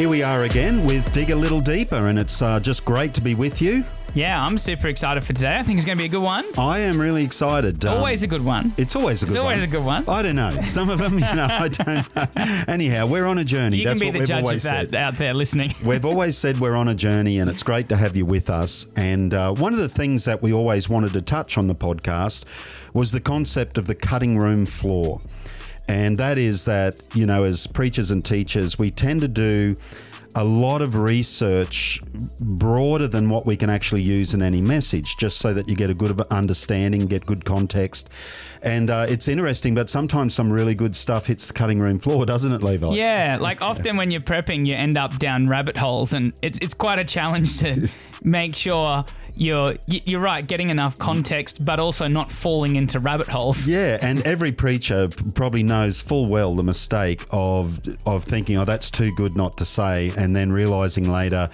Here 0.00 0.08
we 0.08 0.22
are 0.22 0.44
again 0.44 0.86
with 0.86 1.12
Dig 1.12 1.28
a 1.28 1.36
Little 1.36 1.60
Deeper, 1.60 2.08
and 2.08 2.18
it's 2.18 2.40
uh, 2.40 2.58
just 2.58 2.86
great 2.86 3.12
to 3.12 3.20
be 3.20 3.34
with 3.34 3.60
you. 3.60 3.84
Yeah, 4.14 4.42
I'm 4.42 4.56
super 4.56 4.88
excited 4.88 5.22
for 5.22 5.34
today. 5.34 5.54
I 5.54 5.62
think 5.62 5.76
it's 5.76 5.84
going 5.84 5.98
to 5.98 6.02
be 6.02 6.06
a 6.06 6.10
good 6.10 6.22
one. 6.22 6.46
I 6.56 6.78
am 6.78 6.98
really 6.98 7.22
excited. 7.22 7.84
Um, 7.84 7.98
Always 7.98 8.22
a 8.22 8.26
good 8.26 8.42
one. 8.42 8.72
It's 8.78 8.96
always 8.96 9.22
a 9.22 9.26
good 9.26 9.32
one. 9.32 9.36
It's 9.36 9.44
always 9.44 9.60
one. 9.60 9.68
a 9.68 9.70
good 9.70 9.84
one. 9.84 10.08
I 10.08 10.22
don't 10.22 10.36
know. 10.36 10.62
Some 10.62 10.88
of 10.88 11.00
them, 11.00 11.12
you 11.12 11.20
know, 11.20 11.46
I 11.50 11.68
don't 11.68 12.16
know. 12.16 12.64
Anyhow, 12.66 13.08
we're 13.08 13.26
on 13.26 13.36
a 13.36 13.44
journey. 13.44 13.76
You 13.76 13.84
That's 13.84 14.00
can 14.00 14.06
be 14.06 14.06
what 14.06 14.12
the 14.14 14.18
we've 14.20 14.28
judge 14.28 14.40
of 14.40 14.46
always 14.46 14.62
that 14.62 14.86
said. 14.86 14.94
out 14.94 15.18
there 15.18 15.34
listening. 15.34 15.74
We've 15.84 16.06
always 16.06 16.38
said 16.38 16.58
we're 16.58 16.76
on 16.76 16.88
a 16.88 16.94
journey, 16.94 17.38
and 17.38 17.50
it's 17.50 17.62
great 17.62 17.90
to 17.90 17.96
have 17.96 18.16
you 18.16 18.24
with 18.24 18.48
us. 18.48 18.86
And 18.96 19.34
uh, 19.34 19.52
one 19.52 19.74
of 19.74 19.80
the 19.80 19.88
things 19.90 20.24
that 20.24 20.40
we 20.40 20.50
always 20.50 20.88
wanted 20.88 21.12
to 21.12 21.20
touch 21.20 21.58
on 21.58 21.66
the 21.66 21.74
podcast 21.74 22.46
was 22.94 23.12
the 23.12 23.20
concept 23.20 23.76
of 23.76 23.86
the 23.86 23.94
cutting 23.94 24.38
room 24.38 24.64
floor. 24.64 25.20
And 25.90 26.18
that 26.18 26.38
is 26.38 26.66
that, 26.66 27.04
you 27.14 27.26
know, 27.26 27.42
as 27.42 27.66
preachers 27.66 28.12
and 28.12 28.24
teachers, 28.24 28.78
we 28.78 28.92
tend 28.92 29.22
to 29.22 29.28
do 29.28 29.74
a 30.36 30.44
lot 30.44 30.82
of 30.82 30.94
research 30.94 32.00
broader 32.40 33.08
than 33.08 33.28
what 33.28 33.44
we 33.44 33.56
can 33.56 33.68
actually 33.68 34.02
use 34.02 34.32
in 34.32 34.40
any 34.40 34.60
message, 34.60 35.16
just 35.16 35.38
so 35.38 35.52
that 35.52 35.68
you 35.68 35.74
get 35.74 35.90
a 35.90 35.94
good 35.94 36.20
understanding, 36.30 37.06
get 37.06 37.26
good 37.26 37.44
context. 37.44 38.08
And 38.62 38.88
uh, 38.88 39.06
it's 39.08 39.26
interesting, 39.26 39.74
but 39.74 39.90
sometimes 39.90 40.32
some 40.32 40.52
really 40.52 40.76
good 40.76 40.94
stuff 40.94 41.26
hits 41.26 41.48
the 41.48 41.54
cutting 41.54 41.80
room 41.80 41.98
floor, 41.98 42.24
doesn't 42.34 42.52
it, 42.52 42.62
Levi? 42.62 42.94
Yeah, 42.94 43.38
like 43.40 43.60
often 43.60 43.96
when 43.96 44.12
you're 44.12 44.20
prepping, 44.20 44.66
you 44.66 44.74
end 44.74 44.96
up 44.96 45.18
down 45.18 45.48
rabbit 45.48 45.76
holes, 45.76 46.12
and 46.12 46.32
it's 46.40 46.58
it's 46.58 46.74
quite 46.74 47.00
a 47.00 47.04
challenge 47.04 47.58
to 47.58 47.88
make 48.22 48.54
sure 48.54 49.04
you're 49.40 49.74
you're 49.86 50.20
right, 50.20 50.46
getting 50.46 50.68
enough 50.68 50.98
context, 50.98 51.64
but 51.64 51.80
also 51.80 52.06
not 52.06 52.30
falling 52.30 52.76
into 52.76 53.00
rabbit 53.00 53.26
holes. 53.26 53.66
Yeah, 53.66 53.98
and 54.02 54.20
every 54.22 54.52
preacher 54.52 55.08
probably 55.34 55.62
knows 55.62 56.02
full 56.02 56.26
well 56.26 56.54
the 56.54 56.62
mistake 56.62 57.24
of 57.30 57.80
of 58.06 58.22
thinking, 58.22 58.58
"Oh, 58.58 58.66
that's 58.66 58.90
too 58.90 59.12
good 59.14 59.36
not 59.36 59.56
to 59.56 59.64
say," 59.64 60.12
and 60.16 60.36
then 60.36 60.52
realizing 60.52 61.10
later 61.10 61.48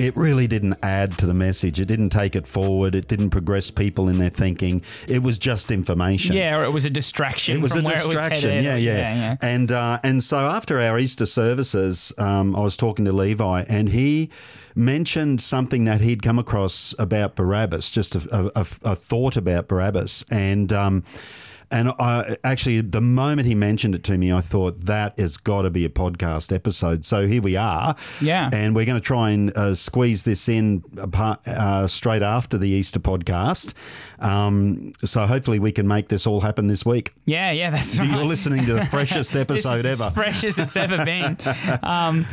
it 0.00 0.16
really 0.16 0.46
didn't 0.46 0.76
add 0.82 1.18
to 1.18 1.26
the 1.26 1.34
message. 1.34 1.78
It 1.80 1.84
didn't 1.86 2.08
take 2.10 2.34
it 2.34 2.46
forward. 2.46 2.94
It 2.94 3.06
didn't 3.08 3.30
progress 3.30 3.70
people 3.70 4.08
in 4.08 4.18
their 4.18 4.30
thinking. 4.30 4.82
It 5.06 5.22
was 5.22 5.38
just 5.38 5.70
information. 5.70 6.34
Yeah, 6.34 6.58
or 6.58 6.64
it 6.64 6.72
was 6.72 6.84
a 6.84 6.90
distraction. 6.90 7.56
It 7.56 7.62
was 7.62 7.74
a 7.74 7.82
distraction, 7.82 8.56
was 8.56 8.64
yeah, 8.64 8.70
headed. 8.72 8.84
yeah, 8.84 9.14
yeah. 9.14 9.36
And 9.42 9.70
uh, 9.70 9.98
and 10.02 10.22
so 10.22 10.38
after 10.38 10.80
our 10.80 10.98
Easter 10.98 11.26
services, 11.26 12.12
um, 12.18 12.56
I 12.56 12.60
was 12.60 12.76
talking 12.76 13.04
to 13.04 13.12
Levi, 13.12 13.64
and 13.68 13.90
he 13.90 14.30
mentioned 14.74 15.40
something 15.40 15.84
that 15.84 16.00
he'd 16.00 16.22
come 16.22 16.38
across 16.38 16.94
about 16.98 17.34
Barabbas, 17.36 17.90
just 17.90 18.14
a, 18.14 18.50
a, 18.54 18.60
a- 18.62 18.90
a 18.92 18.94
thought 18.96 19.36
about 19.36 19.68
Barabbas, 19.68 20.24
and. 20.30 20.72
Um, 20.72 21.04
and 21.70 21.92
I 22.00 22.36
actually, 22.42 22.80
the 22.80 23.00
moment 23.00 23.46
he 23.46 23.54
mentioned 23.54 23.94
it 23.94 24.02
to 24.04 24.18
me, 24.18 24.32
I 24.32 24.40
thought 24.40 24.80
that 24.86 25.18
has 25.20 25.36
got 25.36 25.62
to 25.62 25.70
be 25.70 25.84
a 25.84 25.88
podcast 25.88 26.52
episode. 26.52 27.04
So 27.04 27.28
here 27.28 27.40
we 27.40 27.56
are. 27.56 27.94
Yeah. 28.20 28.50
And 28.52 28.74
we're 28.74 28.86
going 28.86 28.98
to 28.98 29.04
try 29.04 29.30
and 29.30 29.56
uh, 29.56 29.76
squeeze 29.76 30.24
this 30.24 30.48
in 30.48 30.82
apart, 30.96 31.46
uh, 31.46 31.86
straight 31.86 32.22
after 32.22 32.58
the 32.58 32.68
Easter 32.68 32.98
podcast. 32.98 33.74
Um, 34.18 34.92
so 35.04 35.26
hopefully 35.26 35.60
we 35.60 35.70
can 35.70 35.86
make 35.86 36.08
this 36.08 36.26
all 36.26 36.40
happen 36.40 36.66
this 36.66 36.84
week. 36.84 37.14
Yeah, 37.24 37.52
yeah, 37.52 37.70
that's 37.70 37.96
right. 37.96 38.10
You're 38.10 38.24
listening 38.24 38.64
to 38.64 38.74
the 38.74 38.84
freshest 38.90 39.36
episode 39.36 39.86
ever. 39.86 40.04
As 40.04 40.14
fresh 40.14 40.42
as 40.42 40.58
it's 40.58 40.76
ever 40.76 41.04
been. 41.04 41.38
um, 41.84 42.26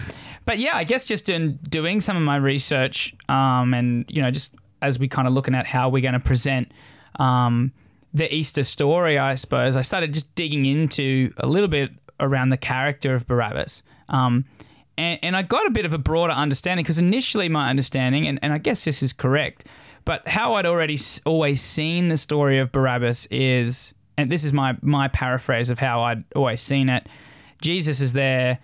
but 0.46 0.58
yeah, 0.58 0.76
I 0.76 0.84
guess 0.84 1.06
just 1.06 1.30
in 1.30 1.58
doing 1.58 2.00
some 2.00 2.18
of 2.18 2.24
my 2.24 2.38
research, 2.38 3.14
um, 3.30 3.76
and 3.76 4.06
you 4.08 4.22
know, 4.24 4.32
just 4.32 4.56
as 4.82 4.98
we 4.98 5.08
kind 5.08 5.28
of 5.28 5.34
looking 5.34 5.54
at 5.54 5.68
how 5.68 5.90
we're 5.90 6.02
going 6.02 6.14
to 6.14 6.20
present 6.20 6.72
um, 7.20 7.72
the 8.18 8.34
Easter 8.34 8.64
story, 8.64 9.18
I 9.18 9.36
suppose 9.36 9.76
I 9.76 9.82
started 9.82 10.14
just 10.14 10.36
digging 10.36 10.66
into 10.66 11.34
a 11.38 11.48
little 11.48 11.68
bit 11.68 11.92
around 12.20 12.50
the 12.50 12.58
character 12.58 13.14
of 13.14 13.28
Barabbas. 13.28 13.84
Um, 14.10 14.46
and, 14.98 15.20
and 15.22 15.36
I 15.36 15.44
got 15.44 15.68
a 15.68 15.72
bit 15.72 15.86
of 15.86 15.94
a 15.94 15.98
broader 15.98 16.34
understanding 16.34 16.84
because 16.84 17.00
initially 17.00 17.50
my 17.50 17.70
understanding, 17.70 18.28
and, 18.28 18.40
and 18.42 18.52
I 18.52 18.58
guess 18.58 18.86
this 18.86 19.04
is 19.04 19.14
correct, 19.14 19.68
but 20.06 20.28
how 20.28 20.54
I'd 20.56 20.66
already 20.66 20.98
always 21.26 21.62
seen 21.62 22.08
the 22.08 22.18
story 22.18 22.60
of 22.60 22.72
Barabbas 22.72 23.28
is, 23.30 23.94
and 24.18 24.32
this 24.32 24.44
is 24.44 24.54
my 24.54 24.78
my 24.82 25.10
paraphrase 25.10 25.70
of 25.70 25.80
how 25.80 26.02
I'd 26.02 26.24
always 26.36 26.62
seen 26.62 26.90
it. 26.90 27.08
Jesus 27.62 28.02
is 28.02 28.14
there. 28.14 28.60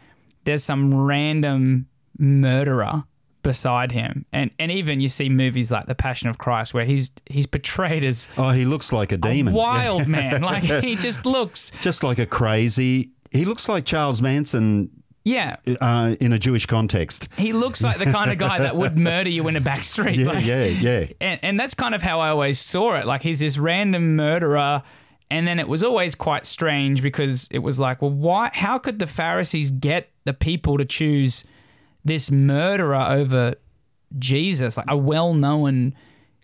There's 0.46 0.64
some 0.64 0.94
random 0.94 1.88
murderer 2.18 3.04
beside 3.44 3.92
him, 3.92 4.26
and 4.34 4.50
and 4.58 4.72
even 4.72 5.00
you 5.00 5.10
see 5.10 5.30
movies 5.30 5.72
like 5.72 5.86
The 5.86 5.96
Passion 5.96 6.30
of 6.30 6.38
Christ 6.40 6.74
where 6.74 6.86
he's 6.86 7.12
he's 7.28 7.46
portrayed 7.46 8.04
as 8.04 8.28
Oh, 8.38 8.50
he 8.52 8.66
looks 8.66 8.92
like 8.92 9.12
a 9.12 9.18
demon. 9.18 9.54
a 9.54 9.58
wild 9.58 10.08
man. 10.08 10.42
Like 10.42 10.64
he 10.64 10.96
just 10.96 11.26
looks, 11.26 11.72
Just 11.82 12.04
like 12.04 12.18
a 12.20 12.26
crazy. 12.26 13.12
He 13.32 13.46
looks 13.46 13.68
like 13.70 13.86
Charles 13.86 14.22
Manson 14.22 14.90
yeah. 15.26 15.56
uh, 15.82 16.16
in 16.20 16.34
a 16.34 16.40
Jewish 16.40 16.66
context. 16.66 17.30
He 17.38 17.54
looks 17.54 17.82
like 17.84 17.98
the 17.98 18.06
kind 18.06 18.32
of 18.32 18.38
guy 18.38 18.60
that 18.60 18.76
would 18.76 18.98
murder 19.10 19.30
you 19.30 19.48
in 19.48 19.56
a 19.56 19.62
back 19.62 19.84
street. 19.84 20.20
Yeah, 20.20 20.28
like- 20.28 20.46
yeah, 20.46 20.64
yeah. 20.66 21.06
and, 21.22 21.40
and 21.44 21.60
that's 21.60 21.74
kind 21.74 21.96
of 21.96 22.02
how 22.02 22.20
I 22.20 22.30
always 22.30 22.60
saw 22.60 22.96
it. 22.96 23.06
Like 23.06 23.22
he's 23.24 23.40
this 23.40 23.58
random 23.58 24.16
murderer, 24.16 24.84
and 25.32 25.48
then 25.48 25.60
it 25.60 25.68
was 25.68 25.82
always 25.84 26.14
quite 26.16 26.46
strange 26.46 27.02
because 27.02 27.48
it 27.52 27.60
was 27.60 27.80
like, 27.80 28.02
well, 28.02 28.12
why? 28.12 28.52
How 28.54 28.78
could 28.78 29.00
the 29.00 29.08
Pharisees 29.08 29.72
get 29.72 30.10
the 30.26 30.34
people 30.34 30.78
to 30.78 30.86
choose 30.86 31.44
this 32.06 32.30
murderer 32.32 32.96
over 33.10 33.56
Jesus, 34.20 34.78
like 34.78 34.86
a 34.90 34.98
well-known 34.98 35.94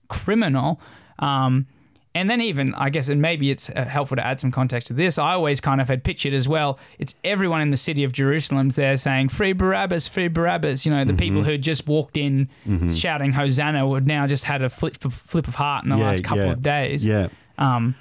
criminal? 0.08 0.80
Um, 1.20 1.68
and 2.16 2.28
then 2.30 2.42
even 2.42 2.74
I 2.74 2.90
guess, 2.90 3.08
and 3.08 3.22
maybe 3.22 3.52
it's 3.52 3.70
uh, 3.70 3.86
helpful 3.86 4.18
to 4.18 4.26
add 4.26 4.40
some 4.40 4.52
context 4.52 4.88
to 4.88 4.94
this. 4.94 5.20
I 5.20 5.34
always 5.34 5.62
kind 5.62 5.80
of 5.80 5.88
had 5.88 6.04
pictured 6.04 6.34
as 6.34 6.48
well. 6.48 6.80
It's 6.98 7.14
everyone 7.24 7.62
in 7.62 7.70
the 7.70 7.78
city 7.78 8.04
of 8.04 8.12
Jerusalem's 8.12 8.76
there 8.76 8.98
saying 8.98 9.30
"Free 9.30 9.54
Barabbas, 9.54 10.08
free 10.08 10.28
Barabbas." 10.28 10.86
You 10.88 10.92
know, 10.92 11.06
the 11.06 11.14
people 11.14 11.42
Mm-hmm. 11.42 11.50
who 11.52 11.58
just 11.60 11.88
walked 11.88 12.18
in 12.18 12.50
shouting 12.90 13.32
Hosanna 13.32 13.88
would 13.88 14.08
now 14.08 14.26
just 14.26 14.44
had 14.46 14.64
a 14.64 14.70
flip 14.70 14.96
flip 14.96 15.48
of 15.48 15.54
heart 15.56 15.84
in 15.84 15.92
the 15.92 15.98
Yeah, 15.98 16.04
last 16.06 16.24
couple 16.24 16.46
yeah, 16.46 16.52
of 16.52 16.62
days. 16.62 17.08
Yeah. 17.08 17.28
Um, 17.60 17.94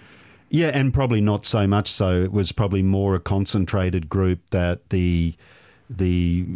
Yeah, 0.48 0.70
and 0.72 0.94
probably 0.94 1.20
not 1.20 1.44
so 1.44 1.66
much 1.66 1.90
so. 1.90 2.22
It 2.22 2.32
was 2.32 2.50
probably 2.52 2.82
more 2.82 3.14
a 3.14 3.20
concentrated 3.20 4.08
group 4.08 4.40
that 4.50 4.88
the 4.88 5.34
the 5.88 6.46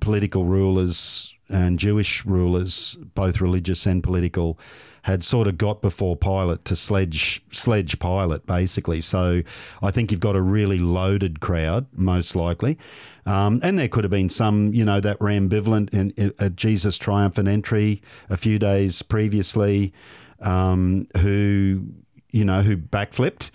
political 0.00 0.44
rulers 0.44 1.34
and 1.48 1.78
Jewish 1.78 2.24
rulers, 2.24 2.96
both 3.14 3.40
religious 3.40 3.86
and 3.86 4.02
political, 4.02 4.58
had 5.02 5.24
sort 5.24 5.48
of 5.48 5.58
got 5.58 5.82
before 5.82 6.16
Pilate 6.16 6.64
to 6.64 6.76
sledge 6.76 7.42
sledge 7.50 7.98
Pilate 7.98 8.46
basically. 8.46 9.00
So 9.00 9.42
I 9.82 9.90
think 9.90 10.10
you've 10.10 10.20
got 10.20 10.36
a 10.36 10.40
really 10.40 10.78
loaded 10.78 11.40
crowd, 11.40 11.86
most 11.92 12.36
likely, 12.36 12.78
um, 13.26 13.60
and 13.62 13.78
there 13.78 13.88
could 13.88 14.04
have 14.04 14.10
been 14.10 14.28
some, 14.28 14.72
you 14.72 14.84
know, 14.84 15.00
that 15.00 15.20
were 15.20 15.28
ambivalent 15.28 15.92
in, 15.92 16.10
in, 16.16 16.32
at 16.38 16.56
Jesus' 16.56 16.98
triumphant 16.98 17.48
entry 17.48 18.00
a 18.30 18.36
few 18.36 18.58
days 18.58 19.02
previously, 19.02 19.92
um, 20.40 21.08
who 21.18 21.86
you 22.30 22.44
know 22.44 22.62
who 22.62 22.76
backflipped. 22.76 23.50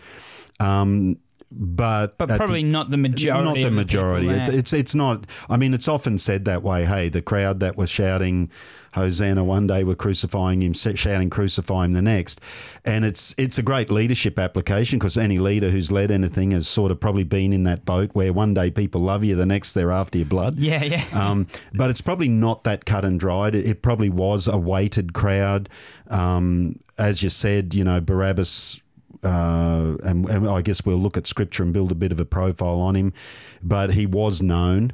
Um, 0.59 1.17
but 1.51 2.17
but 2.17 2.29
at 2.29 2.33
the- 2.33 2.37
probably 2.37 2.63
not 2.63 2.89
the 2.89 2.97
majority. 2.97 3.45
not 3.45 3.55
the 3.55 3.71
majority. 3.71 4.29
It, 4.29 4.49
it's 4.49 4.73
it's 4.73 4.93
not. 4.95 5.25
I 5.49 5.57
mean, 5.57 5.73
it's 5.73 5.87
often 5.87 6.17
said 6.17 6.45
that 6.45 6.63
way. 6.63 6.85
Hey, 6.85 7.09
the 7.09 7.21
crowd 7.21 7.59
that 7.61 7.77
was 7.77 7.89
shouting 7.89 8.49
Hosanna 8.93 9.43
one 9.43 9.67
day 9.67 9.83
were 9.83 9.95
crucifying 9.95 10.61
him, 10.61 10.73
shouting 10.73 11.29
crucify 11.29 11.85
him 11.85 11.93
the 11.93 12.01
next, 12.01 12.41
and 12.83 13.05
it's 13.05 13.33
it's 13.37 13.57
a 13.57 13.61
great 13.61 13.89
leadership 13.89 14.37
application 14.39 14.97
because 14.99 15.17
any 15.17 15.39
leader 15.39 15.69
who's 15.69 15.91
led 15.91 16.09
anything 16.11 16.51
has 16.51 16.67
sort 16.67 16.91
of 16.91 16.99
probably 16.99 17.23
been 17.23 17.53
in 17.53 17.63
that 17.63 17.85
boat 17.85 18.09
where 18.13 18.33
one 18.33 18.53
day 18.53 18.71
people 18.71 19.01
love 19.01 19.23
you, 19.23 19.35
the 19.35 19.45
next 19.45 19.73
they're 19.73 19.91
after 19.91 20.17
your 20.17 20.27
blood. 20.27 20.57
yeah, 20.57 20.83
yeah. 20.83 21.03
Um, 21.17 21.47
but 21.73 21.89
it's 21.89 22.01
probably 22.01 22.27
not 22.27 22.63
that 22.65 22.85
cut 22.85 23.03
and 23.05 23.19
dried. 23.19 23.55
It, 23.55 23.65
it 23.65 23.81
probably 23.81 24.09
was 24.09 24.47
a 24.47 24.57
weighted 24.57 25.13
crowd. 25.13 25.69
Um, 26.09 26.79
as 26.97 27.21
you 27.23 27.29
said, 27.29 27.73
you 27.73 27.83
know, 27.83 28.01
Barabbas, 28.01 28.81
uh, 29.27 29.97
and, 30.03 30.29
and 30.29 30.47
I 30.47 30.61
guess 30.61 30.85
we'll 30.85 30.97
look 30.97 31.17
at 31.17 31.27
scripture 31.27 31.61
and 31.61 31.73
build 31.73 31.91
a 31.91 31.95
bit 31.95 32.13
of 32.13 32.19
a 32.19 32.25
profile 32.25 32.79
on 32.79 32.95
him, 32.95 33.11
but 33.61 33.93
he 33.93 34.05
was 34.05 34.41
known. 34.41 34.93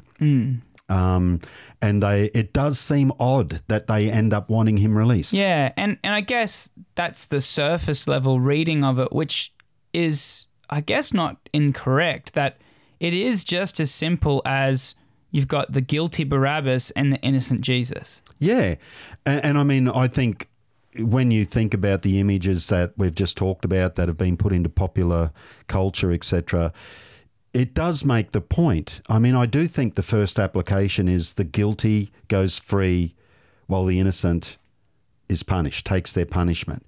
Um, 0.88 1.40
and 1.80 2.02
they, 2.02 2.30
it 2.34 2.52
does 2.52 2.78
seem 2.78 3.12
odd 3.20 3.60
that 3.68 3.86
they 3.86 4.10
end 4.10 4.34
up 4.34 4.50
wanting 4.50 4.78
him 4.78 4.98
released. 4.98 5.32
Yeah, 5.32 5.72
and 5.76 5.98
and 6.02 6.12
I 6.14 6.20
guess 6.20 6.68
that's 6.94 7.26
the 7.26 7.40
surface 7.40 8.08
level 8.08 8.40
reading 8.40 8.82
of 8.84 8.98
it, 8.98 9.12
which 9.12 9.52
is 9.92 10.46
I 10.68 10.80
guess 10.80 11.14
not 11.14 11.48
incorrect. 11.52 12.34
That 12.34 12.58
it 13.00 13.14
is 13.14 13.44
just 13.44 13.80
as 13.80 13.90
simple 13.90 14.42
as 14.44 14.94
you've 15.30 15.48
got 15.48 15.72
the 15.72 15.80
guilty 15.80 16.24
Barabbas 16.24 16.90
and 16.90 17.12
the 17.12 17.20
innocent 17.20 17.60
Jesus. 17.62 18.20
Yeah, 18.38 18.74
and, 19.24 19.44
and 19.44 19.58
I 19.58 19.62
mean, 19.62 19.88
I 19.88 20.08
think 20.08 20.48
when 20.98 21.30
you 21.30 21.44
think 21.44 21.74
about 21.74 22.02
the 22.02 22.20
images 22.20 22.68
that 22.68 22.92
we've 22.96 23.14
just 23.14 23.36
talked 23.36 23.64
about 23.64 23.94
that 23.96 24.08
have 24.08 24.16
been 24.18 24.36
put 24.36 24.52
into 24.52 24.68
popular 24.68 25.32
culture, 25.66 26.12
etc., 26.12 26.72
it 27.52 27.72
does 27.74 28.04
make 28.04 28.32
the 28.32 28.40
point. 28.40 29.00
I 29.08 29.18
mean, 29.18 29.34
I 29.34 29.46
do 29.46 29.66
think 29.66 29.94
the 29.94 30.02
first 30.02 30.38
application 30.38 31.08
is 31.08 31.34
the 31.34 31.44
guilty 31.44 32.10
goes 32.28 32.58
free 32.58 33.14
while 33.66 33.84
the 33.84 33.98
innocent 34.00 34.56
is 35.28 35.42
punished, 35.42 35.86
takes 35.86 36.12
their 36.12 36.26
punishment. 36.26 36.84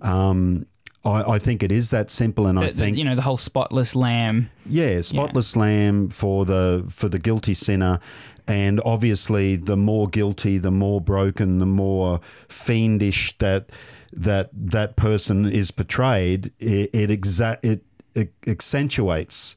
Um, 0.00 0.66
I, 1.04 1.32
I 1.32 1.38
think 1.40 1.62
it 1.64 1.72
is 1.72 1.90
that 1.90 2.10
simple, 2.10 2.46
and 2.46 2.58
I 2.58 2.66
The- 2.66 2.72
the- 2.74 2.78
think 2.84 2.96
you 2.96 3.04
know 3.04 3.16
the 3.16 3.22
whole 3.22 3.36
spotless 3.38 3.96
lamb. 3.96 4.50
yeah, 4.68 5.00
spotless 5.00 5.56
lamb 5.56 6.10
for 6.10 6.44
the 6.44 6.84
for 6.88 7.08
the 7.08 7.18
guilty 7.18 7.54
sinner, 7.54 7.98
And 8.48 8.80
obviously, 8.84 9.56
the 9.56 9.76
more 9.76 10.08
guilty, 10.08 10.58
the 10.58 10.70
more 10.72 11.00
broken, 11.00 11.58
the 11.58 11.66
more 11.66 12.20
fiendish 12.48 13.36
that 13.38 13.70
that 14.12 14.50
that 14.52 14.96
person 14.96 15.46
is 15.46 15.70
portrayed, 15.70 16.46
it 16.58 16.90
it, 16.92 17.10
exa- 17.10 17.58
it, 17.62 17.84
it 18.14 18.32
accentuates 18.46 19.56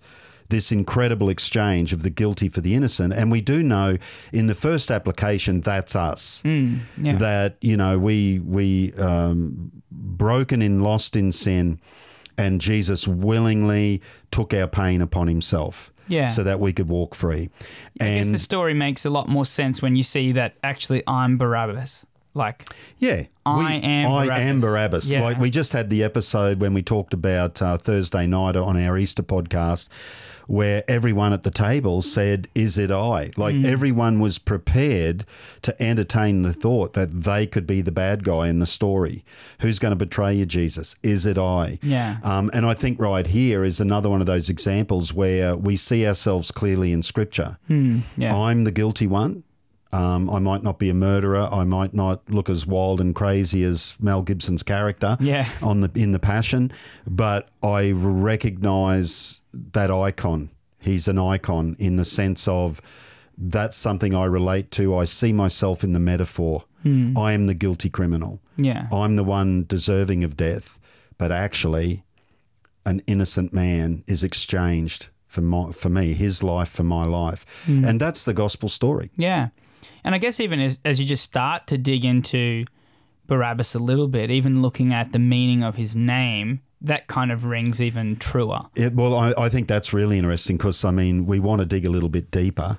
this 0.50 0.72
incredible 0.72 1.28
exchange 1.30 1.92
of 1.92 2.04
the 2.04 2.10
guilty 2.10 2.48
for 2.48 2.62
the 2.62 2.76
innocent. 2.76 3.12
And 3.14 3.32
we 3.32 3.42
do 3.42 3.64
know 3.64 3.98
in 4.32 4.46
the 4.48 4.54
first 4.54 4.92
application 4.92 5.62
that's 5.62 5.96
us. 5.96 6.44
yeah. 6.46 7.16
That 7.18 7.58
you 7.62 7.76
know 7.78 7.98
we 7.98 8.40
we 8.40 8.94
um, 8.94 9.72
broken 9.92 10.62
in, 10.62 10.82
lost 10.82 11.16
in 11.16 11.32
sin, 11.32 11.80
and 12.38 12.62
Jesus 12.62 13.08
willingly 13.08 14.02
took 14.32 14.54
our 14.54 14.68
pain 14.68 15.02
upon 15.02 15.28
himself. 15.28 15.92
Yeah. 16.08 16.28
So 16.28 16.44
that 16.44 16.60
we 16.60 16.74
could 16.74 16.88
walk 16.88 17.16
free. 17.16 17.50
I 18.00 18.06
guess 18.06 18.26
And 18.26 18.36
the 18.36 18.40
story 18.40 18.74
makes 18.74 19.06
a 19.06 19.10
lot 19.10 19.28
more 19.28 19.46
sense 19.46 19.82
when 19.82 19.96
you 19.96 20.04
see 20.04 20.32
that 20.34 20.56
actually 20.64 21.04
I'm 21.08 21.38
Barabbas. 21.38 22.06
Like, 22.36 22.70
Yeah, 23.00 23.24
I 23.46 23.76
am 23.76 24.12
I 24.12 24.26
Barabbas. 24.28 24.40
am 24.44 24.60
Barabbas. 24.62 25.12
Yeah. 25.12 25.24
Like 25.24 25.40
we 25.40 25.50
just 25.50 25.72
had 25.74 25.90
the 25.90 26.04
episode 26.04 26.60
when 26.60 26.74
we 26.74 26.84
talked 26.84 27.14
about 27.14 27.62
uh, 27.62 27.78
Thursday 27.78 28.28
night 28.28 28.56
on 28.58 28.76
our 28.78 28.98
Easter 28.98 29.24
podcast, 29.24 29.88
where 30.48 30.84
everyone 30.88 31.32
at 31.34 31.44
the 31.44 31.50
table 31.50 32.02
said, 32.02 32.50
"Is 32.54 32.78
it 32.78 32.92
I?" 32.92 33.32
Like 33.38 33.56
Mm. 33.56 33.66
everyone 33.66 34.20
was 34.20 34.38
prepared 34.38 35.24
to 35.62 35.82
entertain 35.82 36.42
the 36.42 36.52
thought 36.54 36.92
that 36.94 37.24
they 37.24 37.46
could 37.48 37.66
be 37.66 37.82
the 37.82 37.92
bad 37.92 38.24
guy 38.26 38.48
in 38.50 38.60
the 38.60 38.66
story. 38.68 39.24
Who's 39.62 39.80
going 39.80 39.94
to 39.94 39.96
betray 39.96 40.34
you, 40.34 40.46
Jesus? 40.46 40.96
Is 41.02 41.26
it 41.26 41.38
I? 41.38 41.80
Yeah. 41.82 42.18
Um, 42.24 42.52
and 42.54 42.66
I 42.66 42.74
think 42.74 43.00
right 43.00 43.26
here 43.28 43.64
is 43.64 43.80
another 43.80 44.10
one 44.10 44.20
of 44.20 44.28
those 44.28 44.50
examples 44.50 45.14
where 45.14 45.56
we 45.56 45.78
see 45.78 46.06
ourselves 46.06 46.52
clearly 46.52 46.92
in 46.92 47.02
Scripture. 47.02 47.58
Hmm. 47.68 48.00
yeah. 48.18 48.36
I'm 48.36 48.66
the 48.66 48.72
guilty 48.72 49.08
one. 49.08 49.44
Um, 49.96 50.30
I 50.30 50.40
might 50.40 50.64
not 50.64 50.78
be 50.80 50.90
a 50.90 50.94
murderer. 50.94 51.48
I 51.52 51.64
might 51.64 51.94
not 51.94 52.30
look 52.30 52.50
as 52.50 52.66
wild 52.68 53.00
and 53.02 53.14
crazy 53.16 53.64
as 53.64 53.96
Mel 54.00 54.22
Gibson's 54.22 54.64
character 54.64 55.16
Yeah. 55.20 55.48
on 55.62 55.82
the 55.82 55.92
in 55.96 56.12
the 56.12 56.20
Passion, 56.20 56.72
but 57.08 57.48
I 57.64 57.92
recognise 57.92 59.42
that 59.54 59.90
icon. 59.92 60.50
He's 60.80 61.08
an 61.08 61.18
icon 61.18 61.76
in 61.80 61.96
the 61.96 62.06
sense 62.06 62.48
of 62.48 62.82
that's 63.38 63.76
something 63.76 64.14
I 64.14 64.26
relate 64.26 64.72
to. 64.72 64.96
I 64.96 65.06
see 65.06 65.34
myself 65.34 65.84
in 65.84 65.94
the 65.94 66.00
metaphor. 66.00 66.66
I 67.18 67.32
am 67.32 67.48
the 67.48 67.56
guilty 67.56 67.90
criminal. 67.90 68.42
yeah. 68.58 68.88
I'm 68.94 69.16
the 69.16 69.24
one 69.24 69.66
deserving 69.68 70.24
of 70.24 70.38
death, 70.38 70.78
but 71.18 71.32
actually, 71.32 72.04
an 72.86 73.02
innocent 73.08 73.52
man 73.54 74.04
is 74.06 74.24
exchanged 74.24 75.08
for 75.26 75.42
my, 75.42 75.72
for 75.72 75.90
me, 75.90 76.14
his 76.14 76.44
life 76.44 76.70
for 76.70 76.84
my 76.84 77.04
life, 77.06 77.44
and 77.68 78.00
that's 78.00 78.24
the 78.24 78.36
gospel 78.36 78.70
story. 78.70 79.10
Yeah. 79.18 79.48
And 80.06 80.14
I 80.14 80.20
guess 80.20 80.40
even 80.40 80.62
as, 80.62 80.80
as 80.86 81.00
you 81.00 81.06
just 81.06 81.24
start 81.24 81.68
to 81.68 81.78
dig 81.80 82.06
into 82.06 82.64
Barabbas 83.26 83.74
a 83.74 83.80
little 83.80 84.08
bit, 84.08 84.30
even 84.30 84.62
looking 84.62 84.94
at 84.94 85.12
the 85.12 85.20
meaning 85.20 85.64
of 85.64 85.76
his 85.76 85.96
name, 85.96 86.62
that 86.82 87.08
kind 87.08 87.32
of 87.32 87.46
rings 87.46 87.82
even 87.82 88.16
truer. 88.16 88.62
It, 88.76 88.94
well, 88.94 89.16
I, 89.16 89.34
I 89.36 89.50
think 89.50 89.68
that's 89.68 89.94
really 89.94 90.20
interesting 90.20 90.58
because 90.58 90.86
I 90.86 90.92
mean 90.92 91.26
we 91.26 91.40
want 91.40 91.60
to 91.62 91.66
dig 91.66 91.86
a 91.86 91.90
little 91.90 92.10
bit 92.10 92.30
deeper, 92.30 92.78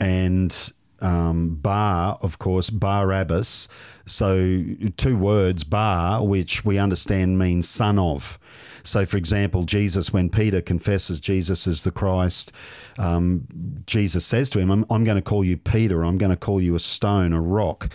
and 0.00 0.72
um, 1.04 1.56
Bar, 1.56 2.18
of 2.22 2.38
course, 2.38 2.70
Barabbas. 2.70 3.68
So 4.06 4.62
two 4.96 5.16
words, 5.16 5.64
Bar, 5.64 6.24
which 6.24 6.64
we 6.64 6.78
understand 6.78 7.38
means 7.38 7.68
son 7.68 7.98
of. 7.98 8.38
So, 8.82 9.06
for 9.06 9.16
example, 9.16 9.64
Jesus, 9.64 10.12
when 10.12 10.28
Peter 10.28 10.60
confesses 10.60 11.18
Jesus 11.20 11.66
is 11.66 11.84
the 11.84 11.90
Christ, 11.90 12.52
um, 12.98 13.46
Jesus 13.86 14.26
says 14.26 14.50
to 14.50 14.58
him, 14.58 14.70
I'm, 14.70 14.84
I'm 14.90 15.04
going 15.04 15.16
to 15.16 15.22
call 15.22 15.42
you 15.42 15.56
Peter, 15.56 16.04
I'm 16.04 16.18
going 16.18 16.30
to 16.30 16.36
call 16.36 16.60
you 16.60 16.74
a 16.74 16.78
stone, 16.78 17.32
a 17.32 17.40
rock. 17.40 17.88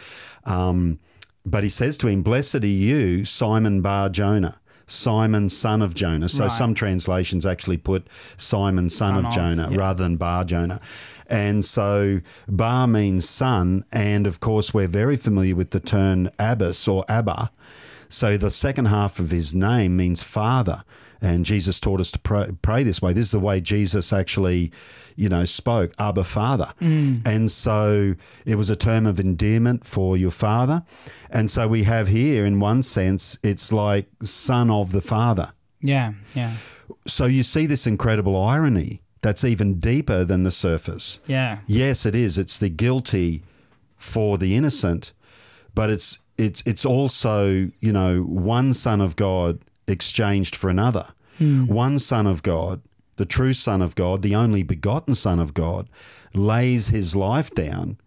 Um, 0.45 0.99
but 1.45 1.63
he 1.63 1.69
says 1.69 1.95
to 1.99 2.07
him, 2.07 2.23
Blessed 2.23 2.63
are 2.63 2.67
you, 2.67 3.23
Simon 3.25 3.81
Bar 3.81 4.09
Jonah. 4.09 4.59
Simon, 4.87 5.49
son 5.49 5.83
of 5.83 5.93
Jonah. 5.93 6.27
So 6.27 6.45
Right. 6.45 6.51
some 6.51 6.73
translations 6.73 7.45
actually 7.45 7.77
put 7.77 8.07
Simon, 8.37 8.89
son, 8.89 9.13
Son 9.13 9.19
of 9.19 9.25
of, 9.25 9.31
Jonah, 9.31 9.69
yeah. 9.71 9.77
rather 9.77 10.01
than 10.03 10.17
Bar 10.17 10.45
Jonah. 10.45 10.79
And 11.29 11.63
so 11.63 12.21
Bar 12.47 12.87
means 12.87 13.29
son. 13.29 13.85
And 13.91 14.25
of 14.25 14.39
course, 14.39 14.73
we're 14.73 14.87
very 14.87 15.17
familiar 15.17 15.55
with 15.55 15.71
the 15.71 15.79
term 15.79 16.29
Abbas 16.39 16.87
or 16.87 17.05
Abba. 17.07 17.51
So 18.09 18.37
the 18.37 18.51
second 18.51 18.85
half 18.85 19.19
of 19.19 19.29
his 19.29 19.53
name 19.53 19.95
means 19.95 20.23
father. 20.23 20.83
And 21.21 21.45
Jesus 21.45 21.79
taught 21.79 21.99
us 21.99 22.11
to 22.11 22.19
pray, 22.19 22.47
pray 22.61 22.83
this 22.83 23.01
way. 23.01 23.13
This 23.13 23.25
is 23.25 23.31
the 23.31 23.39
way 23.39 23.59
Jesus 23.59 24.13
actually, 24.13 24.71
you 25.15 25.27
know, 25.27 25.43
spoke, 25.45 25.91
Abba, 25.99 26.23
Father. 26.23 26.73
Mm. 26.81 27.27
And 27.27 27.51
so 27.51 28.15
it 28.45 28.55
was 28.55 28.69
a 28.69 28.75
term 28.75 29.05
of 29.05 29.19
endearment 29.19 29.85
for 29.85 30.15
your 30.15 30.31
father. 30.31 30.83
And 31.29 31.51
so 31.51 31.67
we 31.67 31.83
have 31.83 32.07
here, 32.07 32.45
in 32.45 32.59
one 32.59 32.83
sense, 32.83 33.37
it's 33.43 33.73
like 33.73 34.07
son 34.23 34.71
of 34.71 34.93
the 34.93 35.01
father. 35.01 35.51
Yeah. 35.81 36.13
Yeah. 36.33 36.55
So 37.05 37.25
you 37.25 37.43
see 37.43 37.65
this 37.65 37.85
incredible 37.85 38.37
irony 38.37 39.01
that's 39.21 39.43
even 39.43 39.79
deeper 39.79 40.23
than 40.23 40.43
the 40.43 40.51
surface. 40.51 41.19
Yeah. 41.27 41.59
Yes, 41.67 42.05
it 42.05 42.15
is. 42.15 42.37
It's 42.37 42.57
the 42.57 42.69
guilty 42.69 43.43
for 43.97 44.37
the 44.37 44.55
innocent, 44.55 45.13
but 45.75 45.89
it's 45.89 46.19
it's 46.37 46.63
it's 46.65 46.85
also 46.85 47.69
you 47.79 47.91
know 47.91 48.21
one 48.21 48.73
son 48.73 49.01
of 49.01 49.15
God 49.15 49.59
exchanged 49.87 50.55
for 50.55 50.69
another. 50.69 51.07
Hmm. 51.37 51.67
One 51.67 51.99
son 51.99 52.27
of 52.27 52.43
God, 52.43 52.81
the 53.17 53.25
true 53.25 53.53
son 53.53 53.81
of 53.81 53.95
God, 53.95 54.21
the 54.21 54.35
only 54.35 54.63
begotten 54.63 55.15
son 55.15 55.39
of 55.39 55.53
God, 55.53 55.89
lays 56.33 56.89
his 56.89 57.15
life 57.15 57.51
down 57.51 57.97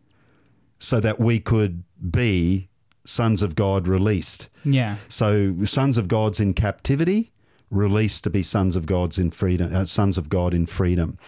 so 0.79 1.01
that 1.01 1.21
we 1.21 1.39
could 1.39 1.85
be 2.11 2.69
sons 3.05 3.43
of 3.43 3.55
God 3.55 3.87
released. 3.87 4.49
Yeah. 4.65 4.97
So 5.09 5.65
sons 5.65 5.99
of 5.99 6.09
God's 6.09 6.41
in 6.41 6.55
captivity, 6.55 7.32
released 7.73 8.23
to 8.25 8.31
be 8.31 8.43
sons 8.43 8.77
of 8.77 8.87
God's 8.87 9.19
in 9.19 9.31
freedom, 9.31 9.75
uh, 9.75 9.85
sons 9.87 10.19
of 10.19 10.29
God 10.29 10.55
in 10.55 10.67
freedom. 10.67 11.19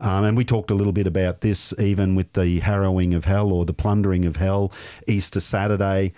Um, 0.00 0.24
and 0.24 0.36
we 0.36 0.44
talked 0.44 0.70
a 0.70 0.74
little 0.74 0.92
bit 0.92 1.08
about 1.08 1.40
this 1.40 1.74
even 1.78 2.14
with 2.14 2.32
the 2.34 2.60
harrowing 2.60 3.14
of 3.14 3.24
hell 3.24 3.52
or 3.52 3.66
the 3.66 3.74
plundering 3.74 4.24
of 4.24 4.36
hell, 4.36 4.72
Easter 5.08 5.40
Saturday. 5.40 6.12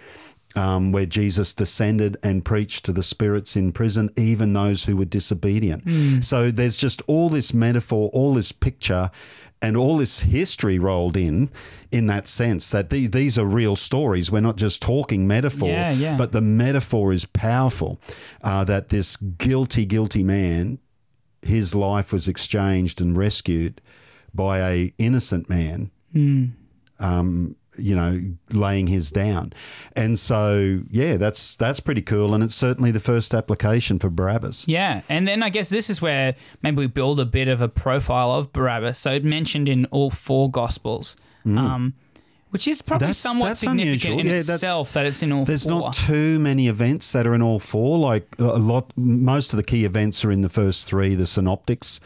Um, 0.57 0.91
where 0.91 1.07
Jesus 1.07 1.53
descended 1.55 2.17
and 2.25 2.45
preached 2.45 2.85
to 2.87 2.93
the 2.93 3.05
spirits 3.05 3.55
in 3.55 3.71
prison, 3.71 4.11
even 4.17 4.53
those 4.53 4.85
who 4.87 4.97
were 4.97 5.05
disobedient. 5.05 6.25
So 6.25 6.51
there's 6.51 6.77
just 6.77 7.03
all 7.07 7.29
this 7.29 7.55
metaphor, 7.55 8.11
all 8.13 8.35
this 8.35 8.51
picture, 8.51 9.13
and 9.63 9.77
all 9.77 9.99
this 9.99 10.21
history 10.21 10.77
rolled 10.77 11.17
in, 11.17 11.51
in 11.93 12.09
that 12.09 12.27
sense 12.27 12.69
that 12.71 12.91
the, 12.91 13.07
these 13.07 13.39
are 13.39 13.45
real 13.47 13.77
stories. 13.77 14.33
We're 14.33 14.41
not 14.41 14.57
just 14.57 14.83
talking 14.83 15.25
metaphor, 15.25 15.69
Yeah, 15.69 15.93
yeah. 15.93 16.17
but 16.17 16.33
the 16.33 16.41
metaphor 16.41 17.13
is 17.13 17.27
powerful. 17.27 18.01
Uh, 18.43 18.65
that 18.65 18.89
this 18.89 19.17
guilty, 19.19 19.85
guilty 19.87 20.25
man, 20.25 20.81
his 21.43 21.77
life 21.77 22.13
was 22.13 22.27
exchanged 22.27 23.01
and 23.01 23.17
rescued 23.17 23.81
by 24.35 24.59
a 24.69 24.93
innocent 24.99 25.49
man. 25.49 25.93
Um, 26.99 27.55
you 27.79 27.95
know, 27.95 28.21
laying 28.51 28.89
his 28.89 29.11
down, 29.13 29.53
and 29.97 30.19
so 30.19 30.83
yeah, 30.91 31.17
that's 31.17 31.57
that's 31.57 31.81
pretty 31.81 32.03
cool, 32.03 32.35
and 32.35 32.43
it's 32.45 32.55
certainly 32.55 32.91
the 32.91 33.01
first 33.01 33.33
application 33.33 33.99
for 33.99 34.11
Barabbas. 34.11 34.67
Yeah, 34.69 35.03
and 35.09 35.27
then 35.27 35.43
I 35.43 35.49
guess 35.51 35.69
this 35.69 35.89
is 35.89 36.03
where 36.03 36.35
maybe 36.63 36.77
we 36.79 36.87
build 36.89 37.21
a 37.21 37.25
bit 37.25 37.49
of 37.49 37.61
a 37.61 37.69
profile 37.69 38.33
of 38.33 38.53
Barabbas. 38.53 38.99
So 38.99 39.13
it 39.13 39.25
mentioned 39.25 39.69
in 39.69 39.87
all 39.87 40.11
four 40.11 40.51
Gospels, 40.51 41.17
um, 41.47 41.95
which 42.51 42.67
is 42.67 42.83
probably 42.83 43.05
Mm. 43.05 43.09
That's- 43.09 43.17
somewhat 43.19 43.47
that's 43.49 43.61
significant 43.61 43.87
unusual. 44.05 44.19
in 44.19 44.27
Yeah, 44.27 44.33
itself 44.55 44.93
that 44.95 45.07
it's 45.07 45.23
in 45.23 45.31
all 45.33 45.45
There's 45.45 45.65
four. 45.65 45.81
not 45.81 45.95
too 45.95 46.39
many 46.41 46.67
events 46.67 47.13
that 47.13 47.27
are 47.27 47.35
in 47.35 47.43
all 47.43 47.61
four. 47.61 47.97
Like 47.99 48.35
a 48.41 48.45
lot, 48.59 48.93
most 48.97 49.53
of 49.53 49.57
the 49.57 49.63
key 49.63 49.85
events 49.85 50.25
are 50.25 50.33
in 50.33 50.41
the 50.41 50.49
first 50.49 50.85
three, 50.87 51.15
the 51.15 51.27
synoptics, 51.27 52.01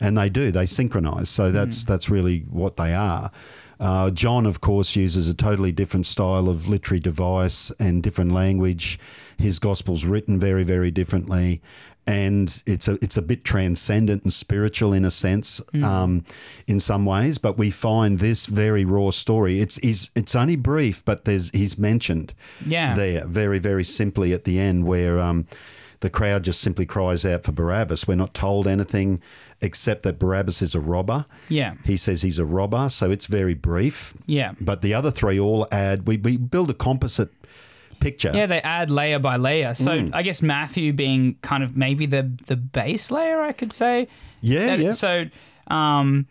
and 0.00 0.16
they 0.16 0.28
do 0.28 0.52
they 0.52 0.66
synchronize. 0.66 1.28
So 1.28 1.50
that's 1.50 1.82
that's 1.84 2.08
really 2.08 2.44
what 2.48 2.76
they 2.76 2.94
are. 2.94 3.32
Uh, 3.80 4.10
John, 4.10 4.44
of 4.46 4.60
course, 4.60 4.96
uses 4.96 5.28
a 5.28 5.34
totally 5.34 5.72
different 5.72 6.06
style 6.06 6.48
of 6.48 6.68
literary 6.68 7.00
device 7.00 7.70
and 7.78 8.02
different 8.02 8.32
language. 8.32 8.98
His 9.36 9.58
gospel's 9.58 10.04
written 10.04 10.40
very, 10.40 10.64
very 10.64 10.90
differently, 10.90 11.60
and 12.06 12.62
it's 12.66 12.88
a 12.88 12.94
it's 13.02 13.16
a 13.16 13.22
bit 13.22 13.44
transcendent 13.44 14.24
and 14.24 14.32
spiritual 14.32 14.92
in 14.92 15.04
a 15.04 15.10
sense, 15.10 15.60
um, 15.84 16.24
in 16.66 16.80
some 16.80 17.04
ways. 17.04 17.38
But 17.38 17.56
we 17.56 17.70
find 17.70 18.18
this 18.18 18.46
very 18.46 18.84
raw 18.84 19.10
story. 19.10 19.60
It's 19.60 19.78
is 19.78 20.10
it's 20.16 20.34
only 20.34 20.56
brief, 20.56 21.04
but 21.04 21.24
there's 21.24 21.50
he's 21.50 21.78
mentioned 21.78 22.34
Yeah. 22.66 22.94
there 22.94 23.26
very 23.26 23.58
very 23.60 23.84
simply 23.84 24.32
at 24.32 24.42
the 24.44 24.58
end 24.58 24.86
where 24.86 25.20
um, 25.20 25.46
the 26.00 26.10
crowd 26.10 26.44
just 26.44 26.60
simply 26.60 26.86
cries 26.86 27.24
out 27.26 27.44
for 27.44 27.52
Barabbas. 27.52 28.06
We're 28.06 28.14
not 28.14 28.32
told 28.34 28.66
anything 28.68 29.20
except 29.60 30.02
that 30.04 30.18
Barabbas 30.18 30.62
is 30.62 30.74
a 30.74 30.80
robber. 30.80 31.26
Yeah. 31.48 31.74
He 31.84 31.96
says 31.96 32.22
he's 32.22 32.38
a 32.38 32.44
robber, 32.44 32.88
so 32.88 33.10
it's 33.10 33.26
very 33.26 33.54
brief. 33.54 34.14
Yeah. 34.26 34.52
But 34.60 34.82
the 34.82 34.94
other 34.94 35.10
three 35.10 35.38
all 35.40 35.66
add. 35.72 36.06
We 36.06 36.16
we 36.16 36.36
build 36.36 36.70
a 36.70 36.74
composite 36.74 37.30
picture. 38.00 38.30
Yeah, 38.32 38.46
they 38.46 38.60
add 38.60 38.90
layer 38.92 39.18
by 39.18 39.36
layer. 39.36 39.74
So 39.74 39.90
Mm. 39.98 40.14
I 40.14 40.22
guess 40.22 40.40
Matthew 40.40 40.92
being 40.92 41.34
kind 41.42 41.64
of 41.64 41.76
maybe 41.76 42.06
the 42.06 42.30
the 42.46 42.56
base 42.56 43.10
layer, 43.10 43.40
I 43.40 43.52
could 43.52 43.72
say. 43.72 44.06
Yeah, 44.40 44.66
That- 44.76 44.78
yeah. 44.78 44.92
So, 44.92 45.24
um, 45.66 46.26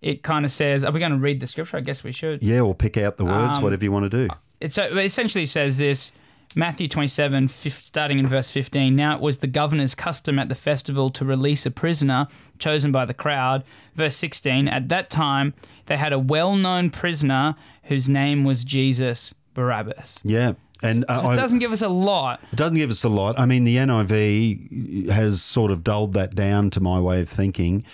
it 0.00 0.22
kind 0.22 0.46
of 0.46 0.50
says, 0.50 0.82
"Are 0.82 0.92
we 0.92 0.98
going 0.98 1.12
to 1.12 1.18
read 1.18 1.40
the 1.40 1.46
scripture?" 1.46 1.76
I 1.76 1.80
guess 1.82 2.02
we 2.02 2.12
should. 2.12 2.42
Yeah, 2.42 2.60
or 2.60 2.74
pick 2.74 2.96
out 2.96 3.18
the 3.18 3.26
words, 3.26 3.58
Um, 3.58 3.62
whatever 3.62 3.84
you 3.84 3.92
want 3.92 4.10
to 4.10 4.26
do. 4.26 4.28
It 4.62 4.76
essentially 4.78 5.44
says 5.44 5.76
this 5.76 6.12
Matthew 6.56 6.88
27, 6.88 7.46
starting 7.48 8.18
in 8.18 8.26
verse 8.26 8.50
15. 8.50 8.96
Now 8.96 9.14
it 9.14 9.20
was 9.20 9.38
the 9.38 9.46
governor's 9.46 9.94
custom 9.94 10.38
at 10.38 10.48
the 10.48 10.56
festival 10.56 11.08
to 11.10 11.24
release 11.24 11.64
a 11.64 11.70
prisoner 11.70 12.26
chosen 12.58 12.90
by 12.90 13.04
the 13.04 13.14
crowd. 13.14 13.62
Verse 13.94 14.16
16. 14.16 14.66
At 14.66 14.88
that 14.88 15.10
time, 15.10 15.54
they 15.86 15.96
had 15.96 16.12
a 16.12 16.18
well 16.18 16.56
known 16.56 16.90
prisoner 16.90 17.54
whose 17.84 18.08
name 18.08 18.42
was 18.42 18.64
Jesus 18.64 19.32
Barabbas. 19.54 20.20
Yeah. 20.24 20.54
And 20.82 21.04
uh, 21.08 21.22
So 21.22 21.30
it 21.30 21.36
doesn't 21.36 21.58
give 21.60 21.72
us 21.72 21.82
a 21.82 21.88
lot. 21.88 22.40
It 22.52 22.56
doesn't 22.56 22.76
give 22.76 22.90
us 22.90 23.04
a 23.04 23.08
lot. 23.08 23.38
I 23.38 23.46
mean, 23.46 23.64
the 23.64 23.76
NIV 23.76 25.10
has 25.10 25.42
sort 25.42 25.70
of 25.70 25.84
dulled 25.84 26.14
that 26.14 26.34
down 26.34 26.70
to 26.70 26.80
my 26.80 26.98
way 26.98 27.20
of 27.20 27.28
thinking. 27.28 27.84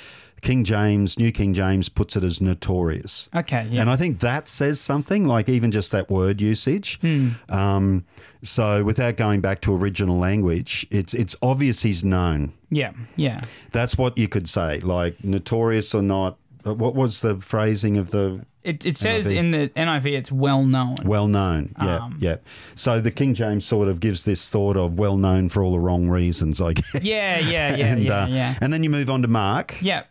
King 0.43 0.65
James, 0.65 1.19
New 1.19 1.33
King 1.33 1.55
James, 1.55 1.89
puts 1.89 2.17
it 2.17 2.23
as 2.23 2.41
notorious. 2.41 3.29
Okay, 3.35 3.67
yeah. 3.71 3.81
And 3.81 3.91
I 3.91 3.97
think 3.97 4.21
that 4.21 4.49
says 4.49 4.81
something, 4.81 5.27
like 5.27 5.49
even 5.49 5.71
just 5.73 5.93
that 5.93 6.11
word 6.11 6.41
usage. 6.41 7.01
Hmm. 7.01 7.31
Um, 7.49 8.05
so 8.43 8.85
without 8.85 9.17
going 9.17 9.41
back 9.41 9.61
to 9.63 9.75
original 9.75 10.19
language, 10.19 10.87
it's 10.91 11.15
it's 11.15 11.35
obvious 11.43 11.83
he's 11.83 12.05
known. 12.05 12.53
yeah, 12.71 12.93
yeah. 13.17 13.41
That's 13.73 13.99
what 13.99 14.17
you 14.19 14.29
could 14.29 14.49
say, 14.49 14.81
like 14.81 15.25
notorious 15.25 15.95
or 15.95 16.03
not. 16.03 16.39
Uh, 16.67 16.75
What 16.75 16.95
was 16.95 17.21
the 17.21 17.37
phrasing 17.39 17.97
of 17.97 18.11
the 18.11 18.45
It, 18.63 18.85
it 18.85 18.97
says 18.97 19.31
NIV. 19.31 19.37
in 19.37 19.51
the 19.53 19.69
NIV 19.77 20.07
it's 20.19 20.33
well 20.33 20.65
known. 20.65 20.97
well 21.05 21.29
known? 21.29 21.75
Yeah, 21.81 21.97
Um, 21.99 22.19
yeah. 22.21 22.37
So 22.75 23.01
the 23.01 23.11
King 23.11 23.35
James 23.35 23.65
sort 23.65 23.89
of 23.89 24.01
gives 24.01 24.25
this 24.25 24.51
thought 24.51 24.77
of 24.77 24.99
well 24.99 25.17
known 25.17 25.49
for 25.49 25.63
all 25.63 25.73
the 25.73 25.79
wrong 25.81 26.09
reasons, 26.09 26.61
I 26.61 26.73
guess. 26.75 27.03
Yeah, 27.03 27.39
yeah, 27.39 27.77
yeah, 27.77 27.87
and, 27.93 28.03
yeah, 28.03 28.23
uh, 28.23 28.27
yeah. 28.29 28.55
and 28.61 28.73
then 28.73 28.83
you 28.83 28.91
move 28.91 29.09
on 29.11 29.23
to 29.23 29.29
Mark. 29.29 29.81
Yeah. 29.81 30.05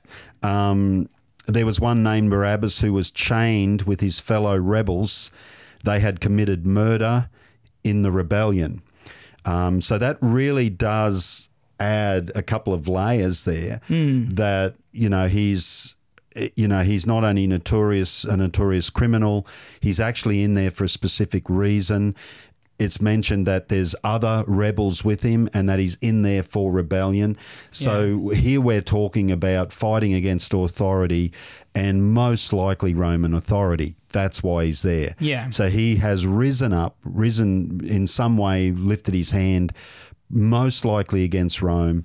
Um, 0.43 1.09
there 1.47 1.65
was 1.65 1.79
one 1.79 2.01
named 2.03 2.29
Barabbas 2.31 2.79
who 2.81 2.91
was 2.93 3.11
chained 3.11 3.83
with 3.83 4.01
his 4.01 4.19
fellow 4.19 4.57
rebels. 4.57 5.29
They 5.83 5.99
had 5.99 6.19
committed 6.19 6.65
murder 6.65 7.29
in 7.83 8.01
the 8.01 8.11
rebellion. 8.11 8.81
Um, 9.45 9.79
so 9.81 9.99
that 9.99 10.17
really 10.21 10.71
does 10.71 11.49
add 11.79 12.31
a 12.33 12.41
couple 12.41 12.73
of 12.73 12.87
layers 12.87 13.43
there 13.45 13.79
that, 13.89 14.75
you 14.91 15.09
know, 15.09 15.27
he's. 15.27 15.94
Eh, 16.35 16.49
you 16.55 16.67
know, 16.67 16.83
he's 16.83 17.07
not 17.07 17.23
only 17.23 17.47
notorious, 17.47 18.23
a 18.23 18.37
notorious 18.37 18.89
criminal, 18.89 19.47
he's 19.79 19.99
actually 19.99 20.43
in 20.43 20.53
there 20.53 20.71
for 20.71 20.83
a 20.83 20.89
specific 20.89 21.49
reason. 21.49 22.15
It's 22.77 22.99
mentioned 23.01 23.47
that 23.47 23.69
there's 23.69 23.95
other 24.03 24.43
rebels 24.47 25.05
with 25.05 25.23
him 25.23 25.47
and 25.53 25.69
that 25.69 25.79
he's 25.79 25.95
in 26.01 26.23
there 26.23 26.43
for 26.43 26.73
rebellion. 26.73 27.37
So 27.71 28.29
here 28.29 28.59
we're 28.59 28.81
talking 28.81 29.31
about 29.31 29.71
fighting 29.71 30.13
against 30.13 30.53
authority 30.53 31.31
and 31.73 32.13
most 32.13 32.51
likely 32.51 32.93
Roman 32.93 33.33
authority. 33.33 33.95
That's 34.09 34.43
why 34.43 34.65
he's 34.65 34.81
there. 34.81 35.15
Yeah. 35.19 35.51
So 35.51 35.69
he 35.69 35.95
has 35.97 36.27
risen 36.27 36.73
up, 36.73 36.97
risen 37.05 37.79
in 37.85 38.07
some 38.07 38.35
way, 38.35 38.71
lifted 38.71 39.13
his 39.13 39.31
hand, 39.31 39.71
most 40.29 40.83
likely 40.83 41.23
against 41.23 41.61
Rome. 41.61 42.03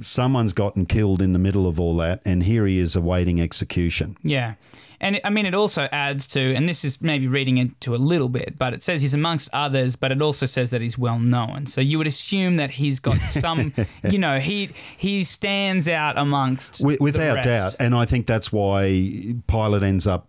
Someone's 0.00 0.52
gotten 0.52 0.86
killed 0.86 1.22
in 1.22 1.32
the 1.32 1.38
middle 1.38 1.66
of 1.66 1.80
all 1.80 1.96
that, 1.96 2.20
and 2.24 2.42
here 2.42 2.66
he 2.66 2.78
is 2.78 2.96
awaiting 2.96 3.40
execution. 3.40 4.16
Yeah. 4.22 4.54
And 5.00 5.20
I 5.24 5.30
mean, 5.30 5.46
it 5.46 5.54
also 5.54 5.88
adds 5.92 6.26
to, 6.28 6.54
and 6.54 6.68
this 6.68 6.84
is 6.84 7.02
maybe 7.02 7.26
reading 7.28 7.58
into 7.58 7.94
a 7.94 7.96
little 7.98 8.28
bit, 8.28 8.58
but 8.58 8.72
it 8.72 8.82
says 8.82 9.02
he's 9.02 9.14
amongst 9.14 9.50
others, 9.52 9.96
but 9.96 10.10
it 10.10 10.22
also 10.22 10.46
says 10.46 10.70
that 10.70 10.80
he's 10.80 10.96
well 10.96 11.18
known. 11.18 11.66
So 11.66 11.80
you 11.80 11.98
would 11.98 12.06
assume 12.06 12.56
that 12.56 12.70
he's 12.70 12.98
got 13.00 13.18
some, 13.18 13.74
you 14.10 14.18
know, 14.18 14.38
he 14.38 14.70
he 14.96 15.22
stands 15.22 15.88
out 15.88 16.16
amongst 16.16 16.78
Wi- 16.78 16.96
the 16.96 17.04
Without 17.04 17.42
doubt. 17.42 17.76
And 17.78 17.94
I 17.94 18.06
think 18.06 18.26
that's 18.26 18.50
why 18.50 19.34
Pilate 19.46 19.82
ends 19.82 20.06
up, 20.06 20.28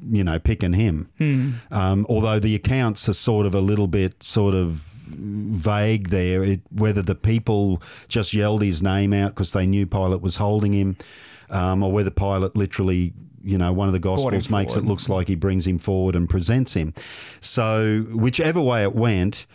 you 0.00 0.24
know, 0.24 0.38
picking 0.38 0.72
him. 0.72 1.10
Hmm. 1.18 1.50
Um, 1.70 2.06
although 2.08 2.38
the 2.38 2.54
accounts 2.54 3.08
are 3.08 3.14
sort 3.14 3.44
of 3.44 3.54
a 3.54 3.60
little 3.60 3.86
bit 3.86 4.22
sort 4.22 4.54
of 4.54 4.95
vague 5.06 6.08
there, 6.08 6.42
it, 6.42 6.60
whether 6.70 7.02
the 7.02 7.14
people 7.14 7.82
just 8.08 8.34
yelled 8.34 8.62
his 8.62 8.82
name 8.82 9.12
out 9.12 9.34
because 9.34 9.52
they 9.52 9.66
knew 9.66 9.86
Pilate 9.86 10.20
was 10.20 10.36
holding 10.36 10.72
him, 10.72 10.96
um, 11.50 11.82
or 11.82 11.92
whether 11.92 12.10
Pilate 12.10 12.56
literally. 12.56 13.12
You 13.42 13.58
know, 13.58 13.72
one 13.72 13.86
of 13.86 13.92
the 13.92 14.00
Gospels 14.00 14.50
makes 14.50 14.74
it 14.74 14.82
looks 14.84 15.08
like 15.08 15.28
he 15.28 15.36
brings 15.36 15.68
him 15.68 15.78
forward 15.78 16.16
and 16.16 16.28
presents 16.28 16.74
him. 16.74 16.92
So, 17.40 18.04
whichever 18.12 18.60
way 18.60 18.82
it 18.82 18.92
went, 18.92 19.46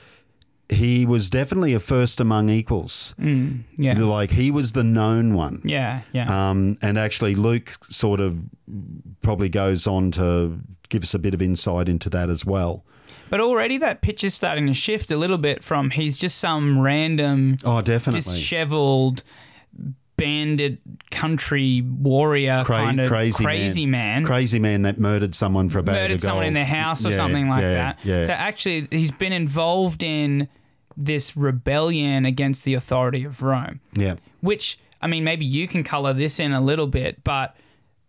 he 0.70 1.05
was 1.05 1.29
definitely 1.29 1.74
a 1.74 1.79
first 1.79 2.22
among 2.22 2.50
equals. 2.50 3.13
Yeah. 3.20 4.00
Like 4.00 4.31
he 4.31 4.50
was 4.50 4.72
the 4.72 4.84
known 4.86 5.34
one. 5.34 5.62
Yeah. 5.65 6.01
Yeah. 6.13 6.50
Um, 6.50 6.77
and 6.81 6.98
actually, 6.98 7.36
Luke 7.36 7.77
sort 7.89 8.22
of 8.22 8.46
probably 9.22 9.50
goes 9.50 9.86
on 9.86 10.12
to 10.12 10.60
give 10.88 11.03
us 11.03 11.13
a 11.13 11.20
bit 11.20 11.34
of 11.34 11.41
insight 11.41 11.89
into 11.89 12.10
that 12.12 12.29
as 12.29 12.46
well. 12.46 12.86
But 13.30 13.39
already 13.39 13.77
that 13.80 14.01
picture's 14.01 14.34
starting 14.34 14.68
to 14.68 14.74
shift 14.74 15.12
a 15.12 15.18
little 15.18 15.38
bit 15.38 15.63
from 15.63 15.89
he's 15.91 16.18
just 16.18 16.38
some 16.38 16.80
random, 16.80 17.58
Oh, 17.65 17.82
definitely. 17.82 18.20
disheveled, 18.22 19.24
bandit 20.18 20.77
country 21.10 21.82
warrior 21.82 22.63
Cra- 22.63 22.77
kind 22.77 23.00
of 23.00 23.08
crazy, 23.08 23.44
crazy 23.44 23.86
man. 23.88 24.24
Crazy 24.25 24.60
man 24.60 24.84
that 24.84 25.00
murdered 25.00 25.34
someone 25.34 25.70
for 25.70 25.80
a 25.80 25.84
bag 25.84 25.96
murdered 25.96 26.15
of 26.15 26.22
someone 26.22 26.46
in 26.46 26.53
their 26.53 26.65
house 26.65 27.06
or 27.06 27.10
Yeah, 27.10 27.15
something 27.15 27.50
like 27.50 27.63
yeah, 27.63 27.74
that. 27.74 28.00
Yeah. 28.03 28.24
So 28.25 28.34
actually, 28.34 28.88
he's 28.91 29.10
been 29.12 29.34
involved 29.34 30.03
in 30.03 30.48
this 30.96 31.36
rebellion 31.36 32.25
against 32.25 32.65
the 32.65 32.74
authority 32.75 33.24
of 33.24 33.41
Rome, 33.41 33.80
yeah. 33.94 34.15
which 34.41 34.77
I 35.01 35.08
mean, 35.08 35.24
maybe 35.24 35.46
you 35.46 35.68
can 35.68 35.84
color 35.84 36.13
this 36.13 36.39
in 36.39 36.51
a 36.51 36.62
little 36.62 36.86
bit, 36.88 37.24
but 37.24 37.56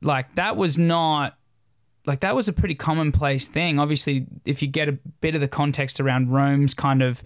like 0.03 0.35
that 0.35 0.57
was 0.57 0.77
not. 0.77 1.39
Like 2.07 2.21
that 2.21 2.35
was 2.35 2.49
a 2.49 2.53
pretty 2.53 2.75
commonplace 2.75 3.47
thing. 3.49 3.79
Obviously, 3.79 4.27
if 4.45 4.61
you 4.63 4.69
get 4.69 4.89
a 4.89 4.93
bit 5.21 5.35
of 5.35 5.41
the 5.41 5.49
context 5.49 6.01
around 6.01 6.31
Rome's 6.31 6.75
kind 6.75 7.01
of, 7.03 7.23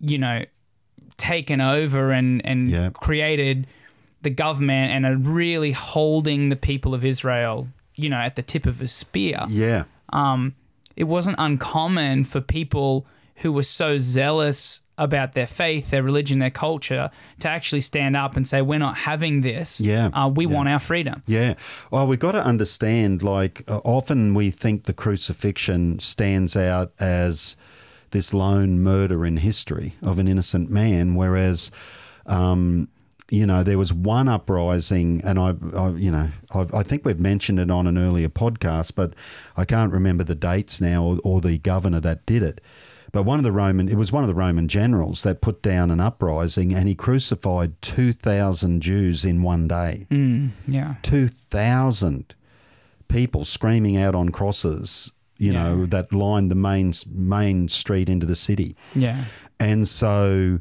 you 0.00 0.18
know, 0.18 0.44
taken 1.16 1.60
over 1.60 2.10
and 2.10 2.44
and 2.44 2.68
Yeah. 2.68 2.90
created 2.92 3.66
the 4.22 4.30
government 4.30 4.90
and 4.92 5.06
are 5.06 5.16
really 5.16 5.72
holding 5.72 6.48
the 6.48 6.56
people 6.56 6.92
of 6.94 7.04
Israel, 7.04 7.68
you 7.94 8.08
know, 8.08 8.16
at 8.18 8.34
the 8.36 8.42
tip 8.42 8.66
of 8.66 8.80
a 8.80 8.88
spear 8.88 9.44
Yeah. 9.48 9.84
Um, 10.12 10.54
it 10.96 11.04
wasn't 11.04 11.36
uncommon 11.38 12.24
for 12.24 12.40
people 12.40 13.06
who 13.36 13.52
were 13.52 13.62
so 13.62 13.98
zealous 13.98 14.80
about 14.98 15.32
their 15.32 15.46
faith, 15.46 15.90
their 15.90 16.02
religion, 16.02 16.38
their 16.38 16.50
culture 16.50 17.10
to 17.40 17.48
actually 17.48 17.80
stand 17.82 18.16
up 18.16 18.36
and 18.36 18.46
say, 18.46 18.62
"We're 18.62 18.78
not 18.78 18.96
having 18.96 19.42
this. 19.42 19.80
Yeah. 19.80 20.06
uh, 20.14 20.28
we 20.28 20.46
Yeah. 20.46 20.52
want 20.54 20.68
our 20.68 20.78
freedom." 20.78 21.22
Yeah. 21.26 21.54
Well, 21.90 22.06
we've 22.06 22.18
got 22.18 22.32
to 22.32 22.44
understand, 22.44 23.22
like, 23.22 23.62
uh, 23.68 23.80
often 23.84 24.34
we 24.34 24.50
think 24.50 24.84
the 24.84 24.92
crucifixion 24.94 25.98
stands 25.98 26.56
out 26.56 26.92
as 26.98 27.56
this 28.12 28.32
lone 28.32 28.80
murder 28.80 29.26
in 29.26 29.36
history 29.38 29.94
of 30.02 30.18
an 30.18 30.28
innocent 30.28 30.70
man, 30.70 31.14
whereas, 31.14 31.70
um, 32.24 32.88
you 33.28 33.44
know, 33.44 33.62
there 33.64 33.76
was 33.76 33.92
one 33.92 34.28
uprising, 34.28 35.20
and 35.24 35.38
I, 35.38 35.54
I 35.76 35.88
you 35.90 36.10
know, 36.12 36.28
I, 36.54 36.66
I 36.72 36.82
think 36.84 37.04
we've 37.04 37.18
mentioned 37.18 37.58
it 37.58 37.70
on 37.70 37.86
an 37.86 37.98
earlier 37.98 38.28
podcast, 38.28 38.92
but 38.94 39.14
I 39.56 39.64
can't 39.64 39.92
remember 39.92 40.22
the 40.24 40.36
dates 40.36 40.80
now 40.80 41.02
or, 41.04 41.18
or 41.24 41.40
the 41.40 41.58
governor 41.58 42.00
that 42.00 42.24
did 42.24 42.42
it. 42.42 42.60
But 43.12 43.22
one 43.24 43.38
of 43.38 43.44
the 43.44 43.52
Roman, 43.52 43.88
it 43.88 43.96
was 43.96 44.12
one 44.12 44.24
of 44.24 44.28
the 44.28 44.34
Roman 44.34 44.68
generals 44.68 45.22
that 45.22 45.40
put 45.40 45.62
down 45.62 45.90
an 45.90 46.00
uprising, 46.00 46.74
and 46.74 46.88
he 46.88 46.94
crucified 46.94 47.80
two 47.80 48.12
thousand 48.12 48.82
Jews 48.82 49.24
in 49.24 49.42
one 49.42 49.68
day. 49.68 50.06
Mm, 50.10 50.50
yeah, 50.66 50.94
2,000 51.02 52.34
people 53.08 53.44
screaming 53.44 53.96
out 53.96 54.14
on 54.14 54.30
crosses, 54.30 55.12
you 55.38 55.52
Yeah. 55.52 55.62
know, 55.62 55.86
that 55.86 56.12
lined 56.12 56.50
the 56.50 56.54
main 56.56 56.92
main 57.08 57.68
street 57.68 58.08
into 58.08 58.26
the 58.26 58.36
city. 58.36 58.76
yeah, 58.94 59.24
And 59.60 59.86
so, 59.86 60.58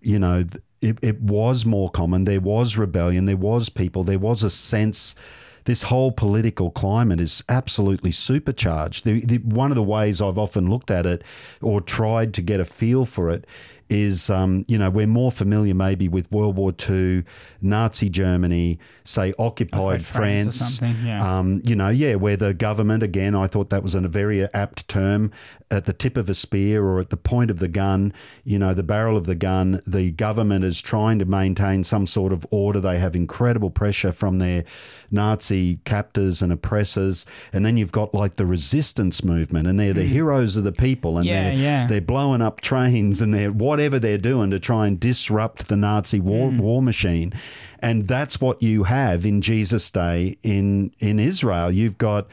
you 0.00 0.18
know, 0.18 0.44
it, 0.80 0.98
it 1.02 1.20
was 1.20 1.64
more 1.66 1.90
common. 1.90 2.24
There 2.24 2.40
was 2.40 2.76
rebellion. 2.76 3.24
There 3.26 3.36
was 3.36 3.68
people. 3.68 4.04
There 4.04 4.18
was 4.18 4.42
a 4.42 4.50
sense. 4.50 5.14
This 5.64 5.82
whole 5.82 6.12
political 6.12 6.70
climate 6.70 7.20
is 7.20 7.42
absolutely 7.48 8.12
supercharged. 8.12 9.04
The, 9.04 9.24
the, 9.24 9.38
one 9.38 9.70
of 9.70 9.76
the 9.76 9.82
ways 9.82 10.20
I've 10.20 10.38
often 10.38 10.68
looked 10.68 10.90
at 10.90 11.06
it 11.06 11.22
or 11.60 11.80
tried 11.80 12.34
to 12.34 12.42
get 12.42 12.60
a 12.60 12.64
feel 12.64 13.04
for 13.04 13.30
it 13.30 13.46
is, 13.92 14.30
um, 14.30 14.64
you 14.68 14.78
know, 14.78 14.90
we're 14.90 15.06
more 15.06 15.30
familiar 15.30 15.74
maybe 15.74 16.08
with 16.08 16.30
World 16.32 16.56
War 16.56 16.72
II, 16.88 17.24
Nazi 17.60 18.08
Germany, 18.08 18.78
say 19.04 19.32
occupied 19.38 20.02
France 20.04 20.06
or 20.06 20.58
France. 20.58 20.78
something, 20.78 21.06
yeah. 21.06 21.38
Um, 21.38 21.62
you 21.64 21.76
know, 21.76 21.88
yeah, 21.88 22.14
where 22.16 22.36
the 22.36 22.54
government, 22.54 23.02
again, 23.02 23.34
I 23.34 23.46
thought 23.46 23.70
that 23.70 23.82
was 23.82 23.94
a 23.94 24.00
very 24.00 24.44
apt 24.54 24.88
term, 24.88 25.30
at 25.70 25.86
the 25.86 25.92
tip 25.92 26.16
of 26.16 26.28
a 26.28 26.34
spear 26.34 26.84
or 26.84 27.00
at 27.00 27.10
the 27.10 27.16
point 27.16 27.50
of 27.50 27.58
the 27.58 27.68
gun, 27.68 28.12
you 28.44 28.58
know, 28.58 28.74
the 28.74 28.82
barrel 28.82 29.16
of 29.16 29.24
the 29.26 29.34
gun, 29.34 29.80
the 29.86 30.12
government 30.12 30.64
is 30.64 30.80
trying 30.82 31.18
to 31.18 31.24
maintain 31.24 31.82
some 31.82 32.06
sort 32.06 32.32
of 32.32 32.46
order. 32.50 32.78
They 32.78 32.98
have 32.98 33.16
incredible 33.16 33.70
pressure 33.70 34.12
from 34.12 34.38
their 34.38 34.64
Nazi 35.10 35.78
captors 35.84 36.42
and 36.42 36.52
oppressors. 36.52 37.24
And 37.52 37.64
then 37.64 37.76
you've 37.78 37.92
got 37.92 38.12
like 38.14 38.36
the 38.36 38.46
resistance 38.46 39.24
movement, 39.24 39.66
and 39.66 39.80
they're 39.80 39.94
the 39.94 40.04
heroes 40.04 40.56
of 40.56 40.64
the 40.64 40.72
people, 40.72 41.16
and 41.18 41.22
Mm. 41.22 41.28
Yeah, 41.28 41.42
they're, 41.42 41.54
yeah. 41.54 41.86
they're 41.86 42.00
blowing 42.00 42.42
up 42.42 42.60
trains 42.60 43.20
and 43.20 43.32
they're 43.32 43.52
whatever 43.52 43.81
whatever 43.82 43.98
they're 43.98 44.16
doing 44.16 44.48
to 44.48 44.60
try 44.60 44.86
and 44.86 45.00
disrupt 45.00 45.66
the 45.66 45.76
Nazi 45.76 46.20
war, 46.20 46.50
hmm. 46.50 46.58
war 46.58 46.80
machine. 46.80 47.32
And 47.80 48.06
that's 48.06 48.40
what 48.40 48.62
you 48.62 48.84
have 48.84 49.26
in 49.26 49.40
Jesus' 49.40 49.90
day 49.90 50.36
in, 50.44 50.92
in 51.00 51.18
Israel. 51.18 51.68
You've 51.68 51.98
got 51.98 52.28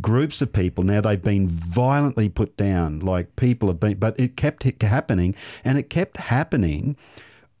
groups 0.00 0.40
of 0.40 0.52
people. 0.52 0.84
Now, 0.84 1.00
they've 1.00 1.20
been 1.20 1.48
violently 1.48 2.28
put 2.28 2.56
down, 2.56 3.00
like 3.00 3.34
people 3.34 3.66
have 3.66 3.80
been, 3.80 3.98
but 3.98 4.18
it 4.20 4.36
kept 4.36 4.62
happening 4.80 5.34
and 5.64 5.76
it 5.76 5.90
kept 5.90 6.18
happening 6.18 6.96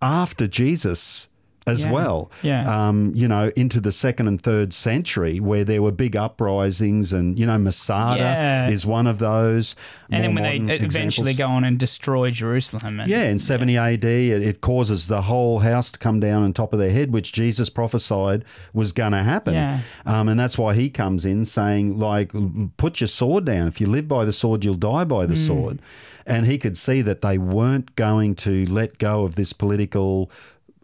after 0.00 0.46
Jesus 0.46 1.26
as 1.66 1.84
Yeah. 1.84 1.92
well. 1.92 2.30
Yeah. 2.42 2.64
Um, 2.88 3.12
you 3.14 3.28
know, 3.28 3.52
into 3.56 3.80
the 3.80 3.92
second 3.92 4.26
and 4.28 4.40
third 4.40 4.72
century 4.72 5.38
where 5.38 5.64
there 5.64 5.80
were 5.80 5.92
big 5.92 6.16
uprisings 6.16 7.12
and, 7.12 7.38
you 7.38 7.46
know, 7.46 7.56
Masada 7.58 8.20
Yeah. 8.22 8.68
is 8.68 8.84
one 8.84 9.06
of 9.06 9.18
those. 9.20 9.76
And 10.10 10.24
then 10.24 10.34
when 10.34 10.42
they 10.42 10.58
modern 10.58 10.84
eventually 10.84 11.34
go 11.34 11.46
on 11.46 11.64
and 11.64 11.78
destroy 11.78 12.30
Jerusalem. 12.30 13.00
And, 13.00 13.08
Yeah, 13.10 13.24
in 13.24 13.38
70 13.38 13.76
AD, 13.78 14.04
it, 14.32 14.42
it 14.42 14.60
causes 14.60 15.06
the 15.06 15.22
whole 15.22 15.60
house 15.60 15.92
to 15.92 15.98
come 15.98 16.18
down 16.20 16.42
on 16.42 16.52
top 16.52 16.72
of 16.72 16.78
their 16.78 16.90
head, 16.90 17.12
which 17.12 17.32
Jesus 17.32 17.68
prophesied 17.70 18.44
was 18.74 18.92
going 18.92 19.12
to 19.12 19.22
happen. 19.22 19.54
Yeah. 19.54 19.80
Um, 20.04 20.28
and 20.28 20.38
that's 20.40 20.58
why 20.58 20.74
he 20.74 20.90
comes 20.90 21.24
in 21.24 21.44
saying, 21.46 21.98
like, 21.98 22.32
put 22.76 23.00
your 23.00 23.08
sword 23.08 23.44
down. 23.44 23.68
If 23.68 23.80
you 23.80 23.86
live 23.86 24.08
by 24.08 24.24
the 24.24 24.32
sword, 24.32 24.64
you'll 24.64 24.74
die 24.74 25.04
by 25.04 25.26
the 25.26 25.36
sword. 25.36 25.78
And 26.26 26.46
he 26.46 26.58
could 26.58 26.76
see 26.76 27.02
that 27.02 27.22
they 27.22 27.38
weren't 27.38 27.94
going 27.96 28.34
to 28.36 28.66
let 28.66 28.98
go 28.98 29.24
of 29.24 29.34
this 29.36 29.52
political. 29.52 30.30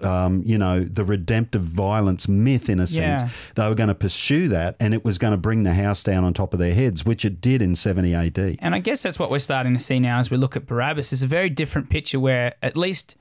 Um, 0.01 0.43
you 0.47 0.59
know, 0.59 0.81
the 0.81 1.05
redemptive 1.05 1.63
violence 1.63 2.29
myth, 2.29 2.69
in 2.69 2.79
a 2.79 2.87
sense. 2.87 3.23
Yeah. 3.23 3.53
They 3.57 3.69
were 3.69 3.75
going 3.75 3.89
to 3.89 3.97
pursue 3.97 4.47
that 4.49 4.77
and 4.79 4.95
it 4.95 5.05
was 5.05 5.19
going 5.19 5.33
to 5.33 5.37
bring 5.37 5.65
the 5.65 5.75
house 5.75 6.05
down 6.05 6.23
on 6.23 6.35
top 6.35 6.53
of 6.53 6.61
their 6.61 6.73
heads, 6.73 7.05
which 7.05 7.25
it 7.25 7.41
did 7.41 7.63
in 7.63 7.75
70 7.75 8.15
AD. 8.15 8.59
And 8.61 8.75
I 8.75 8.79
guess 8.79 9.03
that's 9.03 9.19
what 9.19 9.29
we're 9.29 9.41
starting 9.41 9.75
to 9.75 9.81
see 9.81 9.99
now 9.99 10.21
as 10.21 10.31
we 10.31 10.37
look 10.37 10.55
at 10.55 10.67
Barabbas. 10.67 11.13
It's 11.13 11.23
a 11.23 11.27
very 11.27 11.51
different 11.51 11.91
picture 11.91 12.21
where 12.21 12.55
at 12.63 12.77
least 12.77 13.17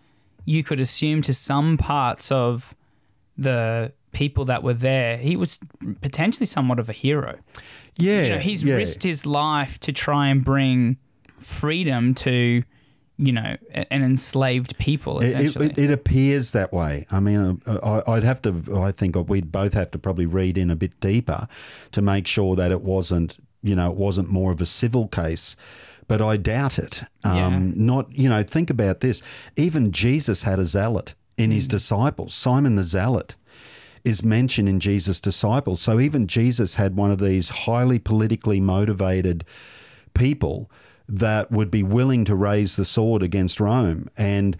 you 0.46 0.64
could 0.64 0.80
assume 0.80 1.22
to 1.24 1.34
some 1.34 1.78
parts 1.78 2.32
of 2.32 2.76
the 3.38 3.92
people 4.12 4.46
that 4.46 4.64
were 4.64 4.74
there, 4.74 5.18
he 5.18 5.36
was 5.36 5.60
potentially 6.02 6.46
somewhat 6.46 6.80
of 6.80 6.90
a 6.90 6.94
hero. 6.94 7.38
Yeah. 7.98 8.24
You 8.24 8.30
know, 8.30 8.38
he's 8.40 8.64
yeah. 8.64 8.76
risked 8.76 9.04
his 9.04 9.26
life 9.26 9.80
to 9.82 9.92
try 9.92 10.30
and 10.30 10.44
bring 10.44 10.98
freedom 11.40 12.16
to, 12.16 12.64
you 13.18 13.32
know, 13.32 13.58
an 13.74 14.04
enslaved 14.04 14.78
people. 14.78 15.20
It, 15.20 15.36
Essentially, 15.36 15.66
it, 15.68 15.80
it 15.80 15.92
appears 15.92 16.52
that 16.52 16.72
way. 16.72 17.06
I 17.12 17.20
mean, 17.20 17.62
uh, 17.66 18.02
I, 18.08 18.14
I'd 18.14 18.24
have 18.24 18.42
to. 18.44 18.64
I 18.78 18.92
think 18.92 19.16
we'd 19.30 19.52
both 19.52 19.74
have 19.74 19.92
to 19.92 19.98
probably 19.98 20.26
read 20.26 20.58
in 20.58 20.70
a 20.70 20.76
bit 20.76 21.00
deeper 21.00 21.48
to 21.92 22.02
make 22.02 22.28
sure 22.28 22.56
that 22.56 22.72
it 22.72 22.82
wasn't. 22.82 23.38
You 23.64 23.76
know, 23.76 23.90
it 23.92 23.98
wasn't 23.98 24.30
more 24.30 24.52
of 24.52 24.62
a 24.62 24.66
civil 24.66 25.08
case. 25.08 25.56
But 26.08 26.22
I 26.22 26.38
doubt 26.38 26.80
it. 26.80 27.04
Um, 27.24 27.36
Yeah. 27.36 27.60
Not. 27.76 28.12
You 28.18 28.30
know, 28.30 28.44
think 28.44 28.70
about 28.70 29.00
this. 29.02 29.22
Even 29.58 29.92
Jesus 29.92 30.44
had 30.44 30.60
a 30.60 30.64
zealot 30.64 31.16
in 31.38 31.50
Mm. 31.50 31.54
his 31.54 31.68
disciples. 31.68 32.34
Simon 32.34 32.76
the 32.76 32.84
zealot 32.84 33.36
is 34.04 34.24
mentioned 34.24 34.70
in 34.70 34.80
Jesus' 34.80 35.20
disciples. 35.20 35.82
So 35.82 36.00
even 36.00 36.28
Jesus 36.28 36.76
had 36.76 36.96
one 36.96 37.12
of 37.12 37.20
these 37.20 37.50
highly 37.50 38.00
politically 38.00 38.62
motivated 38.62 39.44
people 40.14 40.72
that 41.08 41.52
would 41.52 41.72
be 41.72 41.84
willing 41.84 42.26
to 42.26 42.36
raise 42.36 42.76
the 42.76 42.86
sword 42.86 43.24
against 43.24 43.60
Rome. 43.60 44.08
And 44.18 44.58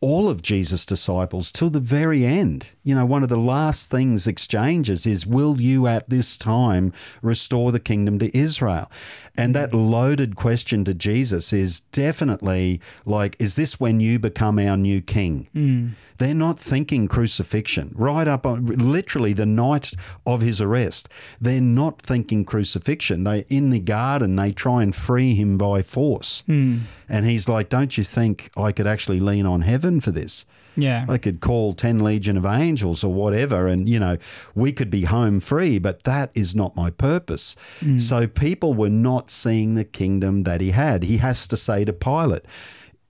all 0.00 0.28
of 0.28 0.42
Jesus' 0.42 0.86
disciples 0.86 1.50
till 1.50 1.70
the 1.70 1.80
very 1.80 2.24
end, 2.24 2.72
you 2.84 2.94
know, 2.94 3.04
one 3.04 3.24
of 3.24 3.28
the 3.28 3.36
last 3.36 3.90
things 3.90 4.28
exchanges 4.28 5.06
is, 5.06 5.26
Will 5.26 5.60
you 5.60 5.86
at 5.86 6.08
this 6.08 6.36
time 6.36 6.92
restore 7.20 7.72
the 7.72 7.80
kingdom 7.80 8.18
to 8.20 8.36
Israel? 8.36 8.90
And 9.36 9.54
that 9.54 9.72
mm. 9.72 9.90
loaded 9.90 10.36
question 10.36 10.84
to 10.84 10.94
Jesus 10.94 11.52
is 11.52 11.80
definitely 11.80 12.80
like, 13.04 13.34
Is 13.40 13.56
this 13.56 13.80
when 13.80 13.98
you 13.98 14.18
become 14.18 14.58
our 14.58 14.76
new 14.76 15.00
king? 15.00 15.48
Mm. 15.54 15.90
They're 16.18 16.34
not 16.34 16.58
thinking 16.58 17.08
crucifixion. 17.08 17.92
Right 17.94 18.28
up 18.28 18.44
on 18.44 18.66
literally 18.66 19.32
the 19.32 19.46
night 19.46 19.92
of 20.26 20.40
his 20.40 20.60
arrest, 20.60 21.08
they're 21.40 21.60
not 21.60 22.00
thinking 22.00 22.44
crucifixion. 22.44 23.24
They 23.24 23.44
in 23.48 23.70
the 23.70 23.78
garden, 23.78 24.36
they 24.36 24.52
try 24.52 24.82
and 24.82 24.94
free 24.94 25.34
him 25.34 25.56
by 25.56 25.82
force. 25.82 26.42
Hmm. 26.46 26.78
And 27.08 27.24
he's 27.24 27.48
like, 27.48 27.68
Don't 27.68 27.96
you 27.96 28.04
think 28.04 28.50
I 28.56 28.72
could 28.72 28.86
actually 28.86 29.20
lean 29.20 29.46
on 29.46 29.62
heaven 29.62 30.00
for 30.00 30.10
this? 30.10 30.44
yeah, 30.78 31.04
I 31.08 31.18
could 31.18 31.40
call 31.40 31.72
10 31.72 31.98
legion 32.00 32.36
of 32.36 32.46
angels 32.46 33.02
or 33.02 33.12
whatever, 33.12 33.66
and, 33.66 33.88
you 33.88 33.98
know, 33.98 34.16
we 34.54 34.72
could 34.72 34.90
be 34.90 35.04
home 35.04 35.40
free, 35.40 35.78
but 35.78 36.04
that 36.04 36.30
is 36.34 36.54
not 36.54 36.76
my 36.76 36.90
purpose. 36.90 37.56
Hmm. 37.80 37.98
So 37.98 38.26
people 38.26 38.74
were 38.74 38.88
not 38.88 39.28
seeing 39.28 39.74
the 39.74 39.84
kingdom 39.84 40.44
that 40.44 40.60
he 40.60 40.70
had. 40.70 41.02
He 41.02 41.16
has 41.16 41.48
to 41.48 41.56
say 41.56 41.84
to 41.84 41.92
Pilate, 41.92 42.44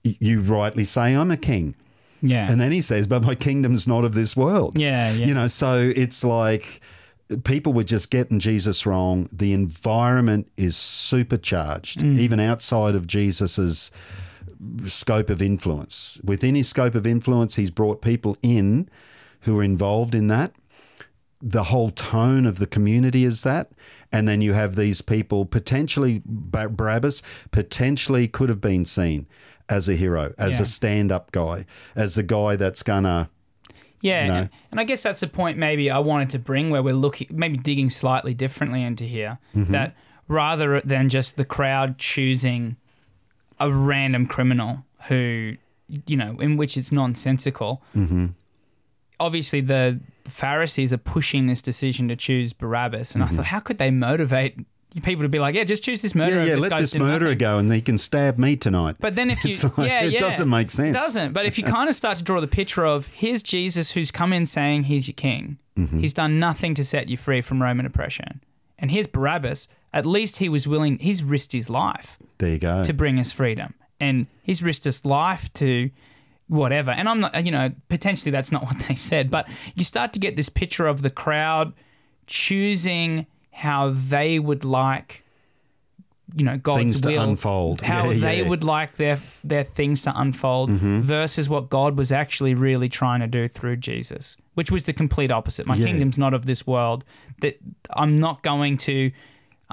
You 0.03 0.41
rightly 0.41 0.83
say 0.83 1.15
I'm 1.15 1.31
a 1.31 1.37
king. 1.37 1.75
Yeah, 2.21 2.51
And 2.51 2.59
then 2.59 2.71
he 2.71 2.81
says, 2.81 3.07
But 3.07 3.23
my 3.23 3.35
kingdom's 3.35 3.87
not 3.87 4.03
of 4.05 4.13
this 4.13 4.35
world. 4.35 4.77
yeah, 4.77 5.11
yeah. 5.11 5.25
You 5.27 5.33
know, 5.33 5.47
so 5.47 5.91
it's 5.95 6.23
like 6.23 6.81
people 7.43 7.73
were 7.73 7.83
just 7.83 8.09
getting 8.11 8.39
Jesus 8.39 8.85
wrong. 8.85 9.29
The 9.31 9.53
environment 9.53 10.49
is 10.57 10.75
supercharged, 10.77 11.99
Mm. 11.99 12.17
even 12.17 12.39
outside 12.39 12.95
of 12.95 13.05
Jesus's 13.07 13.91
scope 14.85 15.29
of 15.29 15.41
influence. 15.41 16.19
Within 16.23 16.55
his 16.55 16.67
scope 16.67 16.95
of 16.95 17.05
influence, 17.07 17.55
he's 17.55 17.71
brought 17.71 18.01
people 18.01 18.35
in 18.41 18.89
who 19.41 19.57
are 19.59 19.63
involved 19.63 20.13
in 20.15 20.27
that. 20.27 20.53
The 21.41 21.63
whole 21.65 21.91
tone 21.91 22.45
of 22.45 22.59
the 22.59 22.67
community 22.67 23.23
is 23.23 23.43
that. 23.43 23.71
And 24.11 24.27
then 24.27 24.41
you 24.41 24.51
have 24.53 24.75
these 24.75 25.01
people 25.01 25.45
potentially, 25.45 26.21
Bar- 26.25 26.67
Barabbas 26.69 27.21
potentially 27.51 28.27
could 28.27 28.49
have 28.49 28.59
been 28.59 28.83
seen 28.83 29.25
as 29.69 29.87
a 29.87 29.95
hero, 29.95 30.33
as 30.37 30.57
Yeah. 30.57 30.63
a 30.63 30.65
stand 30.65 31.11
up 31.11 31.31
guy, 31.31 31.65
as 31.95 32.15
the 32.15 32.23
guy 32.23 32.55
that's 32.55 32.83
to. 32.83 33.29
Yeah, 34.01 34.21
you 34.21 34.27
know? 34.29 34.37
and, 34.37 34.49
and 34.71 34.79
I 34.79 34.83
guess 34.85 35.03
that's 35.03 35.21
a 35.23 35.27
point 35.27 35.57
maybe 35.57 35.91
I 35.91 35.99
wanted 35.99 36.29
to 36.31 36.39
bring 36.39 36.69
where 36.69 36.81
we're 36.81 36.93
looking, 36.93 37.27
maybe 37.31 37.57
digging 37.57 37.89
slightly 37.89 38.33
differently 38.33 38.81
into 38.81 39.03
here. 39.03 39.39
Mm-hmm. 39.55 39.73
That 39.73 39.95
rather 40.27 40.79
than 40.81 41.09
just 41.09 41.35
the 41.35 41.43
crowd 41.45 41.97
choosing 41.97 42.77
a 43.59 43.71
random 43.71 44.25
criminal 44.25 44.85
who, 45.07 45.55
you 46.05 46.15
know, 46.15 46.37
in 46.39 46.55
which 46.55 46.77
it's 46.77 46.91
nonsensical. 46.91 47.83
Mm-hmm. 47.95 48.27
Obviously, 49.19 49.59
the 49.59 49.99
Pharisees 50.23 50.93
are 50.93 50.97
pushing 50.97 51.47
this 51.47 51.61
decision 51.61 52.07
to 52.07 52.15
choose 52.15 52.53
Barabbas, 52.53 53.15
and 53.15 53.23
I 53.23 53.27
thought, 53.27 53.45
how 53.45 53.59
could 53.59 53.79
they 53.79 53.91
motivate 53.91 54.59
people 55.03 55.23
to 55.23 55.29
be 55.29 55.39
like, 55.39 55.55
yeah, 55.55 55.63
just 55.63 55.83
choose 55.83 56.01
this 56.01 56.15
murderer. 56.15 56.39
Yeah, 56.45 56.55
yeah, 56.55 56.61
let 56.61 56.77
this 56.79 56.95
murderer 56.95 57.29
nothing." 57.29 57.37
go 57.37 57.57
and 57.59 57.71
he 57.71 57.81
can 57.81 57.97
stab 57.97 58.37
me 58.37 58.55
tonight. 58.55 58.95
But 58.99 59.15
then 59.15 59.29
if 59.29 59.43
you, 59.45 59.69
like- 59.77 59.87
yeah, 59.89 60.03
it 60.05 60.13
yeah, 60.13 60.19
doesn't 60.19 60.49
make 60.49 60.71
sense. 60.71 60.89
It 60.89 60.99
doesn't. 60.99 61.33
But 61.33 61.45
if 61.45 61.57
you 61.57 61.63
kind 61.63 61.89
of 61.89 61.95
start 61.95 62.17
to 62.17 62.23
draw 62.23 62.41
the 62.41 62.47
picture 62.47 62.85
of 62.85 63.07
here's 63.07 63.43
Jesus 63.43 63.91
who's 63.91 64.11
come 64.11 64.33
in 64.33 64.45
saying 64.45 64.83
he's 64.83 65.07
your 65.07 65.15
king, 65.15 65.57
Mm-hmm. 65.77 65.99
he's 65.99 66.13
done 66.13 66.39
nothing 66.39 66.73
to 66.73 66.83
set 66.83 67.07
you 67.07 67.15
free 67.15 67.39
from 67.39 67.61
Roman 67.61 67.85
oppression, 67.85 68.41
and 68.77 68.91
here's 68.91 69.07
Barabbas. 69.07 69.69
At 69.93 70.05
least 70.05 70.37
he 70.37 70.49
was 70.49 70.67
willing. 70.67 70.99
He's 70.99 71.23
risked 71.23 71.53
his 71.53 71.69
life 71.69 72.17
there 72.37 72.49
you 72.49 72.59
go. 72.59 72.83
to 72.83 72.91
bring 72.91 73.17
us 73.17 73.31
freedom, 73.31 73.73
and 73.97 74.27
he's 74.43 74.61
risked 74.61 74.83
his 74.83 75.05
life 75.05 75.53
to 75.53 75.89
whatever. 76.47 76.91
And 76.91 77.07
I'm 77.07 77.21
not, 77.21 77.45
you 77.45 77.51
know, 77.53 77.71
potentially 77.87 78.29
that's 78.29 78.51
not 78.51 78.63
what 78.65 78.77
they 78.89 78.95
said, 78.95 79.29
but 79.29 79.47
you 79.73 79.85
start 79.85 80.11
to 80.13 80.19
get 80.19 80.35
this 80.35 80.49
picture 80.49 80.85
of 80.85 81.01
the 81.01 81.09
crowd 81.09 81.71
choosing 82.27 83.25
how 83.59 83.89
they 83.93 84.39
would 84.39 84.63
like, 84.63 85.23
you 86.35 86.45
know, 86.45 86.57
God's 86.57 86.77
Things 86.79 87.01
to 87.01 87.09
will 87.09 87.29
unfold. 87.29 87.81
how 87.81 88.09
Yeah, 88.09 88.19
they 88.19 88.35
yeah. 88.35 88.41
Mm-hmm. 88.41 88.49
would 88.49 88.63
like 88.63 88.95
their 88.95 89.17
their 89.43 89.63
things 89.63 90.01
to 90.03 90.11
unfold 90.19 90.69
versus 90.69 91.49
what 91.49 91.69
God 91.69 91.97
was 91.97 92.11
actually 92.11 92.53
really 92.53 92.89
trying 92.89 93.19
to 93.21 93.27
do 93.27 93.47
through 93.47 93.77
Jesus, 93.77 94.37
which 94.53 94.71
was 94.71 94.83
the 94.83 94.93
complete 94.93 95.31
opposite. 95.31 95.65
My 95.65 95.75
Yeah. 95.75 95.87
kingdom's 95.87 96.17
not 96.17 96.33
of 96.33 96.45
this 96.45 96.65
world. 96.67 97.03
That 97.41 97.57
I'm 98.01 98.15
not 98.15 98.43
going 98.43 98.77
to 98.89 99.11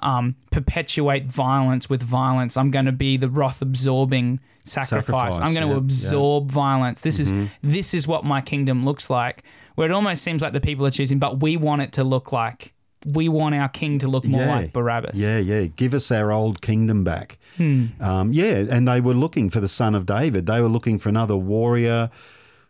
um, 0.03 0.37
perpetuate 0.51 1.25
violence 1.27 1.89
with 1.89 2.03
violence. 2.03 2.57
I'm 2.57 2.71
going 2.71 2.85
to 2.87 2.93
be 3.07 3.17
the 3.17 3.29
wrath 3.31 3.63
absorbing 3.63 4.41
sacrifice. 4.65 5.35
Sacrifice, 5.35 5.39
I'm 5.39 5.55
going 5.55 5.67
to 5.69 5.75
Mm-hmm. 5.75 5.85
absorb 5.87 6.51
violence. 6.51 7.01
This 7.03 7.19
is 7.21 7.33
this 7.63 7.95
is 7.95 8.07
what 8.09 8.25
my 8.25 8.41
kingdom 8.41 8.85
looks 8.85 9.09
like. 9.11 9.43
Where 9.75 9.87
it 9.91 9.93
almost 9.93 10.23
seems 10.23 10.41
like 10.43 10.55
the 10.55 10.61
people 10.61 10.87
are 10.87 10.91
choosing, 10.91 11.19
but 11.19 11.41
we 11.43 11.57
want 11.59 11.83
it 11.83 11.93
to 11.93 12.05
look 12.05 12.33
like 12.33 12.73
we 13.13 13.29
want 13.29 13.55
our 13.55 13.69
king 13.69 13.99
to 14.01 14.07
look 14.09 14.25
more 14.27 14.41
Yeah. 14.41 14.55
like 14.57 14.73
Barabbas. 14.73 15.19
Yeah, 15.19 15.39
yeah. 15.39 15.67
Give 15.67 15.95
us 15.95 16.11
our 16.11 16.33
old 16.33 16.61
kingdom 16.61 17.05
back. 17.05 17.39
Hmm. 17.57 17.87
Um, 18.01 18.33
yeah, 18.33 18.65
and 18.71 18.87
they 18.87 19.01
were 19.01 19.15
looking 19.15 19.49
for 19.51 19.61
the 19.61 19.69
son 19.69 19.95
of 19.95 20.07
David. 20.07 20.47
They 20.47 20.61
were 20.61 20.69
looking 20.69 20.99
for 20.99 21.09
another 21.09 21.37
warrior, 21.37 22.11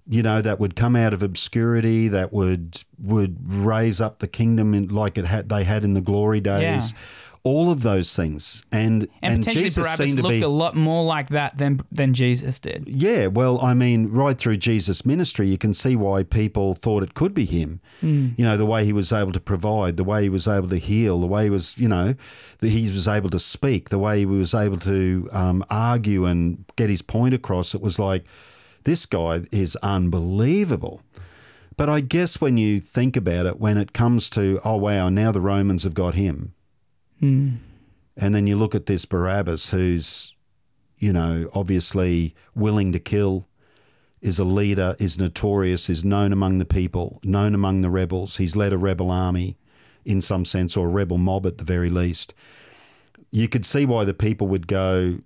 you 0.08 0.22
know, 0.22 0.40
that 0.42 0.60
would 0.60 0.76
come 0.76 0.94
out 0.94 1.12
of 1.14 1.22
obscurity, 1.22 2.08
that 2.08 2.32
would 2.32 2.84
would 3.02 3.36
raise 3.52 4.00
up 4.00 4.18
the 4.20 4.28
kingdom 4.28 4.72
in, 4.74 4.88
like 4.88 5.18
it 5.18 5.24
had 5.26 5.48
they 5.48 5.64
had 5.64 5.82
in 5.84 5.94
the 5.94 6.00
glory 6.00 6.40
days. 6.40 6.94
All 7.46 7.70
of 7.70 7.82
those 7.82 8.16
things, 8.16 8.64
and 8.72 9.08
And, 9.22 9.38
potentially 9.38 9.64
Jesus 9.66 9.84
Barabbas 9.84 10.04
seemed 10.04 10.16
to 10.16 10.22
looked 10.22 10.32
be 10.32 10.42
a 10.42 10.48
lot 10.48 10.74
more 10.74 11.04
like 11.04 11.28
that 11.28 11.56
than 11.58 11.80
than 11.92 12.12
Jesus 12.12 12.58
did. 12.58 12.88
Yeah, 12.88 13.28
well, 13.28 13.60
I 13.60 13.72
mean, 13.72 14.08
right 14.08 14.36
through 14.36 14.56
Jesus' 14.56 15.06
ministry, 15.06 15.46
you 15.46 15.56
can 15.56 15.72
see 15.72 15.94
why 15.94 16.24
people 16.24 16.74
thought 16.74 17.04
it 17.04 17.14
could 17.14 17.34
be 17.34 17.44
him. 17.44 17.80
Hmm. 18.00 18.30
You 18.36 18.44
know, 18.44 18.56
the 18.56 18.66
way 18.66 18.84
he 18.84 18.92
was 18.92 19.12
able 19.12 19.30
to 19.30 19.40
provide, 19.40 19.96
the 19.96 20.04
way 20.04 20.24
he 20.24 20.28
was 20.28 20.48
able 20.48 20.68
to 20.68 20.78
heal, 20.78 21.20
the 21.20 21.28
way 21.28 21.44
he 21.44 21.50
was, 21.50 21.78
you 21.78 21.88
know, 21.88 22.14
that 22.58 22.68
he 22.68 22.90
was 22.90 23.06
able 23.06 23.30
to 23.30 23.38
speak, 23.38 23.90
the 23.90 23.98
way 23.98 24.18
he 24.18 24.26
was 24.26 24.52
able 24.52 24.78
to 24.78 25.28
um, 25.32 25.64
argue 25.70 26.24
and 26.24 26.64
get 26.74 26.90
his 26.90 27.02
point 27.02 27.32
across. 27.32 27.74
It 27.74 27.80
was 27.80 27.98
like, 28.00 28.24
This 28.82 29.06
guy 29.06 29.42
is 29.52 29.76
unbelievable. 29.76 31.02
But 31.76 31.90
I 31.90 32.00
guess 32.00 32.40
when 32.40 32.56
you 32.56 32.80
think 32.80 33.16
about 33.16 33.46
it, 33.46 33.60
when 33.60 33.76
it 33.76 33.92
comes 33.92 34.30
to, 34.30 34.60
oh, 34.64 34.76
wow, 34.76 35.10
now 35.10 35.30
the 35.30 35.42
Romans 35.42 35.84
have 35.84 35.94
got 35.94 36.14
him. 36.14 36.54
And 38.16 38.34
then 38.34 38.46
you 38.46 38.56
look 38.56 38.74
at 38.74 38.86
this 38.86 39.04
Barabbas, 39.04 39.70
who's, 39.70 40.34
you 40.98 41.12
know, 41.12 41.50
obviously 41.54 42.34
willing 42.54 42.92
to 42.92 42.98
kill, 42.98 43.46
is 44.22 44.38
a 44.38 44.44
leader, 44.44 44.96
is 44.98 45.18
notorious, 45.18 45.90
is 45.90 46.04
known 46.04 46.32
among 46.32 46.58
the 46.58 46.64
people, 46.64 47.20
known 47.22 47.54
among 47.54 47.82
the 47.82 47.90
rebels. 47.90 48.38
He's 48.38 48.56
led 48.56 48.72
a 48.72 48.78
rebel 48.78 49.10
army 49.10 49.58
in 50.04 50.20
some 50.20 50.44
sense, 50.44 50.76
or 50.76 50.86
a 50.86 50.90
rebel 50.90 51.18
mob 51.18 51.46
at 51.46 51.58
the 51.58 51.64
very 51.64 51.90
least. 51.90 52.32
You 53.30 53.48
could 53.48 53.66
see 53.66 53.84
why 53.84 54.04
the 54.04 54.14
people 54.14 54.46
would 54.46 54.68
go, 54.68 55.18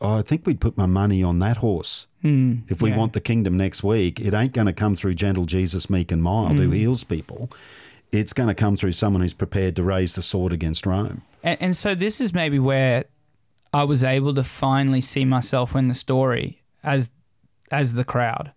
oh, 0.00 0.18
I 0.18 0.22
think 0.22 0.46
we'd 0.46 0.60
put 0.60 0.76
my 0.76 0.86
money 0.86 1.22
on 1.22 1.38
that 1.40 1.58
horse. 1.58 2.06
Hmm, 2.22 2.56
if 2.68 2.82
we 2.82 2.90
yeah. 2.90 2.96
want 2.96 3.14
the 3.14 3.20
kingdom 3.20 3.56
next 3.56 3.82
week, 3.82 4.20
it 4.20 4.34
ain't 4.34 4.52
going 4.52 4.66
to 4.66 4.72
come 4.72 4.96
through 4.96 5.14
gentle 5.14 5.46
Jesus, 5.46 5.88
meek 5.88 6.12
and 6.12 6.22
mild, 6.22 6.58
who 6.58 6.66
hmm. 6.66 6.72
heals 6.72 7.04
people. 7.04 7.50
It's 8.12 8.32
going 8.32 8.48
to 8.48 8.54
come 8.54 8.76
through 8.76 8.92
someone 8.92 9.22
who's 9.22 9.34
prepared 9.34 9.76
to 9.76 9.82
raise 9.82 10.14
the 10.14 10.22
sword 10.22 10.52
against 10.52 10.86
Rome. 10.86 11.22
And, 11.42 11.60
and 11.62 11.76
so 11.76 11.94
this 11.94 12.20
is 12.20 12.32
maybe 12.32 12.58
where 12.58 13.04
I 13.72 13.84
was 13.84 14.02
able 14.02 14.32
to 14.34 14.42
finally 14.44 15.00
see 15.00 15.24
myself 15.24 15.74
in 15.76 15.88
the 15.88 15.94
story 15.94 16.62
as 16.82 17.10
as 17.70 17.92
the 17.94 18.04
crowd, 18.04 18.52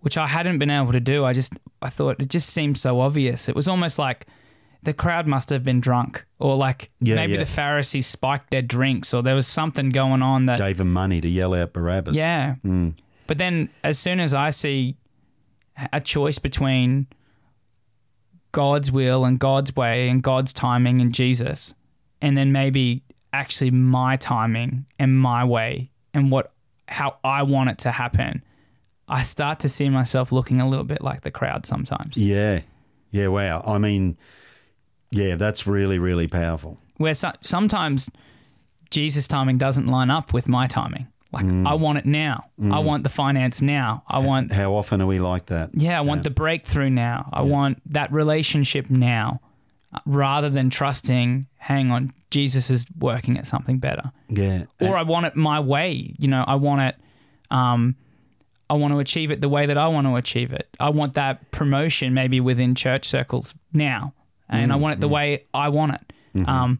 which 0.00 0.18
I 0.18 0.26
hadn't 0.26 0.58
been 0.58 0.70
able 0.70 0.92
to 0.92 1.00
do. 1.00 1.24
I 1.24 1.32
just 1.32 1.54
I 1.80 1.88
thought 1.88 2.20
it 2.20 2.28
just 2.28 2.50
seemed 2.50 2.76
so 2.76 3.00
obvious. 3.00 3.48
It 3.48 3.56
was 3.56 3.66
almost 3.68 3.98
like 3.98 4.26
the 4.82 4.92
crowd 4.92 5.26
must 5.26 5.48
have 5.50 5.64
been 5.64 5.80
drunk, 5.80 6.24
or 6.38 6.54
like 6.56 6.90
Yeah, 7.00 7.14
maybe 7.16 7.32
yeah. 7.32 7.38
the 7.40 7.46
Pharisees 7.46 8.06
spiked 8.06 8.50
their 8.50 8.62
drinks, 8.62 9.14
or 9.14 9.22
there 9.22 9.34
was 9.34 9.46
something 9.46 9.88
going 9.90 10.22
on 10.22 10.44
that 10.44 10.58
Gave 10.58 10.78
him 10.80 10.92
money 10.92 11.20
to 11.20 11.28
yell 11.28 11.54
out 11.54 11.72
Barabbas. 11.72 12.14
yeah. 12.16 12.56
Hmm. 12.56 12.90
But 13.26 13.38
then 13.38 13.70
as 13.82 13.98
soon 13.98 14.20
as 14.20 14.34
I 14.34 14.50
see 14.50 14.96
a 15.92 16.00
choice 16.00 16.38
between 16.38 17.06
God's 18.52 18.90
will 18.90 19.24
and 19.24 19.38
God's 19.38 19.74
way 19.76 20.08
and 20.08 20.22
God's 20.22 20.52
timing 20.52 21.00
and 21.00 21.14
Jesus, 21.14 21.74
and 22.22 22.36
then 22.36 22.52
maybe 22.52 23.02
actually 23.32 23.70
my 23.70 24.16
timing 24.16 24.86
and 24.98 25.18
my 25.18 25.44
way 25.44 25.90
and 26.14 26.30
what 26.30 26.52
how 26.88 27.18
I 27.22 27.42
want 27.42 27.70
it 27.70 27.78
to 27.78 27.90
happen, 27.90 28.42
I 29.08 29.22
start 29.22 29.60
to 29.60 29.68
see 29.68 29.88
myself 29.88 30.32
looking 30.32 30.60
a 30.60 30.68
little 30.68 30.84
bit 30.84 31.02
like 31.02 31.20
the 31.20 31.30
crowd 31.30 31.66
sometimes. 31.66 32.16
Yeah. 32.16 32.60
Yeah, 33.10 33.28
wow. 33.28 33.62
I 33.66 33.78
mean, 33.78 34.16
yeah, 35.10 35.36
that's 35.36 35.66
really, 35.66 35.98
really 35.98 36.28
powerful. 36.28 36.78
Where 36.96 37.14
so- 37.14 37.32
sometimes 37.40 38.10
Jesus' 38.90 39.28
timing 39.28 39.58
doesn't 39.58 39.86
line 39.86 40.10
up 40.10 40.32
with 40.32 40.48
my 40.48 40.66
timing. 40.66 41.06
Like 41.30 41.44
I 41.66 41.74
want 41.74 41.98
it 41.98 42.06
now. 42.06 42.50
I 42.70 42.78
want 42.78 43.02
the 43.02 43.10
finance 43.10 43.60
now. 43.60 44.02
I 44.08 44.18
want 44.18 44.52
How 44.52 44.72
often 44.74 45.02
are 45.02 45.06
we 45.06 45.18
like 45.18 45.46
that? 45.46 45.70
Yeah, 45.74 45.98
I 45.98 46.00
want 46.00 46.24
the 46.24 46.30
breakthrough 46.30 46.88
now. 46.90 47.28
I 47.32 47.42
want 47.42 47.80
that 47.92 48.10
relationship 48.12 48.88
now 48.88 49.40
uh, 49.92 50.00
rather 50.06 50.48
than 50.48 50.70
trusting, 50.70 51.46
hang 51.56 51.90
on, 51.90 52.12
Jesus 52.30 52.70
is 52.70 52.86
working 52.98 53.36
at 53.36 53.46
something 53.46 53.78
better. 53.78 54.10
Yeah. 54.28 54.64
Or 54.80 54.96
I 54.96 55.02
want 55.02 55.26
it 55.26 55.36
my 55.36 55.60
way. 55.60 56.14
You 56.18 56.28
know, 56.28 56.44
I 56.46 56.54
want 56.54 56.80
it, 56.80 56.96
um, 57.50 57.96
I 58.70 58.74
want 58.74 58.94
to 58.94 58.98
achieve 58.98 59.30
it 59.30 59.40
the 59.42 59.48
way 59.50 59.66
that 59.66 59.76
I 59.78 59.88
want 59.88 60.06
to 60.06 60.16
achieve 60.16 60.52
it. 60.52 60.68
I 60.80 60.90
want 60.90 61.14
that 61.14 61.50
promotion 61.50 62.14
maybe 62.14 62.40
within 62.40 62.74
church 62.74 63.06
circles 63.06 63.54
now. 63.72 64.14
And 64.48 64.72
I 64.72 64.76
want 64.76 64.94
it 64.94 65.00
the 65.00 65.08
way 65.08 65.44
I 65.52 65.68
want 65.68 65.92
it. 65.94 66.48
Um, 66.48 66.78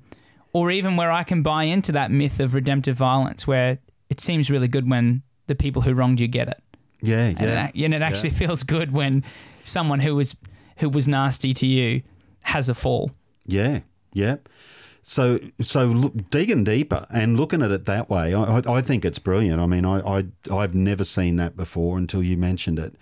or 0.54 0.70
even 0.70 0.96
where 0.96 1.10
I 1.12 1.22
can 1.22 1.42
buy 1.42 1.64
into 1.64 1.92
that 1.92 2.10
myth 2.10 2.40
of 2.40 2.54
redemptive 2.54 2.96
violence 2.96 3.46
where 3.46 3.78
it 4.10 4.20
seems 4.20 4.50
really 4.50 4.68
good 4.68 4.88
when 4.90 5.22
the 5.46 5.54
people 5.54 5.82
who 5.82 5.94
wronged 5.94 6.20
you 6.20 6.28
get 6.28 6.48
it. 6.48 6.60
yeah, 7.02 7.26
And, 7.26 7.40
yeah. 7.40 7.70
it, 7.74 7.84
and 7.84 7.94
it 7.94 8.02
actually 8.02 8.30
feels 8.42 8.62
good 8.64 8.92
when 8.92 9.24
someone 9.64 10.00
who 10.00 10.14
was 10.16 10.36
who 10.78 10.88
was 10.88 11.08
nasty 11.08 11.52
to 11.54 11.66
you 11.66 12.02
has 12.42 12.68
a 12.68 12.74
fall. 12.74 13.10
Yeah, 13.46 13.80
yeah. 14.12 14.36
So, 15.02 15.38
so 15.62 15.86
look, 15.86 16.30
digging 16.30 16.64
deeper 16.64 17.06
and 17.10 17.36
looking 17.38 17.62
at 17.62 17.72
it 17.72 17.86
that 17.86 18.08
way, 18.10 18.34
I, 18.34 18.58
I- 18.58 18.74
I 18.76 18.80
think 18.82 19.04
it's 19.04 19.18
brilliant. 19.18 19.60
I 19.60 19.66
mean, 19.66 19.84
I, 19.84 20.00
I, 20.00 20.24
I've 20.52 20.74
never 20.74 21.02
seen 21.04 21.36
that 21.36 21.56
before 21.56 21.96
until 21.98 22.22
you 22.22 22.36
mentioned 22.36 22.78
it, 22.78 22.94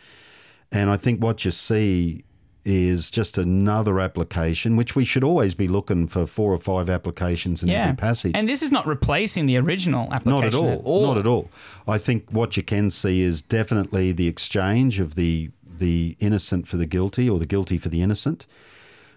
and 0.73 0.89
I 0.89 0.97
think 0.97 1.21
what 1.23 1.45
you 1.45 1.51
see 1.51 2.25
is 2.69 3.11
just 3.13 3.39
another 3.39 4.01
application, 4.01 4.75
which 4.77 4.97
we 4.97 5.05
should 5.05 5.23
always 5.23 5.55
be 5.55 5.69
looking 5.69 6.09
for 6.09 6.27
four 6.27 6.53
or 6.53 6.59
five 6.59 6.91
applications 6.91 7.63
in 7.63 7.69
Yeah. 7.69 7.85
every 7.85 7.97
passage. 7.97 8.33
And 8.35 8.49
this 8.49 8.61
is 8.61 8.73
not 8.73 8.87
replacing 8.89 9.47
the 9.47 9.57
original 9.57 10.13
application. 10.13 10.41
Not 10.41 10.45
at 10.45 10.55
all. 10.85 11.07
Not 11.07 11.19
at 11.19 11.27
all. 11.27 11.49
I 11.87 11.97
think 11.99 12.25
what 12.31 12.57
you 12.57 12.65
can 12.65 12.91
see 12.91 13.21
is 13.21 13.41
definitely 13.41 14.11
the 14.13 14.27
exchange 14.29 14.99
of 15.01 15.15
the 15.15 15.51
the 15.79 16.17
innocent 16.21 16.67
for 16.67 16.77
the 16.79 16.87
guilty, 16.87 17.29
or 17.29 17.39
the 17.39 17.45
guilty 17.47 17.77
for 17.79 17.91
the 17.91 18.01
innocent, 18.01 18.47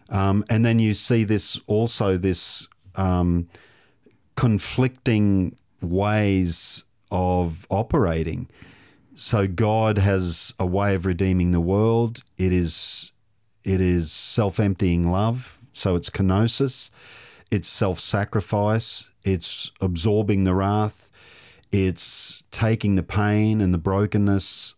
um, 0.09 0.43
and 0.49 0.65
then 0.65 0.77
you 0.77 0.93
see 0.93 1.23
this 1.23 1.57
also 1.67 2.17
this 2.17 2.67
um, 2.95 3.47
conflicting 4.35 5.55
ways 5.81 6.83
of 7.11 7.65
operating. 7.69 8.49
So 9.15 9.47
God 9.47 9.97
has 9.97 10.53
a 10.59 10.65
way 10.65 10.95
of 10.95 11.05
redeeming 11.05 11.51
the 11.51 11.59
world. 11.61 12.23
It 12.37 12.53
is 12.53 13.11
it 13.63 13.81
is 13.81 14.11
self-emptying 14.11 15.09
love. 15.09 15.57
So 15.73 15.95
it's 15.95 16.09
kenosis. 16.09 16.89
It's 17.51 17.67
self-sacrifice. 17.67 19.09
It's 19.23 19.71
absorbing 19.81 20.43
the 20.43 20.55
wrath. 20.55 21.09
It's 21.71 22.43
taking 22.51 22.95
the 22.95 23.03
pain 23.03 23.61
and 23.61 23.73
the 23.73 23.77
brokenness 23.77 24.75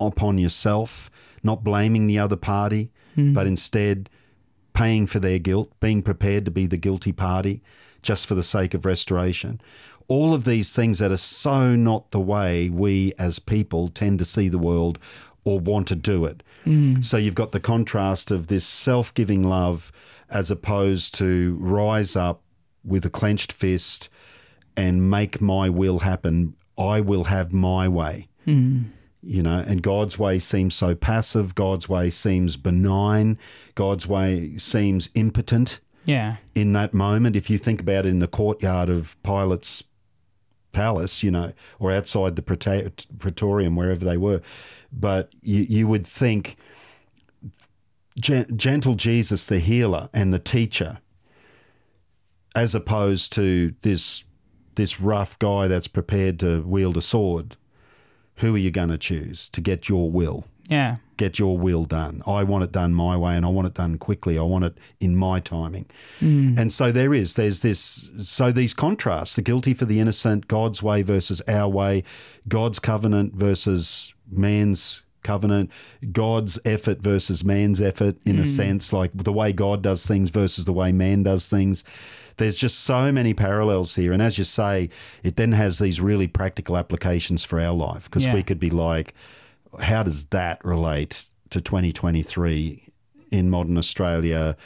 upon 0.00 0.38
yourself, 0.38 1.10
not 1.42 1.64
blaming 1.64 2.06
the 2.06 2.18
other 2.18 2.36
party, 2.36 2.90
hmm. 3.14 3.32
but 3.32 3.46
instead 3.46 4.10
paying 4.74 5.06
for 5.06 5.20
their 5.20 5.38
guilt, 5.38 5.72
being 5.80 6.02
prepared 6.02 6.44
to 6.44 6.50
be 6.50 6.66
the 6.66 6.76
guilty 6.76 7.12
party 7.12 7.62
just 8.02 8.26
for 8.26 8.34
the 8.34 8.42
sake 8.42 8.74
of 8.74 8.84
restoration. 8.84 9.60
All 10.08 10.34
of 10.34 10.44
these 10.44 10.74
things 10.74 10.98
that 10.98 11.10
are 11.10 11.16
so 11.16 11.74
not 11.74 12.10
the 12.10 12.20
way 12.20 12.68
we 12.68 13.14
as 13.18 13.38
people 13.38 13.88
tend 13.88 14.18
to 14.18 14.24
see 14.24 14.48
the 14.48 14.58
world 14.58 14.98
or 15.44 15.60
want 15.60 15.88
to 15.88 15.96
do 15.96 16.24
it. 16.24 16.42
Mm. 16.64 17.04
So 17.04 17.16
you've 17.16 17.34
got 17.34 17.52
the 17.52 17.60
contrast 17.60 18.30
of 18.30 18.46
this 18.46 18.64
self 18.66 19.12
giving 19.14 19.42
love 19.42 19.92
as 20.30 20.50
opposed 20.50 21.14
to 21.16 21.56
rise 21.60 22.16
up 22.16 22.42
with 22.84 23.04
a 23.04 23.10
clenched 23.10 23.52
fist 23.52 24.08
and 24.76 25.08
make 25.10 25.40
my 25.40 25.68
will 25.68 26.00
happen. 26.00 26.54
I 26.76 27.00
will 27.00 27.24
have 27.24 27.52
my 27.52 27.86
way 27.88 28.28
mm. 28.46 28.84
you 29.22 29.42
know, 29.42 29.62
and 29.66 29.82
God's 29.82 30.18
way 30.18 30.38
seems 30.38 30.74
so 30.74 30.94
passive. 30.94 31.54
God's 31.54 31.88
way 31.88 32.10
seems 32.10 32.56
benign. 32.56 33.38
God's 33.74 34.06
way 34.06 34.56
seems 34.56 35.08
impotent 35.14 35.80
Yeah. 36.04 36.36
in 36.54 36.72
that 36.74 36.92
moment. 36.94 37.36
If 37.36 37.48
you 37.50 37.58
think 37.58 37.80
about 37.80 38.06
it 38.06 38.10
in 38.10 38.18
the 38.18 38.26
courtyard 38.28 38.88
of 38.88 39.16
Pilate's 39.22 39.84
palace, 40.72 41.22
you 41.22 41.30
know, 41.30 41.52
or 41.78 41.90
outside 41.92 42.36
the 42.36 42.42
Praetorium, 42.42 43.76
wherever 43.76 44.04
they 44.04 44.16
were, 44.16 44.42
but 44.98 45.32
you, 45.42 45.62
you 45.62 45.88
would 45.88 46.06
think 46.06 46.56
gen- 48.18 48.56
gentle 48.56 48.94
Jesus, 48.94 49.46
the 49.46 49.58
healer 49.58 50.08
and 50.12 50.32
the 50.32 50.38
teacher, 50.38 50.98
as 52.54 52.74
opposed 52.74 53.32
to 53.34 53.74
this 53.82 54.24
this 54.76 55.00
rough 55.00 55.38
guy 55.38 55.68
that's 55.68 55.86
prepared 55.86 56.40
to 56.40 56.62
wield 56.62 56.96
a 56.96 57.02
sword. 57.02 57.56
Who 58.36 58.56
are 58.56 58.58
you 58.58 58.72
going 58.72 58.88
to 58.88 58.98
choose 58.98 59.48
to 59.50 59.60
get 59.60 59.88
your 59.88 60.10
will? 60.10 60.46
Yeah. 60.68 60.96
Get 61.16 61.38
your 61.38 61.56
will 61.58 61.84
done. 61.84 62.22
I 62.26 62.42
want 62.44 62.64
it 62.64 62.72
done 62.72 62.94
my 62.94 63.16
way 63.16 63.36
and 63.36 63.44
I 63.44 63.48
want 63.48 63.66
it 63.66 63.74
done 63.74 63.98
quickly. 63.98 64.38
I 64.38 64.42
want 64.42 64.64
it 64.64 64.78
in 65.00 65.16
my 65.16 65.40
timing. 65.40 65.86
Mm. 66.20 66.58
And 66.58 66.72
so 66.72 66.92
there 66.92 67.14
is, 67.14 67.34
there's 67.34 67.60
this, 67.60 68.10
so 68.20 68.52
these 68.52 68.74
contrasts 68.74 69.36
the 69.36 69.42
guilty 69.42 69.74
for 69.74 69.84
the 69.84 70.00
innocent, 70.00 70.48
God's 70.48 70.82
way 70.82 71.02
versus 71.02 71.42
our 71.48 71.68
way, 71.68 72.04
God's 72.48 72.78
covenant 72.78 73.34
versus 73.34 74.12
man's 74.30 75.04
covenant, 75.22 75.70
God's 76.12 76.58
effort 76.64 77.00
versus 77.00 77.44
man's 77.44 77.82
effort, 77.82 78.16
in 78.24 78.38
a 78.38 78.42
mm. 78.42 78.46
sense, 78.46 78.92
like 78.92 79.10
the 79.14 79.32
way 79.32 79.52
God 79.52 79.82
does 79.82 80.06
things 80.06 80.30
versus 80.30 80.66
the 80.66 80.72
way 80.72 80.92
man 80.92 81.24
does 81.24 81.48
things. 81.48 81.82
There's 82.36 82.56
just 82.56 82.80
so 82.80 83.10
many 83.10 83.32
parallels 83.32 83.94
here. 83.94 84.12
And 84.12 84.20
as 84.20 84.38
you 84.38 84.44
say, 84.44 84.90
it 85.22 85.36
then 85.36 85.52
has 85.52 85.78
these 85.78 86.00
really 86.00 86.26
practical 86.26 86.76
applications 86.76 87.44
for 87.44 87.60
our 87.60 87.72
life 87.74 88.04
because 88.04 88.26
Yeah. 88.26 88.34
we 88.34 88.42
could 88.42 88.60
be 88.60 88.70
like, 88.70 89.14
how 89.80 90.02
does 90.02 90.26
that 90.26 90.64
relate 90.64 91.24
to 91.50 91.60
2023 91.60 92.82
in 93.30 93.50
modern 93.50 93.76
Australia 93.78 94.56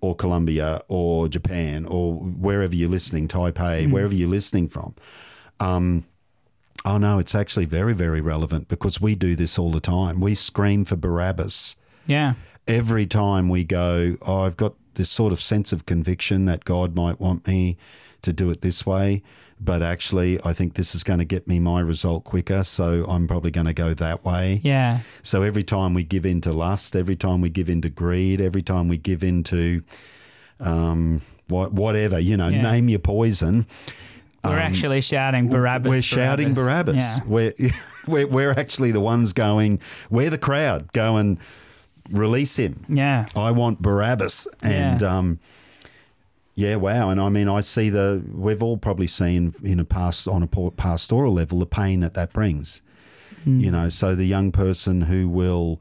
or 0.00 0.14
Colombia 0.14 0.80
or 0.88 1.28
Japan 1.28 1.84
or 1.84 2.14
wherever 2.14 2.74
you're 2.74 2.88
listening, 2.90 3.28
Taipei, 3.28 3.90
wherever 3.90 4.14
you're 4.14 4.28
listening 4.28 4.68
from? 4.68 4.94
Um, 5.58 6.04
oh 6.84 6.98
no, 6.98 7.18
it's 7.18 7.34
actually 7.34 7.66
very, 7.66 7.92
very 7.92 8.20
relevant 8.20 8.68
because 8.68 9.00
we 9.00 9.14
do 9.14 9.36
this 9.36 9.58
all 9.58 9.70
the 9.70 9.80
time. 9.80 10.20
We 10.20 10.34
scream 10.34 10.84
for 10.84 10.96
Barabbas 10.96 11.76
Yeah. 12.06 12.34
every 12.66 13.06
time 13.06 13.48
we 13.48 13.64
go, 13.64 14.16
oh, 14.22 14.42
I've 14.42 14.56
got 14.56 14.74
this 14.94 15.10
sort 15.10 15.32
of 15.32 15.40
sense 15.40 15.72
of 15.72 15.86
conviction 15.86 16.46
that 16.46 16.64
God 16.64 16.94
might 16.94 17.20
want 17.20 17.46
me 17.46 17.76
to 18.22 18.32
do 18.32 18.50
it 18.50 18.60
this 18.60 18.84
way, 18.86 19.22
but 19.60 19.82
actually 19.82 20.38
I 20.44 20.52
think 20.52 20.74
this 20.74 20.94
is 20.94 21.02
going 21.04 21.18
to 21.20 21.24
get 21.24 21.46
me 21.48 21.58
my 21.60 21.80
result 21.80 22.24
quicker, 22.24 22.64
so 22.64 23.04
I'm 23.08 23.26
probably 23.28 23.50
going 23.50 23.66
to 23.66 23.72
go 23.74 23.94
that 23.94 24.24
way. 24.24 24.60
Yeah. 24.62 25.00
So 25.22 25.42
every 25.42 25.62
time 25.64 25.94
we 25.94 26.02
give 26.04 26.24
in 26.26 26.40
to 26.42 26.52
lust, 26.52 26.94
every 26.96 27.16
time 27.16 27.40
we 27.40 27.50
give 27.50 27.68
in 27.68 27.80
to 27.82 27.88
greed, 27.90 28.40
every 28.40 28.62
time 28.62 28.88
we 28.88 28.96
give 28.98 29.22
in 29.22 29.42
to 29.44 29.82
um, 30.60 31.20
what, 31.48 31.72
whatever, 31.72 32.18
you 32.18 32.36
know, 32.36 32.48
Yeah. 32.48 32.62
name 32.62 32.88
your 32.88 32.98
poison. 32.98 33.66
We're 34.44 34.58
actually 34.58 35.02
shouting 35.02 35.48
Barabbas. 35.48 35.86
Um, 35.86 35.90
We're 35.90 36.02
shouting 36.02 36.54
Barabbas. 36.54 37.18
Yeah. 37.18 37.24
We're, 37.26 37.52
we're, 38.08 38.26
we're 38.26 38.52
actually 38.52 38.90
the 38.90 39.00
ones 39.00 39.32
going, 39.34 39.80
we're 40.08 40.30
the 40.30 40.38
crowd 40.38 40.92
going, 40.92 41.38
release 42.10 42.56
him. 42.56 42.84
Yeah. 42.88 43.26
I 43.36 43.50
want 43.50 43.82
Barabbas. 43.82 44.48
And 44.62 45.00
Yeah. 45.02 45.18
um, 45.18 45.38
yeah, 46.60 46.76
wow. 46.76 47.08
And 47.08 47.18
I 47.18 47.30
mean, 47.30 47.48
I 47.48 47.62
see 47.62 47.88
the, 47.88 48.22
we've 48.30 48.62
all 48.62 48.76
probably 48.76 49.06
seen 49.06 49.54
in 49.62 49.80
a 49.80 49.84
past, 49.84 50.28
on 50.28 50.42
a 50.42 50.70
pastoral 50.70 51.32
level, 51.32 51.58
the 51.58 51.66
pain 51.66 52.00
that 52.00 52.12
that 52.14 52.34
brings. 52.34 52.82
You 53.46 53.70
mm. 53.70 53.72
know, 53.72 53.88
so 53.88 54.14
the 54.14 54.26
young 54.26 54.52
person 54.52 55.00
who 55.02 55.26
will 55.26 55.80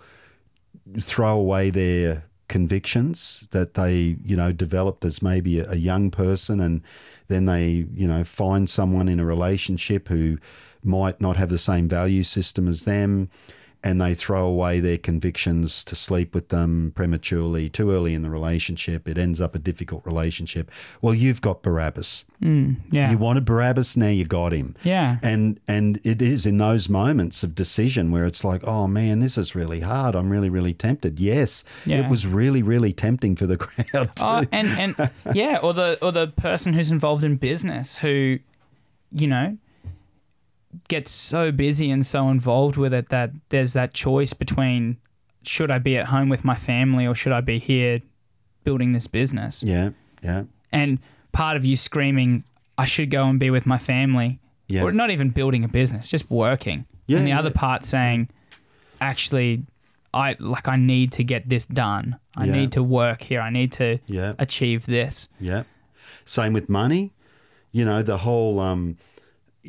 throw 0.97 1.37
away 1.37 1.69
their 1.69 2.23
convictions 2.47 3.43
that 3.51 3.73
they, 3.73 4.17
you 4.23 4.37
know, 4.37 4.53
developed 4.53 5.03
as 5.03 5.21
maybe 5.21 5.59
a, 5.59 5.71
a 5.71 5.75
young 5.75 6.09
person 6.09 6.61
and 6.61 6.81
then 7.27 7.43
they, 7.43 7.85
you 7.93 8.07
know, 8.07 8.23
find 8.23 8.69
someone 8.69 9.09
in 9.09 9.19
a 9.19 9.25
relationship 9.25 10.07
who 10.07 10.37
might 10.81 11.19
not 11.19 11.35
have 11.35 11.49
the 11.49 11.57
same 11.57 11.89
value 11.89 12.23
system 12.23 12.69
as 12.69 12.85
them 12.85 13.29
and 13.81 14.01
they 14.01 14.13
throw 14.13 14.45
away 14.45 14.81
their 14.81 14.97
convictions 14.97 15.85
to 15.85 15.95
sleep 15.95 16.33
with 16.35 16.49
them 16.49 16.91
prematurely, 16.95 17.69
too 17.69 17.91
early 17.91 18.13
in 18.13 18.23
the 18.23 18.29
relationship. 18.29 19.07
It 19.07 19.17
ends 19.17 19.39
up 19.39 19.55
a 19.55 19.59
difficult 19.59 20.05
relationship. 20.05 20.69
Well, 21.01 21.13
you've 21.13 21.41
got 21.41 21.61
Barabbas. 21.63 22.25
Mm, 22.41 22.77
yeah. 22.91 23.09
You 23.09 23.17
wanted 23.17 23.45
Barabbas, 23.45 23.95
now 23.95 24.09
you 24.09 24.25
got 24.25 24.51
him. 24.51 24.75
Yeah. 24.83 25.17
And 25.23 25.59
and 25.67 26.01
it 26.03 26.21
is 26.21 26.45
in 26.45 26.57
those 26.57 26.89
moments 26.89 27.41
of 27.43 27.55
decision 27.55 28.11
where 28.11 28.25
it's 28.25 28.43
like, 28.43 28.61
oh 28.67 28.85
man, 28.87 29.19
this 29.21 29.37
is 29.37 29.55
really 29.55 29.79
hard. 29.79 30.13
I'm 30.15 30.29
really, 30.29 30.49
really 30.49 30.73
tempted. 30.73 31.19
Yes, 31.19 31.63
Yeah. 31.85 31.99
it 31.99 32.09
was 32.09 32.27
really, 32.27 32.61
really 32.61 32.91
tempting 32.91 33.35
for 33.37 33.45
the 33.47 33.57
crowd. 33.65 33.87
Oh, 33.93 34.03
too. 34.05 34.11
Oh, 34.21 34.45
and 34.51 34.67
and 34.97 35.09
yeah, 35.33 35.59
or 35.63 35.73
the 35.73 35.97
or 36.01 36.11
the 36.11 36.27
person 36.27 36.73
who's 36.73 36.91
involved 36.91 37.23
in 37.23 37.37
business 37.37 37.97
who, 37.97 38.39
you 39.13 39.27
know, 39.27 39.57
gets 40.87 41.09
so 41.11 41.51
busy 41.51 41.89
and 41.91 42.05
so 42.05 42.29
involved 42.29 42.77
with 42.77 42.93
it 42.93 43.09
that 43.09 43.31
there's 43.49 43.73
that 43.73 43.93
choice 43.93 44.33
between 44.33 44.97
should 45.43 45.71
I 45.71 45.79
be 45.79 45.97
at 45.97 46.07
home 46.07 46.29
with 46.29 46.43
my 46.45 46.55
family 46.55 47.07
or 47.07 47.15
should 47.15 47.31
I 47.31 47.41
be 47.41 47.59
here 47.59 48.01
building 48.63 48.91
this 48.91 49.07
business? 49.07 49.63
yeah, 49.63 49.91
yeah, 50.21 50.43
And 50.71 50.99
part 51.31 51.57
of 51.57 51.65
you 51.65 51.75
screaming, 51.75 52.43
I 52.77 52.85
should 52.85 53.09
go 53.09 53.25
and 53.25 53.39
be 53.39 53.49
with 53.49 53.65
my 53.65 53.77
family. 53.77 54.39
Yeah. 54.67 54.83
Or 54.83 54.91
not 54.91 55.09
even 55.09 55.29
building 55.31 55.63
a 55.63 55.67
business, 55.67 56.07
just 56.07 56.29
working. 56.29 56.85
Yeah, 57.07 57.17
and 57.17 57.25
the 57.25 57.29
yeah. 57.31 57.39
other 57.39 57.49
part 57.51 57.83
saying, 57.83 58.29
actually, 59.01 59.63
I 60.13 60.35
like 60.39 60.67
I 60.67 60.75
need 60.75 61.11
to 61.13 61.23
get 61.23 61.49
this 61.49 61.65
done. 61.65 62.17
I 62.35 62.45
Yeah. 62.45 62.53
need 62.53 62.71
to 62.73 62.83
work 62.83 63.23
here. 63.23 63.41
I 63.41 63.49
need 63.49 63.71
to 63.73 63.99
Yeah. 64.07 64.33
achieve 64.37 64.85
this. 64.85 65.27
yeah. 65.39 65.63
Same 66.25 66.53
with 66.53 66.69
money. 66.69 67.11
You 67.71 67.85
know, 67.85 68.03
the 68.03 68.17
whole. 68.17 68.59
Um, 68.59 68.97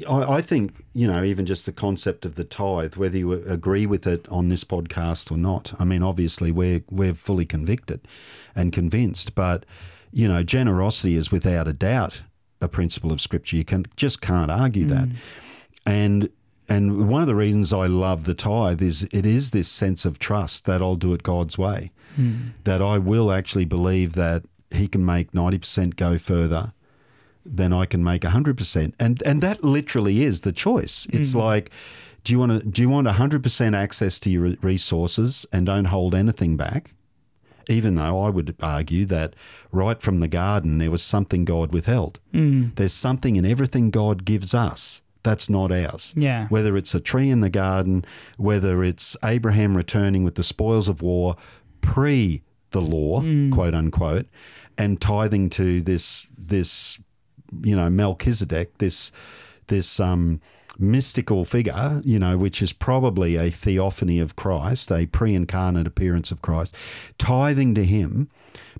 I, 0.08 0.34
I 0.34 0.40
think 0.40 0.84
you 0.92 1.06
know 1.06 1.22
even 1.24 1.46
just 1.46 1.66
the 1.66 1.72
concept 1.72 2.24
of 2.24 2.34
the 2.34 2.44
tithe, 2.44 2.96
whether 2.96 3.18
you 3.18 3.32
agree 3.32 3.86
with 3.86 4.06
it 4.06 4.28
on 4.28 4.48
this 4.48 4.64
podcast 4.64 5.32
or 5.32 5.36
not. 5.36 5.72
I 5.80 5.84
mean, 5.84 6.02
obviously 6.02 6.52
we're 6.52 6.82
we're 6.90 7.14
fully 7.14 7.46
convicted 7.46 8.00
and 8.54 8.72
convinced, 8.72 9.34
but 9.34 9.64
you 10.12 10.28
know, 10.28 10.42
generosity 10.42 11.14
is 11.14 11.30
without 11.30 11.68
a 11.68 11.72
doubt 11.72 12.22
a 12.60 12.68
principle 12.68 13.12
of 13.12 13.20
Scripture. 13.20 13.56
You 13.56 13.64
can 13.64 13.86
just 13.96 14.20
can't 14.20 14.50
argue 14.50 14.84
that. 14.86 15.08
Mm. 15.08 15.16
And 15.86 16.28
and 16.68 17.08
one 17.08 17.20
of 17.20 17.26
the 17.26 17.34
reasons 17.34 17.72
I 17.72 17.86
love 17.86 18.24
the 18.24 18.34
tithe 18.34 18.82
is 18.82 19.04
it 19.12 19.26
is 19.26 19.50
this 19.50 19.68
sense 19.68 20.04
of 20.04 20.18
trust 20.18 20.66
that 20.66 20.80
I'll 20.80 20.96
do 20.96 21.14
it 21.14 21.22
God's 21.22 21.58
way, 21.58 21.90
mm. 22.18 22.52
that 22.64 22.80
I 22.80 22.98
will 22.98 23.32
actually 23.32 23.64
believe 23.64 24.14
that 24.14 24.44
He 24.70 24.86
can 24.86 25.04
make 25.04 25.34
ninety 25.34 25.58
percent 25.58 25.96
go 25.96 26.18
further 26.18 26.72
than 27.56 27.72
I 27.72 27.86
can 27.86 28.02
make 28.02 28.24
hundred 28.24 28.56
percent, 28.56 28.94
and 28.98 29.22
and 29.22 29.42
that 29.42 29.64
literally 29.64 30.22
is 30.22 30.42
the 30.42 30.52
choice. 30.52 31.06
It's 31.12 31.34
like. 31.34 31.70
Do 32.22 32.34
you 32.34 32.38
want 32.38 32.52
to? 32.52 32.68
Do 32.68 32.82
you 32.82 32.90
want 32.90 33.06
hundred 33.08 33.42
percent 33.42 33.74
access 33.74 34.18
to 34.20 34.30
your 34.30 34.54
resources 34.60 35.46
and 35.54 35.64
don't 35.64 35.86
hold 35.86 36.14
anything 36.14 36.54
back? 36.54 36.92
even 37.68 37.94
though 37.94 38.20
I 38.20 38.30
would 38.30 38.56
argue 38.60 39.04
that 39.06 39.34
right 39.70 40.02
from 40.02 40.18
the 40.18 40.26
garden 40.26 40.78
there 40.78 40.90
was 40.90 41.02
something 41.02 41.44
God 41.44 41.72
withheld. 41.72 42.18
Mm. 42.34 42.74
There's 42.74 42.92
something 42.92 43.36
in 43.36 43.44
everything 43.44 43.90
God 43.90 44.24
gives 44.24 44.54
us 44.54 45.02
that's 45.22 45.50
not 45.50 45.70
ours. 45.70 46.14
Yeah. 46.16 46.46
Whether 46.48 46.76
it's 46.76 46.94
a 46.94 47.00
tree 47.00 47.30
in 47.30 47.40
the 47.40 47.50
garden, 47.50 48.04
whether 48.38 48.82
it's 48.82 49.16
Abraham 49.24 49.76
returning 49.76 50.24
with 50.24 50.34
the 50.34 50.42
spoils 50.42 50.88
of 50.88 51.02
war 51.02 51.36
pre 51.80 52.42
the 52.70 52.80
law, 52.80 53.20
quote 53.50 53.74
unquote, 53.74 54.26
and 54.78 55.00
tithing 55.00 55.50
to 55.50 55.82
this 55.82 56.26
this 56.38 56.98
you 57.62 57.76
know 57.76 57.90
Melchizedek, 57.90 58.78
this 58.78 59.12
this 59.66 60.00
um, 60.00 60.40
mystical 60.78 61.44
figure, 61.44 62.00
you 62.04 62.18
know, 62.18 62.36
which 62.36 62.62
is 62.62 62.72
probably 62.72 63.36
a 63.36 63.50
theophany 63.50 64.18
of 64.18 64.36
Christ, 64.36 64.90
a 64.90 65.06
pre-incarnate 65.06 65.86
appearance 65.86 66.30
of 66.30 66.42
Christ, 66.42 66.76
tithing 67.18 67.74
to 67.74 67.84
him 67.84 68.28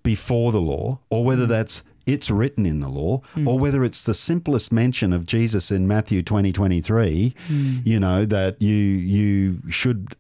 before 0.03 0.53
the 0.53 0.61
law, 0.61 1.01
or 1.11 1.25
whether 1.25 1.45
mm. 1.45 1.49
that's 1.49 1.83
it's 2.07 2.31
written 2.31 2.67
in 2.67 2.81
the 2.81 2.89
law, 2.89 3.21
mm. 3.35 3.47
or 3.47 3.59
whether 3.59 3.85
it's 3.85 4.03
the 4.03 4.15
simplest 4.15 4.73
mention 4.73 5.13
of 5.13 5.27
Jesus 5.27 5.71
in 5.71 5.87
Matthew 5.87 6.23
20, 6.23 6.53
23, 6.53 7.35
mm. 7.49 7.87
you 7.87 8.01
know, 8.01 8.25
that 8.25 8.61
you 8.61 8.75
you 8.75 9.61
should 9.69 10.17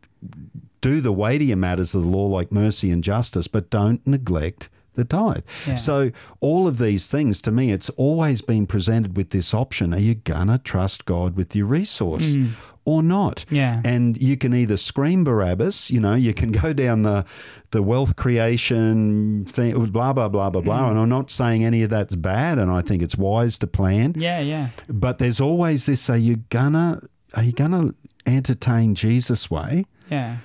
do 0.81 1.01
the 1.01 1.13
weightier 1.13 1.57
matters 1.57 1.95
of 1.95 2.03
the 2.03 2.09
law 2.09 2.27
like 2.27 2.53
mercy 2.53 2.91
and 2.91 3.03
justice, 3.03 3.49
but 3.49 3.71
don't 3.71 4.07
neglect 4.07 4.69
the 4.94 5.05
tithe. 5.05 5.44
Yeah. 5.66 5.74
So 5.74 6.11
all 6.40 6.66
of 6.66 6.79
these 6.79 7.11
things, 7.11 7.40
to 7.42 7.53
me, 7.53 7.70
it's 7.70 7.90
always 7.90 8.42
been 8.42 8.66
presented 8.66 9.16
with 9.16 9.31
this 9.31 9.55
option: 9.55 9.94
Are 9.94 9.98
you 9.98 10.14
gonna 10.14 10.59
trust 10.59 11.05
God 11.05 11.37
with 11.37 11.55
your 11.55 11.66
resource 11.66 12.35
mm. 12.35 12.50
or 12.85 13.03
not? 13.03 13.44
Yeah. 13.50 13.83
And 13.85 14.20
you 14.20 14.37
can 14.37 14.55
either 14.55 14.76
scream 14.76 15.24
Barabbas, 15.24 15.90
you 15.90 16.00
know, 16.00 16.14
you 16.14 16.35
can 16.35 16.53
go 16.62 16.72
down 16.72 17.03
the 17.03 17.24
the 17.70 17.83
wealth 17.83 18.16
creation 18.16 19.44
thing, 19.44 19.74
blah 19.87 20.12
blah 20.12 20.29
blah 20.29 20.50
blah 20.50 20.61
blah. 20.61 20.85
Mm. 20.85 20.90
And 20.90 20.98
I'm 20.98 21.09
not 21.09 21.31
saying 21.31 21.64
any 21.64 21.83
of 21.83 21.90
that's 21.90 22.16
bad, 22.16 22.59
and 22.59 22.70
I 22.70 22.83
think 22.83 23.03
it's 23.03 23.16
wise 23.16 23.59
to 23.59 23.66
plan. 23.66 24.14
Yeah, 24.16 24.40
yeah. 24.40 24.68
But 24.88 25.18
there's 25.18 25.40
always 25.40 25.87
this: 25.87 26.11
Are 26.11 26.16
you 26.16 26.37
gonna 26.50 27.00
are 27.35 27.42
you 27.42 27.53
gonna 27.53 27.94
entertain 28.26 28.94
Jesus' 28.94 29.50
way? 29.50 29.85
Yeah. 30.11 30.38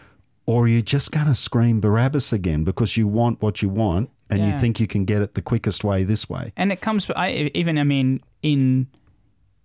or 0.45 0.65
are 0.65 0.67
you 0.67 0.83
just 0.83 1.11
going 1.11 1.25
to 1.25 1.33
scream 1.33 1.81
Barabbas 1.81 2.31
again 2.31 2.63
because 2.63 2.97
you 2.97 3.07
want 3.07 3.41
what 3.41 3.63
you 3.63 3.69
want 3.69 4.11
and 4.29 4.45
you 4.45 4.59
think 4.59 4.79
you 4.79 4.87
can 4.87 5.05
get 5.05 5.21
it 5.21 5.33
the 5.33 5.41
quickest 5.41 5.83
way 5.83 6.03
this 6.03 6.29
way? 6.29 6.51
And 6.57 6.71
it 6.71 6.81
comes 6.81 7.09
I 7.15 7.51
even 7.53 7.77
I 7.77 7.83
mean 7.83 8.21
in 8.41 8.87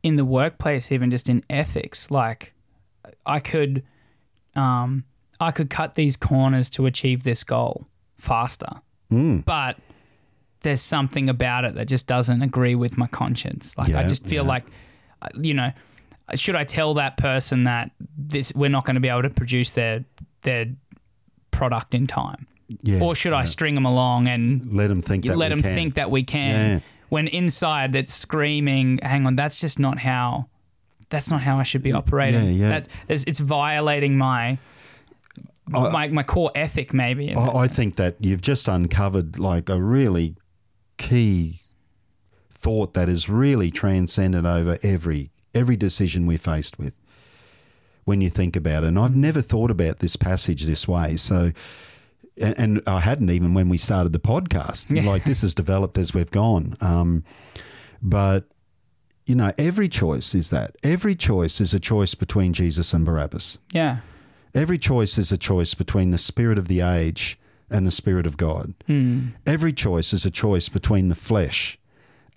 in 0.02 0.16
the 0.16 0.24
workplace 0.24 0.92
even 0.92 1.10
just 1.10 1.28
in 1.28 1.42
ethics 1.50 2.10
like 2.10 2.54
I 3.26 3.40
could 3.40 3.82
um 4.54 5.04
I 5.40 5.50
could 5.50 5.70
cut 5.70 5.94
these 5.94 6.16
corners 6.16 6.68
to 6.70 6.86
achieve 6.86 7.24
this 7.24 7.44
goal 7.44 7.86
faster. 8.18 8.68
Mm. 9.10 9.44
But 9.44 9.78
there's 10.60 10.82
something 10.82 11.30
about 11.30 11.64
it 11.64 11.74
that 11.74 11.88
just 11.88 12.06
doesn't 12.06 12.42
agree 12.42 12.74
with 12.74 12.98
my 12.98 13.06
conscience. 13.06 13.76
Like 13.78 13.94
I 13.94 14.06
just 14.06 14.26
feel 14.26 14.44
yeah. 14.44 14.48
like 14.48 14.64
uh, 15.22 15.28
you 15.40 15.54
know 15.54 15.72
should 16.34 16.54
I 16.54 16.64
tell 16.64 16.94
that 16.94 17.16
person 17.16 17.64
that 17.64 17.90
this 18.16 18.54
we're 18.54 18.70
not 18.70 18.84
going 18.84 18.94
to 18.94 19.00
be 19.00 19.08
able 19.08 19.22
to 19.22 19.30
produce 19.30 19.70
their 19.70 20.04
their 20.42 20.66
product 21.50 21.94
in 21.94 22.06
time? 22.06 22.46
Yeah. 22.83 23.00
Or 23.02 23.14
should 23.14 23.33
I 23.33 23.44
string 23.44 23.74
them 23.74 23.85
along 23.85 24.28
and 24.28 24.72
let 24.72 24.88
them 24.88 25.02
think 25.02 25.24
that 25.24 25.37
let 25.37 25.46
we 25.46 25.50
them 25.50 25.62
can. 25.62 25.74
think 25.74 25.94
that 25.94 26.11
we 26.11 26.22
can. 26.22 26.70
Yeah. 26.70 26.80
When 27.09 27.26
inside 27.26 27.92
that's 27.92 28.14
screaming, 28.14 29.00
hang 29.02 29.26
on, 29.26 29.37
that's 29.37 29.61
just 29.61 29.78
not 29.78 29.98
how. 29.98 30.46
That's 31.09 31.28
not 31.28 31.40
how 31.40 31.56
I 31.56 31.64
should 31.64 31.83
be 31.83 31.92
operating. 31.92 32.52
yeah. 32.54 32.83
That's, 33.09 33.24
it's 33.24 33.40
violating 33.40 34.16
my, 34.16 34.59
my 35.68 36.06
my 36.06 36.22
core 36.22 36.52
ethic, 36.54 36.94
maybe. 36.94 37.35
I, 37.35 37.48
I 37.62 37.66
think 37.66 37.96
that 37.96 38.14
you've 38.20 38.42
just 38.42 38.68
uncovered 38.68 39.37
like 39.38 39.68
a 39.68 39.83
really 39.83 40.37
key 40.98 41.62
thought 42.52 42.94
that 42.94 43.09
is 43.09 43.28
really 43.28 43.70
transcended 43.72 44.46
over 44.46 44.78
every 44.83 45.30
every 45.54 45.76
decision 45.76 46.26
we're 46.26 46.38
faced 46.38 46.78
with 46.78 46.94
when 48.04 48.20
you 48.20 48.28
think 48.28 48.54
about 48.54 48.85
it. 48.85 48.88
And 48.88 48.98
I've 48.98 49.16
never 49.16 49.40
thought 49.40 49.70
about 49.70 49.98
this 49.98 50.14
passage 50.14 50.64
this 50.64 50.87
way. 50.87 51.16
So 51.16 51.52
and, 52.42 52.55
and 52.59 52.83
I 52.87 53.00
hadn't 53.00 53.31
even 53.31 53.55
when 53.55 53.68
we 53.68 53.79
started 53.79 54.12
the 54.12 54.18
podcast. 54.20 54.90
Yeah. 54.94 55.09
Like 55.11 55.24
this 55.24 55.42
has 55.42 55.55
developed 55.55 55.98
as 55.98 56.14
we've 56.14 56.31
gone. 56.31 56.76
Um, 56.81 57.24
but 58.03 58.44
you 59.26 59.35
know, 59.35 59.53
every 59.59 59.88
choice 59.88 60.35
is 60.35 60.50
that. 60.50 60.74
Every 60.83 61.14
choice 61.14 61.61
is 61.61 61.72
a 61.74 61.81
choice 61.81 62.14
between 62.14 62.53
Jesus 62.53 62.92
and 62.92 63.05
Barabbas. 63.05 63.59
yeah, 63.72 63.98
Every 64.55 64.79
choice 64.79 65.16
is 65.18 65.31
a 65.31 65.38
choice 65.38 65.74
between 65.74 66.11
the 66.11 66.18
spirit 66.18 66.59
of 66.59 66.66
the 66.66 66.81
age 66.81 67.38
and 67.70 67.87
the 67.87 67.92
Spirit 67.92 68.26
of 68.26 68.37
God. 68.37 68.74
Every 69.46 69.72
choice 69.72 70.12
is 70.12 70.26
a 70.26 70.31
choice 70.31 70.68
between 70.68 71.09
the 71.09 71.14
flesh 71.14 71.79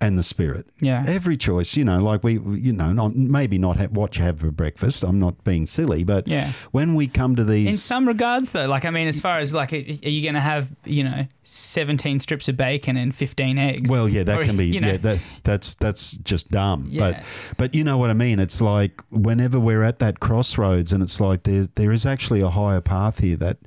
and 0.06 0.18
the 0.18 0.22
Spirit. 0.22 0.66
Yeah. 0.80 1.04
Every 1.06 1.36
choice, 1.36 1.76
you 1.76 1.84
know, 1.84 1.98
like 2.02 2.22
we, 2.22 2.34
you 2.34 2.72
know, 2.72 2.92
not, 2.92 3.14
maybe 3.16 3.58
not 3.58 3.76
ha- 3.78 3.86
what 3.90 4.16
you 4.16 4.22
have 4.24 4.40
for 4.40 4.50
breakfast. 4.50 5.02
I'm 5.02 5.18
not 5.18 5.42
being 5.44 5.66
silly, 5.66 6.04
but 6.04 6.28
Yeah. 6.28 6.52
when 6.72 6.94
we 6.94 7.06
come 7.06 7.36
to 7.36 7.44
these. 7.44 7.68
In 7.68 7.76
some 7.76 8.06
regards, 8.06 8.52
though, 8.52 8.66
like 8.66 8.84
I 8.84 8.90
mean, 8.90 9.08
as 9.08 9.20
far 9.20 9.38
as 9.38 9.54
like, 9.54 9.72
are 9.72 9.76
you 9.76 10.22
going 10.22 10.34
to 10.34 10.40
have 10.40 10.74
you 10.84 11.04
know 11.04 11.26
seventeen 11.42 12.20
strips 12.20 12.48
of 12.48 12.56
bacon 12.56 12.96
and 12.96 13.14
fifteen 13.14 13.58
eggs? 13.58 13.90
Well, 13.90 14.08
yeah, 14.08 14.24
that 14.24 14.40
Or, 14.40 14.44
can 14.44 14.56
be. 14.56 14.66
you 14.66 14.80
know, 14.80 14.88
yeah, 14.92 14.96
that 14.98 15.26
that's 15.42 15.74
that's 15.76 16.12
just 16.18 16.50
dumb. 16.50 16.86
Yeah. 16.90 17.00
But 17.00 17.24
but 17.56 17.74
you 17.74 17.84
know 17.84 17.98
what 17.98 18.10
I 18.10 18.14
mean. 18.14 18.38
It's 18.38 18.60
like 18.60 19.02
whenever 19.10 19.58
we're 19.58 19.82
at 19.82 19.98
that 20.00 20.20
crossroads, 20.20 20.92
and 20.92 21.02
it's 21.02 21.20
like 21.20 21.44
there 21.44 21.66
there 21.74 21.92
is 21.92 22.04
actually 22.06 22.40
a 22.40 22.50
higher 22.50 22.80
path 22.80 23.20
here 23.20 23.36
that 23.36 23.58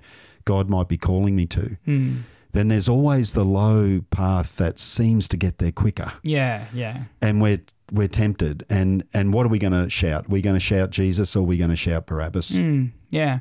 God 0.46 0.70
might 0.70 0.88
be 0.88 0.98
calling 0.98 1.36
me 1.36 1.46
to. 1.48 1.78
Hmm. 1.86 2.16
Then 2.58 2.70
there's 2.70 2.90
always 2.90 3.34
the 3.34 3.46
low 3.46 4.02
path 4.10 4.56
that 4.58 4.80
seems 4.80 5.28
to 5.28 5.38
get 5.38 5.60
there 5.60 5.72
quicker, 5.72 6.12
yeah, 6.24 6.66
yeah, 6.74 7.04
and 7.22 7.40
we're 7.40 7.60
we're 7.92 8.08
tempted. 8.08 8.66
And 8.68 9.04
and 9.14 9.32
what 9.32 9.46
are 9.46 9.50
we 9.50 9.60
going 9.60 9.74
to 9.74 9.92
shout? 9.92 10.28
We're 10.28 10.42
going 10.42 10.56
to 10.56 10.60
shout 10.60 10.90
Jesus, 10.90 11.36
or 11.36 11.42
are 11.42 11.44
we 11.44 11.58
going 11.58 11.70
to 11.70 11.76
shout 11.76 12.08
Barabbas? 12.08 12.52
Mm, 12.54 12.94
yeah. 13.12 13.40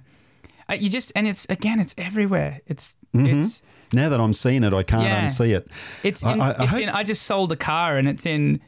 Uh, 0.68 0.74
you 0.74 0.90
just 0.90 1.12
and 1.16 1.26
it's 1.26 1.46
again, 1.48 1.80
it's 1.80 1.94
everywhere. 1.96 2.60
It's 2.66 2.94
Mm-hmm. 3.14 3.38
it's 3.40 3.62
Now 3.94 4.10
that 4.10 4.20
I'm 4.20 4.34
seeing 4.34 4.62
it, 4.64 4.74
I 4.74 4.82
can't 4.82 5.04
Yeah. 5.04 5.24
unsee 5.24 5.56
it. 5.56 5.66
It's 6.02 6.22
I- 6.22 6.32
in, 6.34 6.40
I- 6.42 6.48
I 6.48 6.50
it's 6.50 6.64
hope- 6.72 6.80
in. 6.82 6.88
I 6.90 7.02
just 7.02 7.22
sold 7.22 7.52
a 7.52 7.56
car, 7.56 7.96
and 7.96 8.06
it's 8.06 8.26
in 8.26 8.60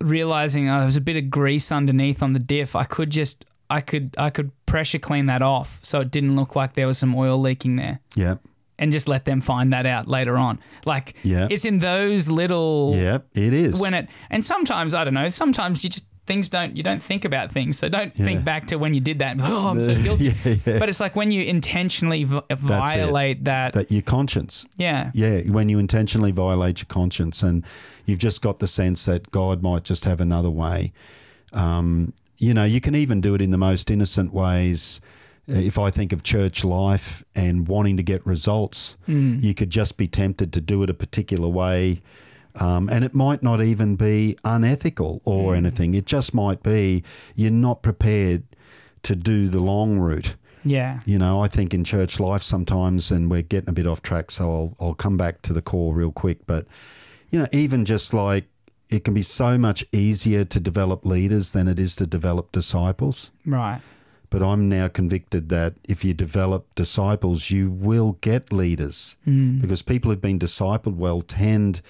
realizing 0.00 0.68
oh, 0.68 0.76
there 0.76 0.86
was 0.86 0.96
a 0.96 1.00
bit 1.00 1.16
of 1.16 1.30
grease 1.30 1.72
underneath 1.72 2.22
on 2.22 2.32
the 2.32 2.38
diff. 2.38 2.76
I 2.76 2.84
could 2.84 3.10
just, 3.10 3.44
I 3.70 3.80
could, 3.80 4.14
I 4.18 4.30
could 4.30 4.52
pressure 4.66 5.00
clean 5.00 5.26
that 5.26 5.42
off, 5.42 5.80
so 5.82 6.00
it 6.00 6.12
didn't 6.12 6.36
look 6.36 6.54
like 6.54 6.74
there 6.74 6.86
was 6.86 6.98
some 6.98 7.14
oil 7.16 7.38
leaking 7.40 7.74
there, 7.76 7.98
Yeah, 8.14 8.36
and 8.78 8.92
just 8.92 9.08
let 9.08 9.24
them 9.24 9.40
find 9.40 9.72
that 9.72 9.86
out 9.86 10.06
later 10.08 10.36
on. 10.36 10.58
Like, 10.84 11.14
Yeah. 11.22 11.48
it's 11.50 11.64
in 11.64 11.78
those 11.78 12.28
little 12.28 12.94
yeah, 12.96 13.18
it 13.34 13.52
is. 13.54 13.80
when 13.80 13.94
it, 13.94 14.08
and 14.30 14.44
sometimes 14.44 14.94
I 14.94 15.04
don't 15.04 15.14
know. 15.14 15.28
Sometimes 15.30 15.82
you 15.84 15.90
just 15.90 16.06
things 16.26 16.48
don't 16.48 16.76
you 16.76 16.82
don't 16.82 17.00
think 17.00 17.24
about 17.24 17.52
things, 17.52 17.78
so 17.78 17.88
don't 17.88 18.12
think 18.12 18.44
back 18.44 18.66
to 18.66 18.76
when 18.76 18.92
you 18.92 19.00
did 19.00 19.20
that. 19.20 19.36
Oh, 19.40 19.68
I'm 19.68 19.80
so 19.80 19.94
guilty. 20.02 20.24
yeah, 20.24 20.56
yeah. 20.66 20.78
But 20.80 20.88
it's 20.88 20.98
like 20.98 21.14
when 21.14 21.30
you 21.30 21.42
intentionally 21.42 22.24
v- 22.24 22.40
violate 22.50 23.44
that. 23.44 23.74
that 23.74 23.92
your 23.92 24.02
conscience. 24.02 24.66
yeah. 24.76 25.10
Yeah, 25.14 25.42
when 25.42 25.68
you 25.68 25.78
intentionally 25.78 26.32
violate 26.32 26.80
your 26.80 26.86
conscience 26.88 27.42
and 27.44 27.64
you've 28.06 28.18
just 28.18 28.42
got 28.42 28.58
the 28.58 28.66
sense 28.66 29.04
that 29.04 29.30
God 29.30 29.62
might 29.62 29.84
just 29.84 30.04
have 30.04 30.20
another 30.20 30.50
way. 30.50 30.92
Um, 31.52 32.12
you 32.38 32.52
know, 32.52 32.64
you 32.64 32.80
can 32.80 32.94
even 32.94 33.20
do 33.20 33.34
it 33.34 33.40
in 33.40 33.50
the 33.50 33.58
most 33.58 33.90
innocent 33.90 34.32
ways. 34.34 35.00
Uh, 35.48 35.54
If 35.54 35.78
I 35.78 35.90
think 35.90 36.12
of 36.12 36.22
church 36.22 36.64
life 36.64 37.24
and 37.34 37.68
wanting 37.68 37.96
to 37.96 38.02
get 38.02 38.26
results, 38.26 38.96
you 39.06 39.54
could 39.54 39.70
just 39.70 39.96
be 39.96 40.08
tempted 40.08 40.52
to 40.52 40.60
do 40.60 40.82
it 40.82 40.90
a 40.90 40.94
particular 40.94 41.48
way. 41.48 42.02
Um, 42.58 42.88
and 42.88 43.04
it 43.04 43.14
might 43.14 43.42
not 43.42 43.60
even 43.60 43.96
be 43.96 44.36
unethical 44.42 45.20
or 45.24 45.54
anything. 45.54 45.94
It 45.94 46.06
just 46.06 46.32
might 46.32 46.62
be 46.62 47.04
you're 47.34 47.50
not 47.50 47.82
prepared 47.82 48.44
to 49.02 49.14
do 49.14 49.48
the 49.48 49.60
long 49.60 49.98
route. 49.98 50.36
Yeah. 50.64 51.00
You 51.04 51.18
know, 51.18 51.40
I 51.44 51.48
think 51.48 51.74
in 51.74 51.84
church 51.84 52.18
life 52.18 52.42
sometimes, 52.42 53.12
and 53.12 53.30
we're 53.30 53.42
getting 53.42 53.68
a 53.68 53.72
bit 53.72 53.86
off 53.86 54.00
track, 54.02 54.30
so 54.30 54.50
I'll, 54.50 54.76
I'll 54.80 54.94
come 54.94 55.16
back 55.16 55.42
to 55.42 55.52
the 55.52 55.62
core 55.62 55.94
real 55.94 56.10
quick. 56.10 56.46
But, 56.46 56.66
you 57.30 57.38
know, 57.38 57.46
even 57.52 57.84
just 57.84 58.12
like 58.12 58.46
it 58.88 59.04
can 59.04 59.14
be 59.14 59.22
so 59.22 59.58
much 59.58 59.84
easier 59.92 60.44
to 60.44 60.58
develop 60.58 61.04
leaders 61.04 61.52
than 61.52 61.68
it 61.68 61.78
is 61.78 61.94
to 61.96 62.06
develop 62.06 62.52
disciples. 62.52 63.30
Right. 63.44 63.80
But 64.30 64.42
I'm 64.42 64.68
now 64.68 64.88
convicted 64.88 65.48
that 65.50 65.74
if 65.84 66.04
you 66.04 66.14
develop 66.14 66.74
disciples, 66.74 67.50
you 67.50 67.70
will 67.70 68.12
get 68.20 68.52
leaders 68.52 69.16
mm. 69.26 69.60
because 69.60 69.82
people 69.82 70.10
who've 70.10 70.20
been 70.20 70.38
discipled 70.38 70.96
well 70.96 71.20
tend 71.20 71.80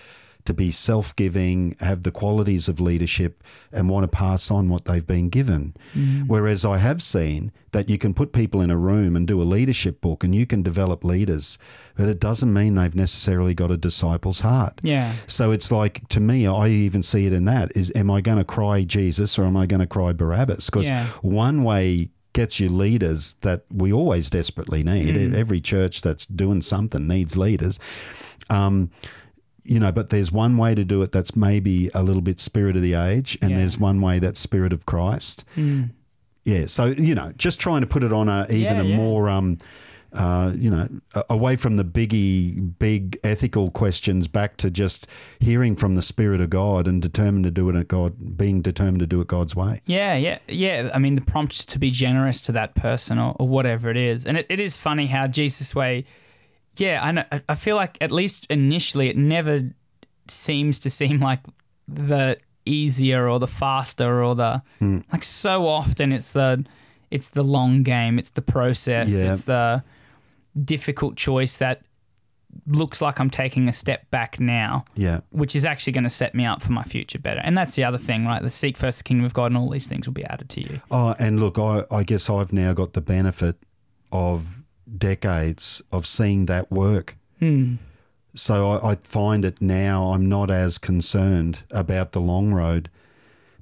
to 0.47 0.55
be 0.55 0.71
self 0.71 1.15
giving, 1.15 1.77
have 1.81 2.05
the 2.05 2.11
qualities 2.11 2.69
of 2.69 2.81
leadership, 2.81 3.43
and 3.73 3.89
want 3.89 4.05
to 4.05 4.17
pass 4.17 4.51
on 4.51 4.69
what 4.69 4.87
they've 4.87 5.07
been 5.07 5.29
given. 5.29 5.75
Mm. 5.95 6.27
Whereas 6.27 6.65
I 6.65 6.79
have 6.79 7.03
seen 7.03 7.53
that 7.73 7.91
you 7.91 7.99
can 7.99 8.15
put 8.15 8.33
people 8.33 8.61
in 8.61 8.71
a 8.71 8.77
room 8.77 9.15
and 9.17 9.27
do 9.27 9.43
a 9.43 9.45
leadership 9.45 10.01
book 10.01 10.25
and 10.25 10.35
you 10.35 10.47
can 10.47 10.63
develop 10.63 11.05
leaders, 11.05 11.59
but 11.97 12.09
it 12.09 12.19
doesn't 12.19 12.53
mean 12.53 12.75
they've 12.75 12.95
necessarily 12.95 13.55
got 13.55 13.71
a 13.71 13.77
disciple's 13.77 14.41
heart. 14.41 14.81
Yeah. 14.83 15.13
So 15.27 15.51
it's 15.51 15.71
like 15.71 16.09
to 16.09 16.21
me, 16.21 16.47
I 16.47 16.69
even 16.69 17.03
see 17.03 17.27
it 17.27 17.33
in 17.33 17.45
that: 17.47 17.73
is 17.77 17.93
am 17.95 18.11
I 18.11 18.21
going 18.21 18.39
to 18.39 18.45
cry 18.45 18.85
Jesus 18.85 19.39
or 19.39 19.45
am 19.45 19.57
I 19.57 19.67
going 19.67 19.81
to 19.81 19.87
cry 19.87 20.13
Barabbas? 20.13 20.71
Because 20.71 20.89
Yeah. 20.89 21.07
one 21.23 21.63
way 21.65 22.11
gets 22.37 22.61
you 22.61 22.69
leaders 22.69 23.35
that 23.41 23.65
we 23.73 23.91
always 23.93 24.29
desperately 24.31 24.83
need. 24.85 25.35
Every 25.35 25.61
church 25.61 26.03
that's 26.03 26.27
doing 26.27 26.61
something 26.61 27.09
needs 27.09 27.35
leaders. 27.37 27.79
Um, 28.51 28.91
you 29.65 29.81
know, 29.81 29.91
but 29.91 30.11
there's 30.11 30.31
one 30.31 30.57
way 30.59 30.75
to 30.75 30.85
do 30.85 31.03
it 31.03 31.11
that's 31.13 31.35
maybe 31.35 31.91
a 31.95 32.03
little 32.03 32.23
bit 32.23 32.39
spirit 32.39 32.77
of 32.77 32.83
the 32.83 32.95
age, 32.95 33.37
and 33.41 33.51
Yeah. 33.51 33.57
there's 33.59 33.79
one 33.79 34.01
way 34.01 34.19
that's 34.21 34.39
spirit 34.39 34.73
of 34.73 34.85
Christ. 34.87 35.45
Yeah, 36.45 36.67
so 36.67 36.85
you 37.09 37.15
know, 37.17 37.33
just 37.37 37.59
trying 37.59 37.81
to 37.81 37.87
put 37.89 38.05
it 38.05 38.13
on 38.13 38.29
a 38.29 38.47
even 38.51 38.77
Yeah, 38.77 38.83
a 38.83 38.85
yeah. 38.85 38.97
more 38.97 39.29
um, 39.29 39.59
uh, 40.17 40.53
you 40.57 40.71
know, 40.71 40.89
away 41.31 41.57
from 41.57 41.77
the 41.77 41.85
biggie, 41.85 42.73
big 42.79 43.19
ethical 43.23 43.71
questions, 43.71 44.29
back 44.29 44.57
to 44.59 44.71
just 44.71 45.07
hearing 45.39 45.77
from 45.77 45.95
the 45.95 46.03
Spirit 46.03 46.41
of 46.41 46.51
God 46.51 46.89
and 46.89 47.01
determined 47.03 47.45
to 47.45 47.51
do 47.51 47.69
it 47.71 47.77
at 47.77 47.89
God, 47.89 48.37
being 48.37 48.63
determined 48.63 49.01
to 49.01 49.07
do 49.07 49.21
it 49.21 49.29
God's 49.29 49.55
way. 49.55 49.81
Yeah, 49.85 50.17
yeah, 50.17 50.39
yeah. 50.49 50.91
I 50.95 50.99
mean, 50.99 51.15
the 51.15 51.21
prompt 51.23 51.69
to 51.69 51.79
be 51.79 51.91
generous 51.91 52.41
to 52.43 52.53
that 52.53 52.75
person 52.75 53.19
or, 53.19 53.37
or 53.39 53.47
whatever 53.49 53.91
it 53.91 53.97
is. 53.97 54.25
And 54.27 54.37
it, 54.39 54.47
it 54.49 54.59
is 54.61 54.77
funny 54.77 55.07
how 55.07 55.27
Jesus' 55.27 55.75
way, 55.75 56.05
yeah, 56.77 57.01
I, 57.03 57.13
know, 57.13 57.25
I- 57.49 57.55
feel 57.55 57.77
like 57.77 57.97
at 58.01 58.11
least 58.11 58.47
initially 58.51 59.09
it 59.09 59.17
never 59.17 59.61
seems 60.29 60.79
to 60.81 60.91
seem 60.91 61.21
like 61.21 61.41
the 61.87 62.39
easier 62.65 63.29
or 63.29 63.39
the 63.39 63.47
faster 63.47 64.25
or 64.25 64.35
the 64.35 64.61
Hmm. 64.81 64.99
like 65.13 65.23
so 65.23 65.69
often 65.69 66.11
it's 66.13 66.33
the 66.33 66.65
it's 67.13 67.29
the 67.29 67.45
long 67.45 67.85
game 67.85 68.19
it's 68.19 68.31
the 68.31 68.43
process 68.43 69.13
Yeah. 69.13 69.31
it's 69.31 69.43
the 69.43 69.85
difficult 70.65 71.17
choice 71.17 71.59
that 71.59 71.83
looks 72.67 73.03
like 73.03 73.21
I'm 73.21 73.31
taking 73.31 73.69
a 73.69 73.73
step 73.73 74.11
back 74.11 74.41
now 74.41 74.85
Yeah, 74.95 75.21
which 75.31 75.55
is 75.55 75.65
actually 75.65 75.93
going 75.93 76.05
to 76.05 76.11
set 76.11 76.35
me 76.35 76.47
up 76.47 76.63
for 76.63 76.73
my 76.73 76.83
future 76.83 77.19
better. 77.19 77.41
And 77.41 77.57
that's 77.57 77.75
the 77.75 77.85
other 77.85 77.99
thing, 77.99 78.27
right? 78.27 78.43
The 78.43 78.51
seek 78.51 78.77
first 78.77 78.99
the 78.99 79.05
kingdom 79.05 79.27
of 79.27 79.35
God, 79.35 79.47
and 79.47 79.59
all 79.59 79.69
these 79.69 79.87
things 79.87 80.07
will 80.07 80.15
be 80.15 80.25
added 80.25 80.49
to 80.51 80.61
you. 80.63 80.81
Oh, 80.91 81.15
and 81.19 81.39
look, 81.41 81.59
I, 81.59 81.85
I 81.91 82.03
guess 82.03 82.31
I've 82.31 82.53
now 82.53 82.73
got 82.73 82.95
the 82.95 83.01
benefit 83.01 83.57
of 84.13 84.63
decades 84.97 85.83
of 85.93 86.07
seeing 86.07 86.47
that 86.47 86.71
work. 86.71 87.17
Hmm. 87.39 87.75
So 88.35 88.73
I, 88.73 88.93
I 88.93 88.95
find 88.97 89.45
it 89.45 89.61
now 89.61 90.13
I'm 90.13 90.29
not 90.29 90.51
as 90.51 90.79
concerned 90.79 91.61
about 91.71 92.13
the 92.13 92.21
long 92.21 92.53
road 92.53 92.91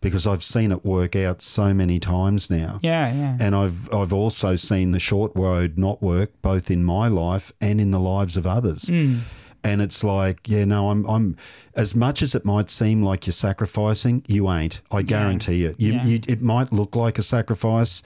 because 0.05 0.25
I've 0.27 0.45
seen 0.45 0.71
it 0.71 0.85
work 0.85 1.17
out 1.17 1.43
so 1.43 1.75
many 1.75 1.99
times 1.99 2.49
now. 2.51 2.79
Yeah, 2.83 3.13
yeah, 3.13 3.37
And 3.41 3.57
I've 3.57 3.93
I've 3.93 4.13
also 4.13 4.55
seen 4.55 4.93
the 4.93 5.01
short 5.01 5.33
road 5.35 5.77
not 5.77 6.01
work 6.01 6.31
both 6.43 6.71
in 6.71 6.85
my 6.85 7.09
life 7.09 7.53
and 7.61 7.81
in 7.81 7.91
the 7.91 7.99
lives 7.99 8.37
of 8.37 8.47
others. 8.47 8.87
Hmm. 8.89 9.19
And 9.67 9.81
it's 9.81 10.05
like, 10.05 10.47
yeah, 10.49 10.65
no, 10.67 10.91
I'm 10.91 11.05
I'm 11.07 11.37
as 11.75 11.95
much 11.97 12.23
as 12.23 12.35
it 12.35 12.45
might 12.45 12.71
seem 12.71 13.03
like 13.03 13.27
you're 13.27 13.33
sacrificing, 13.33 14.23
you 14.29 14.49
ain't. 14.51 14.83
I 14.93 15.03
guarantee 15.03 15.57
you. 15.57 15.75
You, 15.79 15.93
Yeah. 15.95 16.05
you 16.07 16.21
it 16.29 16.41
might 16.43 16.73
look 16.73 16.95
like 16.95 17.19
a 17.19 17.23
sacrifice, 17.23 18.03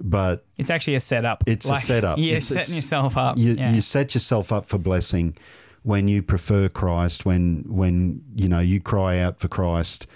but 0.00 0.44
it's 0.56 0.70
actually 0.70 0.94
a 0.94 1.00
setup. 1.00 1.44
It's 1.46 1.68
a 1.68 1.76
setup. 1.76 2.18
You're 2.18 2.28
It's- 2.36 2.46
setting 2.46 2.60
it's- 2.62 2.76
yourself 2.76 3.16
up. 3.16 3.38
you 3.38 3.54
yeah. 3.54 3.72
you 3.74 3.80
set 3.80 4.14
yourself 4.14 4.52
up 4.52 4.66
for 4.66 4.78
blessing 4.78 5.36
when 5.82 6.08
you 6.08 6.22
prefer 6.22 6.68
Christ, 6.68 7.26
when 7.26 7.64
when 7.68 8.22
you 8.36 8.48
know 8.48 8.60
you 8.60 8.80
cry 8.80 9.18
out 9.18 9.40
for 9.40 9.48
Christ, 9.48 10.06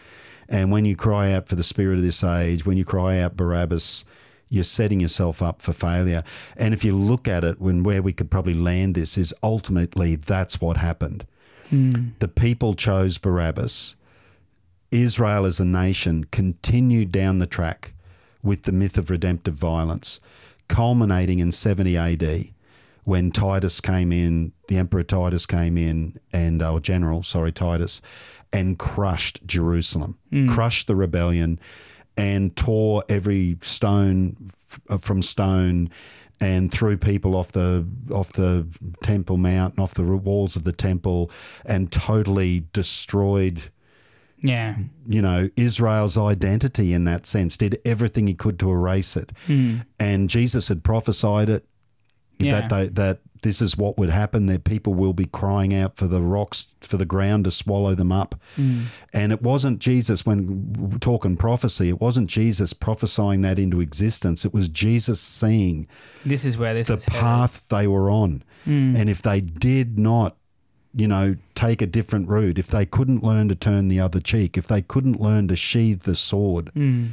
and 0.49 0.71
when 0.71 0.85
you 0.85 0.97
cry 0.97 1.33
out 1.33 1.49
for 1.49 1.57
the 1.57 1.63
spirit 1.63 1.99
of 1.99 2.05
this 2.05 2.25
age, 2.25 2.65
when 2.65 2.77
you 2.77 2.85
cry 2.85 3.19
out 3.19 3.37
Barabbas, 3.37 4.05
you're 4.49 4.65
setting 4.65 5.01
yourself 5.01 5.43
up 5.43 5.61
for 5.61 5.73
failure. 5.73 6.23
And 6.57 6.73
if 6.73 6.85
you 6.85 6.97
look 6.97 7.29
at 7.29 7.45
it, 7.45 7.61
when 7.61 7.83
where 7.83 8.03
we 8.03 8.13
could 8.13 8.31
probably 8.31 8.55
land 8.55 8.95
this 8.95 9.19
is 9.19 9.35
ultimately 9.43 10.15
that's 10.17 10.61
what 10.61 10.79
happened. 10.79 11.27
Hmm. 11.69 12.11
The 12.19 12.29
people 12.29 12.75
chose 12.75 13.19
Barabbas. 13.19 13.97
Israel 14.91 15.45
as 15.45 15.61
a 15.61 15.67
nation 15.67 16.25
continued 16.25 17.13
down 17.13 17.41
the 17.41 17.47
track 17.47 17.93
with 18.43 18.63
the 18.63 18.73
myth 18.73 18.97
of 18.97 19.11
redemptive 19.11 19.55
violence, 19.55 20.19
culminating 20.67 21.41
in 21.41 21.53
70 21.53 21.97
AD 21.97 22.53
when 23.09 23.31
Titus 23.31 23.81
came 23.81 24.13
in, 24.13 24.53
the 24.69 24.77
Emperor 24.77 25.03
Titus 25.03 25.47
came 25.47 25.79
in, 25.79 26.21
and 26.31 26.61
uh, 26.61 26.75
our 26.75 26.79
general, 26.79 27.23
sorry, 27.23 27.53
Titus, 27.53 28.03
and 28.53 28.79
crushed 28.79 29.47
Jerusalem, 29.47 30.19
hmm. 30.29 30.47
crushed 30.47 30.89
the 30.89 30.95
rebellion, 30.95 31.59
and 32.19 32.55
tore 32.55 33.03
every 33.09 33.57
stone 33.63 34.51
f- 34.69 34.81
uh, 34.91 34.99
from 34.99 35.23
stone 35.23 35.89
and 36.39 36.71
threw 36.71 36.99
people 36.99 37.35
off 37.35 37.51
the 37.53 37.89
off 38.13 38.35
the 38.35 38.67
temple 39.03 39.39
mount 39.39 39.75
and 39.75 39.83
off 39.83 39.95
the 39.95 40.05
walls 40.05 40.55
of 40.55 40.65
the 40.65 40.73
temple 40.73 41.31
and 41.65 41.91
totally 41.91 42.67
destroyed 42.75 43.71
yeah, 44.41 44.77
you 45.09 45.21
know, 45.21 45.49
Israel's 45.57 46.17
identity 46.17 46.93
in 46.93 47.05
that 47.05 47.27
sense, 47.27 47.57
did 47.57 47.81
everything 47.85 48.29
he 48.29 48.35
could 48.35 48.57
to 48.61 48.71
erase 48.71 49.17
it. 49.17 49.33
Hmm. 49.47 49.79
And 49.99 50.31
Jesus 50.31 50.69
had 50.69 50.85
prophesied 50.85 51.49
it 51.49 51.67
Yeah. 52.39 52.61
that 52.61 52.69
they, 52.71 52.89
that 52.89 53.21
this 53.43 53.61
is 53.63 53.77
what 53.77 53.99
would 53.99 54.11
happen. 54.11 54.47
That 54.47 54.65
people 54.65 54.95
will 54.95 55.13
be 55.13 55.27
crying 55.27 55.75
out 55.75 55.97
for 55.97 56.07
the 56.07 56.21
rocks, 56.23 56.75
for 56.81 56.97
the 56.97 57.07
ground 57.07 57.45
to 57.45 57.51
swallow 57.51 57.95
them 57.95 58.11
up. 58.13 58.35
Mm. 58.57 58.85
And 59.15 59.33
it 59.33 59.43
wasn't 59.43 59.79
Jesus, 59.79 60.27
when 60.27 60.99
talking 61.01 61.37
prophecy, 61.37 61.89
it 61.89 62.01
wasn't 62.01 62.29
Jesus 62.29 62.73
prophesying 62.73 63.43
that 63.43 63.59
into 63.59 63.81
existence. 63.81 64.45
It 64.45 64.53
was 64.53 64.69
Jesus 64.69 65.21
seeing 65.21 65.87
This 66.25 66.45
is 66.45 66.59
where 66.59 66.75
this 66.75 66.89
the 66.89 66.95
is 66.95 67.05
headed. 67.05 67.21
path 67.21 67.69
they 67.69 67.87
were 67.87 68.11
on. 68.11 68.43
Mm. 68.67 68.99
And 68.99 69.09
if 69.09 69.23
they 69.23 69.41
did 69.41 69.99
not, 69.99 70.37
you 70.95 71.07
know, 71.07 71.37
take 71.55 71.81
a 71.81 71.87
different 71.87 72.29
route, 72.29 72.59
if 72.59 72.67
they 72.69 72.85
couldn't 72.87 73.23
learn 73.23 73.49
to 73.49 73.55
turn 73.55 73.89
the 73.89 74.01
other 74.01 74.21
cheek, 74.21 74.57
if 74.59 74.67
they 74.67 74.83
couldn't 74.83 75.21
learn 75.21 75.47
to 75.49 75.55
sheathe 75.57 76.03
the 76.03 76.17
sword, 76.17 76.71
mm. 76.75 77.11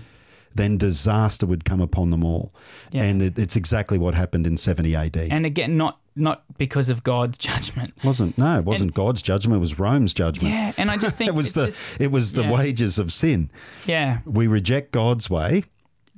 Then 0.55 0.77
disaster 0.77 1.45
would 1.45 1.65
come 1.65 1.81
upon 1.81 2.09
them 2.09 2.23
all. 2.23 2.53
Yeah. 2.91 3.03
And 3.03 3.21
it, 3.21 3.37
it's 3.37 3.55
exactly 3.55 3.97
what 3.97 4.15
happened 4.15 4.47
in 4.47 4.57
70 4.57 4.95
AD. 4.95 5.17
And 5.17 5.45
again, 5.45 5.77
not 5.77 5.99
not 6.17 6.43
because 6.57 6.89
of 6.89 7.03
God's 7.03 7.37
judgment. 7.49 7.93
wasn't 8.03 8.37
no, 8.37 8.59
it 8.59 8.65
wasn't 8.65 8.93
God's 8.93 9.21
judgment. 9.21 9.57
It 9.57 9.59
was 9.59 9.77
Rome's 9.77 10.13
judgment. 10.13 10.53
Yeah, 10.53 10.71
and 10.77 10.89
I 10.89 10.97
just 10.97 11.17
think 11.17 11.27
it 11.27 11.35
was 11.35 11.53
the 11.53 11.65
just- 11.65 12.01
it 12.01 12.11
was 12.11 12.33
the 12.33 12.43
yeah. 12.43 12.51
wages 12.53 12.97
of 12.97 13.11
sin. 13.11 13.51
yeah, 13.85 14.19
We 14.25 14.47
reject 14.47 14.91
God's 14.91 15.29
way, 15.29 15.65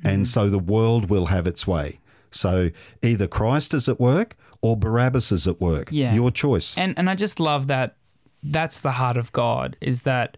and 0.03 0.23
mm. 0.23 0.27
so 0.27 0.49
the 0.49 0.59
world 0.59 1.09
will 1.09 1.27
have 1.27 1.47
its 1.47 1.65
way. 1.65 1.99
So 2.29 2.69
either 3.01 3.27
Christ 3.27 3.73
is 3.73 3.89
at 3.89 3.99
work 3.99 4.35
or 4.61 4.77
Barabbas 4.77 5.31
is 5.31 5.47
at 5.47 5.59
work. 5.59 5.89
Yeah. 5.91 6.13
Your 6.13 6.29
choice. 6.29 6.77
and 6.77 6.97
and 6.97 7.09
I 7.09 7.15
just 7.15 7.39
love 7.39 7.67
that. 7.67 7.95
That's 8.43 8.79
the 8.79 8.91
heart 8.91 9.17
of 9.17 9.31
God. 9.31 9.75
Is 9.81 10.03
that 10.03 10.37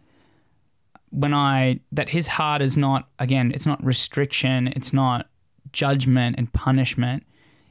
when 1.12 1.34
I 1.34 1.80
that 1.92 2.10
His 2.10 2.28
heart 2.28 2.62
is 2.62 2.78
not 2.78 3.08
again, 3.20 3.52
it's 3.54 3.66
not 3.66 3.84
restriction, 3.84 4.68
it's 4.68 4.94
not 4.94 5.28
judgment 5.72 6.38
and 6.38 6.52
punishment. 6.54 7.24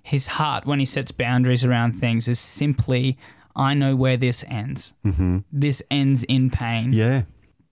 His 0.02 0.26
heart, 0.26 0.64
when 0.66 0.78
He 0.78 0.84
sets 0.86 1.10
boundaries 1.12 1.64
around 1.64 1.92
things, 1.92 2.28
is 2.28 2.40
simply, 2.40 3.18
I 3.54 3.74
know 3.74 3.94
where 3.94 4.16
this 4.16 4.44
ends. 4.48 4.94
Mm-hmm. 5.04 5.38
This 5.52 5.82
ends 5.90 6.24
in 6.24 6.50
pain. 6.50 6.92
yeah. 6.92 7.22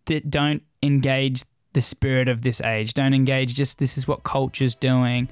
that 0.06 0.30
don't 0.30 0.62
engage 0.82 1.44
the 1.72 1.80
spirit 1.82 2.28
of 2.28 2.42
this 2.42 2.60
age. 2.60 2.94
Don't 2.94 3.14
engage 3.14 3.54
just 3.54 3.78
this 3.78 3.96
is 3.98 4.06
what 4.06 4.22
culture's 4.22 4.74
doing. 4.74 5.28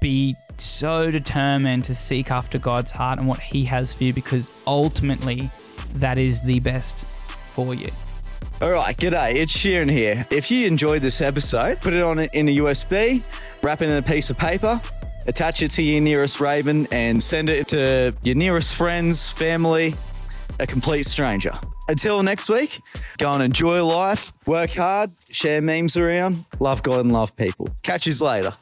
Be 0.00 0.34
so 0.56 1.10
determined 1.10 1.84
to 1.84 1.94
seek 1.94 2.30
after 2.30 2.58
God's 2.58 2.90
heart 2.90 3.18
and 3.18 3.28
what 3.28 3.40
He 3.40 3.64
has 3.66 3.92
for 3.92 4.04
you 4.04 4.12
because 4.14 4.50
ultimately 4.66 5.50
that 5.94 6.18
is 6.18 6.42
the 6.42 6.60
best 6.60 7.06
for 7.06 7.74
you. 7.74 7.90
All 8.62 8.70
right, 8.70 8.94
g'day, 8.94 9.36
it's 9.36 9.56
Sheeran 9.56 9.90
here. 9.90 10.26
If 10.30 10.50
you 10.50 10.66
enjoyed 10.66 11.00
this 11.00 11.22
episode, 11.22 11.80
put 11.80 11.94
it 11.94 12.02
on 12.02 12.18
in 12.18 12.46
a 12.46 12.56
USB, 12.58 13.24
wrap 13.62 13.80
it 13.80 13.88
in 13.88 13.96
a 13.96 14.02
piece 14.02 14.28
of 14.28 14.36
paper, 14.36 14.78
attach 15.26 15.62
it 15.62 15.70
to 15.70 15.82
your 15.82 16.02
nearest 16.02 16.40
Raven, 16.40 16.86
and 16.92 17.22
send 17.22 17.48
it 17.48 17.68
to 17.68 18.14
your 18.22 18.34
nearest 18.34 18.74
friends, 18.74 19.30
family, 19.30 19.94
a 20.58 20.66
complete 20.66 21.06
stranger. 21.06 21.52
Until 21.88 22.22
next 22.22 22.50
week, 22.50 22.78
go 23.16 23.32
and 23.32 23.42
enjoy 23.42 23.82
life, 23.82 24.34
work 24.46 24.72
hard, 24.72 25.08
share 25.30 25.62
memes 25.62 25.96
around, 25.96 26.44
love 26.58 26.82
God 26.82 27.00
and 27.00 27.12
love 27.14 27.34
people. 27.36 27.66
Catch 27.82 28.06
you 28.06 28.12
later. 28.22 28.52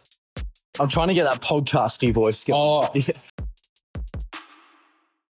I'm 0.78 0.88
trying 0.88 1.08
to 1.08 1.14
get 1.14 1.24
that 1.24 1.40
podcasty 1.40 2.12
voice 2.12 2.44
going. 2.44 2.88
Oh. 2.94 3.42